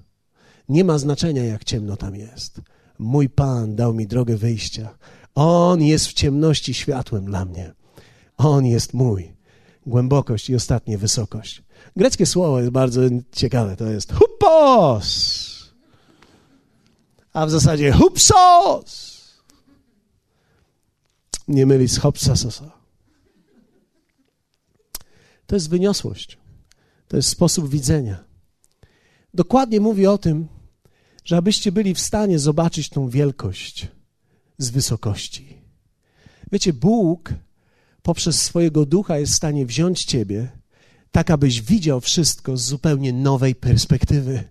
Nie 0.69 0.83
ma 0.83 0.97
znaczenia, 0.97 1.45
jak 1.45 1.63
ciemno 1.63 1.97
tam 1.97 2.15
jest. 2.15 2.61
Mój 2.99 3.29
Pan 3.29 3.75
dał 3.75 3.93
mi 3.93 4.07
drogę 4.07 4.37
wyjścia. 4.37 4.97
On 5.35 5.81
jest 5.81 6.07
w 6.07 6.13
ciemności 6.13 6.73
światłem 6.73 7.25
dla 7.25 7.45
mnie. 7.45 7.73
On 8.37 8.65
jest 8.65 8.93
mój. 8.93 9.33
Głębokość 9.85 10.49
i 10.49 10.55
ostatnie 10.55 10.97
wysokość. 10.97 11.63
Greckie 11.95 12.25
słowo 12.25 12.59
jest 12.59 12.71
bardzo 12.71 13.01
ciekawe. 13.31 13.75
To 13.75 13.85
jest 13.85 14.13
hupos. 14.13 15.73
A 17.33 17.45
w 17.45 17.51
zasadzie 17.51 17.91
hupsos. 17.91 19.13
Nie 21.47 21.65
mylić 21.65 21.91
z 21.91 21.97
hopsasosa. 21.97 22.71
To 25.47 25.55
jest 25.55 25.69
wyniosłość. 25.69 26.37
To 27.07 27.17
jest 27.17 27.29
sposób 27.29 27.69
widzenia. 27.69 28.23
Dokładnie 29.33 29.79
mówi 29.79 30.07
o 30.07 30.17
tym, 30.17 30.47
że 31.25 31.37
abyście 31.37 31.71
byli 31.71 31.93
w 31.93 31.99
stanie 31.99 32.39
zobaczyć 32.39 32.89
tą 32.89 33.09
wielkość 33.09 33.87
z 34.57 34.69
wysokości. 34.69 35.57
Wiecie, 36.51 36.73
Bóg 36.73 37.33
poprzez 38.03 38.41
swojego 38.41 38.85
ducha 38.85 39.17
jest 39.17 39.33
w 39.33 39.35
stanie 39.35 39.65
wziąć 39.65 40.05
ciebie, 40.05 40.47
tak 41.11 41.31
abyś 41.31 41.61
widział 41.61 42.01
wszystko 42.01 42.57
z 42.57 42.61
zupełnie 42.65 43.13
nowej 43.13 43.55
perspektywy. 43.55 44.43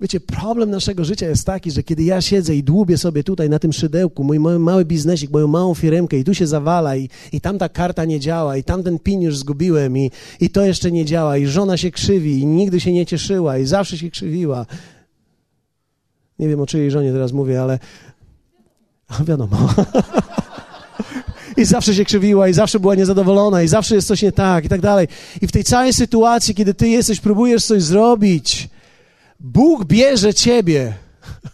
Wiecie, 0.00 0.20
problem 0.20 0.70
naszego 0.70 1.04
życia 1.04 1.28
jest 1.28 1.46
taki, 1.46 1.70
że 1.70 1.82
kiedy 1.82 2.02
ja 2.02 2.20
siedzę 2.20 2.54
i 2.54 2.62
dłubię 2.62 2.98
sobie 2.98 3.24
tutaj 3.24 3.48
na 3.48 3.58
tym 3.58 3.72
szydełku, 3.72 4.24
mój 4.24 4.38
mały 4.38 4.84
biznesik, 4.84 5.30
moją 5.30 5.46
małą 5.46 5.74
firmkę 5.74 6.18
i 6.18 6.24
tu 6.24 6.34
się 6.34 6.46
zawala 6.46 6.96
i, 6.96 7.08
i 7.32 7.40
tam 7.40 7.58
ta 7.58 7.68
karta 7.68 8.04
nie 8.04 8.20
działa 8.20 8.56
i 8.56 8.64
tamten 8.64 8.98
pin 8.98 9.22
już 9.22 9.38
zgubiłem 9.38 9.98
i, 9.98 10.10
i 10.40 10.50
to 10.50 10.64
jeszcze 10.64 10.92
nie 10.92 11.04
działa 11.04 11.36
i 11.36 11.46
żona 11.46 11.76
się 11.76 11.90
krzywi 11.90 12.38
i 12.38 12.46
nigdy 12.46 12.80
się 12.80 12.92
nie 12.92 13.06
cieszyła 13.06 13.58
i 13.58 13.66
zawsze 13.66 13.98
się 13.98 14.10
krzywiła. 14.10 14.66
Nie 16.38 16.48
wiem 16.48 16.60
o 16.60 16.66
czyjej 16.66 16.90
żonie 16.90 17.12
teraz 17.12 17.32
mówię, 17.32 17.62
ale 17.62 17.78
wiadomo. 19.24 19.56
I 21.62 21.64
zawsze 21.64 21.94
się 21.94 22.04
krzywiła, 22.04 22.48
i 22.48 22.52
zawsze 22.52 22.80
była 22.80 22.94
niezadowolona, 22.94 23.62
i 23.62 23.68
zawsze 23.68 23.94
jest 23.94 24.08
coś 24.08 24.22
nie 24.22 24.32
tak, 24.32 24.64
i 24.64 24.68
tak 24.68 24.80
dalej. 24.80 25.08
I 25.40 25.46
w 25.46 25.52
tej 25.52 25.64
całej 25.64 25.92
sytuacji, 25.92 26.54
kiedy 26.54 26.74
ty 26.74 26.88
jesteś, 26.88 27.20
próbujesz 27.20 27.64
coś 27.64 27.82
zrobić, 27.82 28.68
Bóg 29.40 29.84
bierze 29.84 30.34
ciebie. 30.34 30.94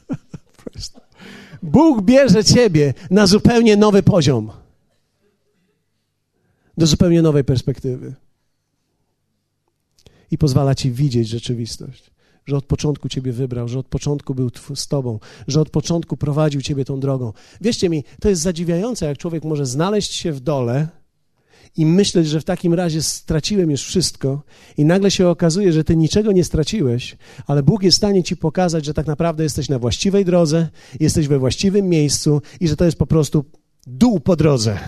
Bóg 1.62 2.02
bierze 2.02 2.44
ciebie 2.44 2.94
na 3.11 3.26
zupełnie 3.26 3.76
nowy 3.76 4.02
poziom. 4.02 4.50
Do 6.78 6.86
zupełnie 6.86 7.22
nowej 7.22 7.44
perspektywy. 7.44 8.14
I 10.30 10.38
pozwala 10.38 10.74
ci 10.74 10.90
widzieć 10.90 11.28
rzeczywistość 11.28 12.11
że 12.49 12.57
od 12.57 12.64
początku 12.64 13.09
Ciebie 13.09 13.32
wybrał, 13.32 13.68
że 13.68 13.78
od 13.78 13.86
początku 13.86 14.34
był 14.34 14.51
z 14.74 14.88
Tobą, 14.88 15.18
że 15.49 15.61
od 15.61 15.70
początku 15.70 16.16
prowadził 16.16 16.62
Ciebie 16.62 16.84
tą 16.84 17.01
drogą. 17.01 17.32
Wierzcie 17.61 17.88
mi, 17.88 18.05
to 18.20 18.28
jest 18.28 18.42
zadziwiające, 18.42 19.07
jak 19.07 19.18
człowiek 19.18 19.44
może 19.44 19.66
znaleźć 19.66 20.12
się 20.12 20.32
w 20.32 20.40
dole 20.40 20.88
i 21.76 21.86
myśleć, 21.86 22.28
że 22.28 22.40
w 22.40 22.44
takim 22.44 22.74
razie 22.74 23.03
straciłem 23.03 23.70
już 23.70 23.84
wszystko, 23.84 24.42
i 24.76 24.84
nagle 24.84 25.11
się 25.11 25.28
okazuje, 25.28 25.72
że 25.72 25.84
Ty 25.84 25.96
niczego 25.96 26.32
nie 26.32 26.44
straciłeś, 26.44 27.16
ale 27.46 27.62
Bóg 27.62 27.82
jest 27.82 27.96
w 27.96 27.99
stanie 27.99 28.22
Ci 28.22 28.36
pokazać, 28.36 28.84
że 28.84 28.94
tak 28.94 29.07
naprawdę 29.07 29.42
jesteś 29.42 29.68
na 29.68 29.78
właściwej 29.78 30.24
drodze, 30.24 30.68
jesteś 31.01 31.28
we 31.28 31.38
właściwym 31.38 31.88
miejscu 31.88 32.42
i 32.61 32.68
że 32.68 32.76
to 32.76 32.84
jest 32.84 32.99
po 32.99 33.07
prostu 33.07 33.44
dół 33.89 34.20
po 34.20 34.36
drodze, 34.36 34.78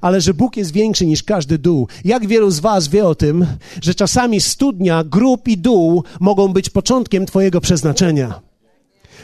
ale 0.00 0.20
że 0.20 0.34
Bóg 0.34 0.56
jest 0.56 0.72
większy 0.72 1.06
niż 1.06 1.22
każdy 1.22 1.58
dół. 1.58 1.88
Jak 2.04 2.26
wielu 2.26 2.50
z 2.50 2.60
Was 2.60 2.88
wie 2.88 3.06
o 3.06 3.14
tym, 3.14 3.46
że 3.82 3.94
czasami 3.94 4.40
studnia, 4.40 5.04
grób 5.04 5.48
i 5.48 5.58
dół 5.58 6.04
mogą 6.20 6.52
być 6.52 6.70
początkiem 6.70 7.26
Twojego 7.26 7.60
przeznaczenia? 7.60 8.40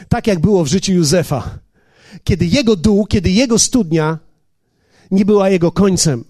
Tak 0.09 0.27
jak 0.27 0.39
było 0.39 0.63
w 0.63 0.67
życiu 0.67 0.93
Józefa. 0.93 1.59
Kiedy 2.23 2.45
jego 2.45 2.75
dół, 2.75 3.05
kiedy 3.05 3.31
jego 3.31 3.59
studnia 3.59 4.19
nie 5.11 5.25
była 5.25 5.49
jego 5.49 5.71
końcem, 5.71 6.23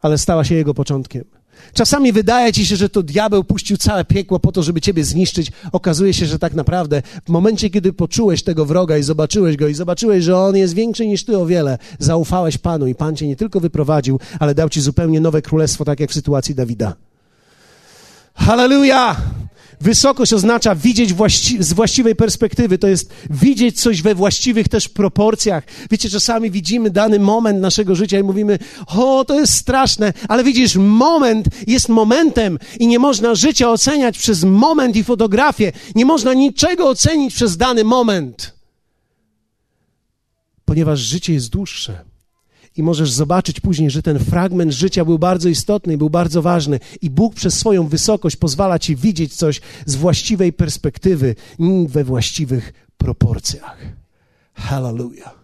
ale 0.00 0.18
stała 0.18 0.44
się 0.44 0.54
jego 0.54 0.74
początkiem. 0.74 1.31
Czasami 1.74 2.12
wydaje 2.12 2.52
ci 2.52 2.66
się, 2.66 2.76
że 2.76 2.88
to 2.88 3.02
diabeł 3.02 3.44
puścił 3.44 3.76
całe 3.76 4.04
piekło 4.04 4.40
po 4.40 4.52
to, 4.52 4.62
żeby 4.62 4.80
ciebie 4.80 5.04
zniszczyć. 5.04 5.52
Okazuje 5.72 6.14
się, 6.14 6.26
że 6.26 6.38
tak 6.38 6.54
naprawdę 6.54 7.02
w 7.24 7.28
momencie, 7.28 7.70
kiedy 7.70 7.92
poczułeś 7.92 8.42
tego 8.42 8.64
wroga 8.64 8.98
i 8.98 9.02
zobaczyłeś 9.02 9.56
go 9.56 9.68
i 9.68 9.74
zobaczyłeś, 9.74 10.24
że 10.24 10.36
on 10.36 10.56
jest 10.56 10.74
większy 10.74 11.06
niż 11.06 11.24
ty 11.24 11.38
o 11.38 11.46
wiele, 11.46 11.78
zaufałeś 11.98 12.58
Panu 12.58 12.86
i 12.86 12.94
Pan 12.94 13.16
cię 13.16 13.26
nie 13.26 13.36
tylko 13.36 13.60
wyprowadził, 13.60 14.20
ale 14.38 14.54
dał 14.54 14.68
ci 14.68 14.80
zupełnie 14.80 15.20
nowe 15.20 15.42
królestwo, 15.42 15.84
tak 15.84 16.00
jak 16.00 16.10
w 16.10 16.14
sytuacji 16.14 16.54
Dawida. 16.54 16.94
Hallelujah! 18.34 19.16
Wysokość 19.82 20.32
oznacza 20.32 20.74
widzieć 20.74 21.12
właści 21.12 21.62
z 21.62 21.72
właściwej 21.72 22.16
perspektywy, 22.16 22.78
to 22.78 22.88
jest 22.88 23.14
widzieć 23.30 23.80
coś 23.80 24.02
we 24.02 24.14
właściwych 24.14 24.68
też 24.68 24.88
proporcjach. 24.88 25.64
Wiecie, 25.90 26.10
czasami 26.10 26.50
widzimy 26.50 26.90
dany 26.90 27.18
moment 27.18 27.60
naszego 27.60 27.94
życia 27.94 28.18
i 28.18 28.22
mówimy, 28.22 28.58
o, 28.86 29.24
to 29.24 29.40
jest 29.40 29.54
straszne, 29.54 30.12
ale 30.28 30.44
widzisz, 30.44 30.76
moment 30.76 31.46
jest 31.66 31.88
momentem 31.88 32.58
i 32.80 32.86
nie 32.86 32.98
można 32.98 33.34
życia 33.34 33.70
oceniać 33.70 34.18
przez 34.18 34.44
moment 34.44 34.96
i 34.96 35.04
fotografię. 35.04 35.72
Nie 35.94 36.04
można 36.04 36.34
niczego 36.34 36.88
ocenić 36.88 37.34
przez 37.34 37.56
dany 37.56 37.84
moment, 37.84 38.54
ponieważ 40.64 41.00
życie 41.00 41.32
jest 41.32 41.48
dłuższe 41.48 42.11
i 42.76 42.82
możesz 42.82 43.12
zobaczyć 43.12 43.60
później, 43.60 43.90
że 43.90 44.02
ten 44.02 44.18
fragment 44.18 44.72
życia 44.72 45.04
był 45.04 45.18
bardzo 45.18 45.48
istotny 45.48 45.92
był 45.98 46.10
bardzo 46.10 46.42
ważny. 46.42 46.80
I 47.02 47.10
Bóg 47.10 47.34
przez 47.34 47.58
swoją 47.58 47.88
wysokość 47.88 48.36
pozwala 48.36 48.78
ci 48.78 48.96
widzieć 48.96 49.34
coś 49.34 49.60
z 49.86 49.94
właściwej 49.94 50.52
perspektywy, 50.52 51.34
we 51.88 52.04
właściwych 52.04 52.72
proporcjach. 52.96 53.78
Hallelujah. 54.54 55.42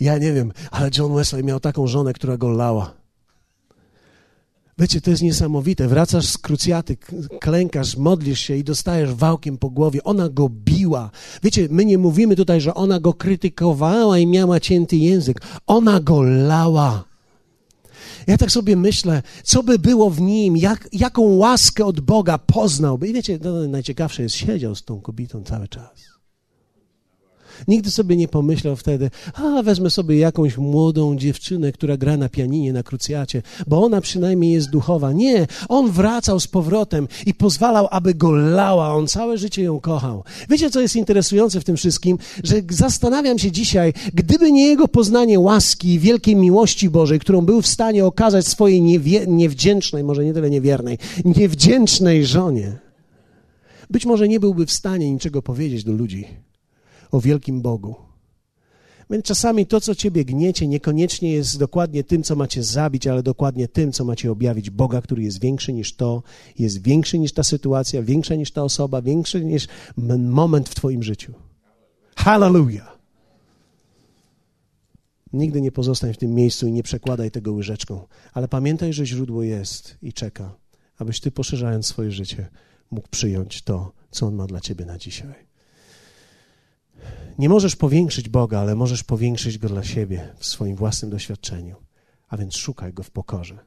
Ja 0.00 0.18
nie 0.18 0.32
wiem, 0.32 0.52
ale 0.70 0.90
John 0.98 1.14
Wesley 1.14 1.44
miał 1.44 1.60
taką 1.60 1.86
żonę, 1.86 2.12
która 2.12 2.36
go 2.36 2.48
lała. 2.48 2.94
Wiecie, 4.78 5.00
to 5.00 5.10
jest 5.10 5.22
niesamowite. 5.22 5.88
Wracasz 5.88 6.26
z 6.26 6.38
krucjaty, 6.38 6.96
klękasz, 7.40 7.96
modlisz 7.96 8.40
się 8.40 8.56
i 8.56 8.64
dostajesz 8.64 9.14
wałkiem 9.14 9.58
po 9.58 9.70
głowie. 9.70 10.04
Ona 10.04 10.28
go 10.28 10.48
biła. 10.48 11.10
Wiecie, 11.42 11.68
my 11.70 11.84
nie 11.84 11.98
mówimy 11.98 12.36
tutaj, 12.36 12.60
że 12.60 12.74
ona 12.74 13.00
go 13.00 13.14
krytykowała 13.14 14.18
i 14.18 14.26
miała 14.26 14.60
cięty 14.60 14.96
język. 14.96 15.42
Ona 15.66 16.00
go 16.00 16.22
lała. 16.22 17.04
Ja 18.26 18.38
tak 18.38 18.50
sobie 18.50 18.76
myślę, 18.76 19.22
co 19.42 19.62
by 19.62 19.78
było 19.78 20.10
w 20.10 20.20
nim, 20.20 20.56
jak, 20.56 20.88
jaką 20.92 21.22
łaskę 21.22 21.84
od 21.84 22.00
Boga 22.00 22.38
poznałby. 22.38 23.08
I 23.08 23.12
wiecie, 23.12 23.38
no, 23.42 23.68
najciekawsze 23.68 24.22
jest, 24.22 24.34
siedział 24.34 24.74
z 24.74 24.84
tą 24.84 25.00
kobietą 25.00 25.44
cały 25.44 25.68
czas. 25.68 26.17
Nigdy 27.68 27.90
sobie 27.90 28.16
nie 28.16 28.28
pomyślał 28.28 28.76
wtedy, 28.76 29.10
a 29.34 29.62
wezmę 29.62 29.90
sobie 29.90 30.18
jakąś 30.18 30.58
młodą 30.58 31.16
dziewczynę, 31.16 31.72
która 31.72 31.96
gra 31.96 32.16
na 32.16 32.28
pianinie 32.28 32.72
na 32.72 32.82
krucjacie, 32.82 33.42
bo 33.66 33.84
ona 33.84 34.00
przynajmniej 34.00 34.52
jest 34.52 34.70
duchowa. 34.70 35.12
Nie, 35.12 35.46
on 35.68 35.90
wracał 35.90 36.40
z 36.40 36.46
powrotem 36.46 37.08
i 37.26 37.34
pozwalał, 37.34 37.88
aby 37.90 38.14
go 38.14 38.30
lała. 38.30 38.94
On 38.94 39.06
całe 39.06 39.38
życie 39.38 39.62
ją 39.62 39.80
kochał. 39.80 40.24
Wiecie, 40.50 40.70
co 40.70 40.80
jest 40.80 40.96
interesujące 40.96 41.60
w 41.60 41.64
tym 41.64 41.76
wszystkim? 41.76 42.18
Że 42.44 42.56
zastanawiam 42.70 43.38
się 43.38 43.52
dzisiaj, 43.52 43.92
gdyby 44.14 44.52
nie 44.52 44.66
jego 44.66 44.88
poznanie 44.88 45.40
łaski 45.40 45.88
i 45.88 45.98
wielkiej 45.98 46.36
miłości 46.36 46.90
Bożej, 46.90 47.18
którą 47.18 47.40
był 47.40 47.62
w 47.62 47.66
stanie 47.66 48.04
okazać 48.04 48.46
swojej 48.46 48.82
niewie- 48.82 49.26
niewdzięcznej, 49.26 50.04
może 50.04 50.24
nie 50.24 50.34
tyle 50.34 50.50
niewiernej, 50.50 50.98
niewdzięcznej 51.24 52.26
żonie, 52.26 52.78
być 53.90 54.06
może 54.06 54.28
nie 54.28 54.40
byłby 54.40 54.66
w 54.66 54.72
stanie 54.72 55.12
niczego 55.12 55.42
powiedzieć 55.42 55.84
do 55.84 55.92
ludzi 55.92 56.47
o 57.10 57.20
wielkim 57.20 57.62
Bogu. 57.62 57.94
Więc 59.10 59.24
czasami 59.24 59.66
to, 59.66 59.80
co 59.80 59.94
ciebie 59.94 60.24
gniecie, 60.24 60.66
niekoniecznie 60.66 61.32
jest 61.32 61.58
dokładnie 61.58 62.04
tym, 62.04 62.22
co 62.22 62.36
macie 62.36 62.62
zabić, 62.62 63.06
ale 63.06 63.22
dokładnie 63.22 63.68
tym, 63.68 63.92
co 63.92 64.04
macie 64.04 64.32
objawić 64.32 64.70
Boga, 64.70 65.02
który 65.02 65.22
jest 65.22 65.40
większy 65.40 65.72
niż 65.72 65.96
to, 65.96 66.22
jest 66.58 66.82
większy 66.82 67.18
niż 67.18 67.32
ta 67.32 67.42
sytuacja, 67.42 68.02
większa 68.02 68.34
niż 68.34 68.52
ta 68.52 68.62
osoba, 68.62 69.02
większy 69.02 69.44
niż 69.44 69.68
moment 70.18 70.68
w 70.68 70.74
twoim 70.74 71.02
życiu. 71.02 71.32
Hallelujah! 72.16 72.98
Nigdy 75.32 75.60
nie 75.60 75.72
pozostań 75.72 76.14
w 76.14 76.18
tym 76.18 76.34
miejscu 76.34 76.66
i 76.66 76.72
nie 76.72 76.82
przekładaj 76.82 77.30
tego 77.30 77.52
łyżeczką, 77.52 78.06
ale 78.32 78.48
pamiętaj, 78.48 78.92
że 78.92 79.06
źródło 79.06 79.42
jest 79.42 79.96
i 80.02 80.12
czeka, 80.12 80.54
abyś 80.98 81.20
ty, 81.20 81.30
poszerzając 81.30 81.86
swoje 81.86 82.10
życie, 82.10 82.48
mógł 82.90 83.08
przyjąć 83.08 83.62
to, 83.62 83.92
co 84.10 84.26
On 84.26 84.34
ma 84.34 84.46
dla 84.46 84.60
ciebie 84.60 84.84
na 84.84 84.98
dzisiaj. 84.98 85.47
Nie 87.38 87.48
możesz 87.48 87.76
powiększyć 87.76 88.28
Boga, 88.28 88.60
ale 88.60 88.74
możesz 88.74 89.04
powiększyć 89.04 89.58
Go 89.58 89.68
dla 89.68 89.84
siebie 89.84 90.34
w 90.38 90.46
swoim 90.46 90.76
własnym 90.76 91.10
doświadczeniu, 91.10 91.76
a 92.28 92.36
więc 92.36 92.56
szukaj 92.56 92.92
Go 92.92 93.02
w 93.02 93.10
pokorze. 93.10 93.58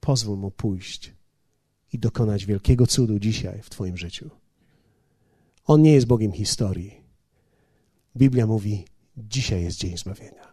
Pozwól 0.00 0.38
Mu 0.38 0.50
pójść 0.50 1.14
i 1.92 1.98
dokonać 1.98 2.46
wielkiego 2.46 2.86
cudu 2.86 3.18
dzisiaj 3.18 3.62
w 3.62 3.70
Twoim 3.70 3.96
życiu. 3.96 4.30
On 5.64 5.82
nie 5.82 5.92
jest 5.92 6.06
Bogiem 6.06 6.32
historii. 6.32 7.00
Biblia 8.16 8.46
mówi, 8.46 8.84
dzisiaj 9.16 9.62
jest 9.62 9.78
dzień 9.78 9.98
zbawienia. 9.98 10.50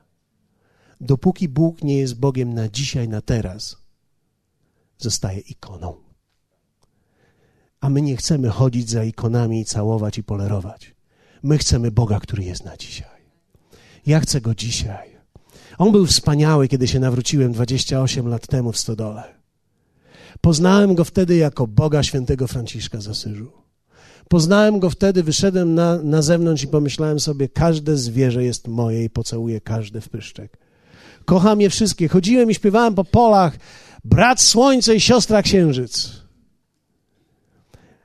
Dopóki 1.01 1.49
Bóg 1.49 1.83
nie 1.83 1.97
jest 1.97 2.19
Bogiem 2.19 2.53
na 2.53 2.69
dzisiaj, 2.69 3.09
na 3.09 3.21
teraz, 3.21 3.77
zostaje 4.97 5.39
ikoną. 5.39 6.06
A 7.81 7.89
my 7.89 8.01
nie 8.01 8.17
chcemy 8.17 8.49
chodzić 8.49 8.89
za 8.89 9.03
ikonami, 9.03 9.65
całować 9.65 10.17
i 10.17 10.23
polerować. 10.23 10.95
My 11.43 11.57
chcemy 11.57 11.91
Boga, 11.91 12.19
który 12.19 12.43
jest 12.43 12.65
na 12.65 12.77
dzisiaj. 12.77 13.17
Ja 14.05 14.19
chcę 14.19 14.41
Go 14.41 14.55
dzisiaj. 14.55 15.17
On 15.77 15.91
był 15.91 16.05
wspaniały, 16.05 16.67
kiedy 16.67 16.87
się 16.87 16.99
nawróciłem 16.99 17.51
28 17.51 18.27
lat 18.27 18.47
temu 18.47 18.71
w 18.71 18.77
Stodole. 18.77 19.23
Poznałem 20.41 20.95
Go 20.95 21.03
wtedy 21.03 21.35
jako 21.35 21.67
Boga 21.67 22.03
świętego 22.03 22.47
Franciszka 22.47 23.01
z 23.01 23.07
Asyżu. 23.07 23.51
Poznałem 24.29 24.79
Go 24.79 24.89
wtedy, 24.89 25.23
wyszedłem 25.23 25.75
na, 25.75 25.97
na 25.97 26.21
zewnątrz 26.21 26.63
i 26.63 26.67
pomyślałem 26.67 27.19
sobie, 27.19 27.49
każde 27.49 27.97
zwierzę 27.97 28.43
jest 28.43 28.67
moje 28.67 29.03
i 29.03 29.09
pocałuję 29.09 29.61
każde 29.61 30.01
w 30.01 30.09
pyszczek. 30.09 30.57
Kocham 31.25 31.61
je 31.61 31.69
wszystkie. 31.69 32.07
Chodziłem 32.07 32.51
i 32.51 32.53
śpiewałem 32.53 32.95
po 32.95 33.03
polach, 33.03 33.57
brat 34.03 34.41
słońce 34.41 34.95
i 34.95 34.99
siostra 34.99 35.41
księżyc. 35.41 36.26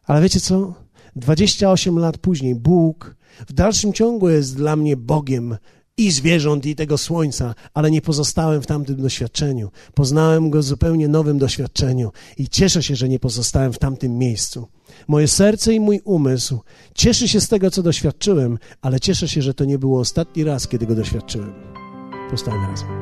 Ale 0.05 0.23
wiecie 0.23 0.41
co? 0.41 0.75
28 1.17 1.99
lat 1.99 2.19
później 2.19 2.55
Bóg 2.55 3.17
w 3.49 3.53
dalszym 3.53 3.93
ciągu 3.93 4.29
jest 4.29 4.57
dla 4.57 4.77
mnie 4.77 4.97
Bogiem 4.97 5.57
i 5.97 6.11
zwierząt, 6.11 6.67
i 6.67 6.77
tego 6.77 6.99
słońca, 6.99 7.55
ale 7.75 7.91
nie 7.91 8.03
pozostałem 8.03 8.63
w 8.63 8.67
tamtym 8.67 9.03
doświadczeniu. 9.03 9.71
Poznałem 9.95 10.51
go 10.51 10.59
w 10.59 10.65
zupełnie 10.65 11.09
nowym 11.09 11.39
doświadczeniu 11.39 12.13
i 12.39 12.49
cieszę 12.49 12.83
się, 12.83 12.97
że 12.97 13.09
nie 13.09 13.19
pozostałem 13.19 13.73
w 13.73 13.79
tamtym 13.79 14.19
miejscu. 14.19 14.69
Moje 15.09 15.29
serce 15.29 15.75
i 15.75 15.81
mój 15.81 16.01
umysł 16.05 16.61
cieszy 16.95 17.29
się 17.29 17.41
z 17.41 17.49
tego, 17.49 17.71
co 17.71 17.83
doświadczyłem, 17.83 18.59
ale 18.81 19.01
cieszę 19.01 19.29
się, 19.29 19.43
że 19.43 19.55
to 19.55 19.65
nie 19.65 19.79
było 19.79 20.01
ostatni 20.01 20.45
raz, 20.45 20.69
kiedy 20.69 20.87
go 20.87 20.95
doświadczyłem. 20.95 21.53
Powstańmy 22.31 22.67
razem. 22.67 23.02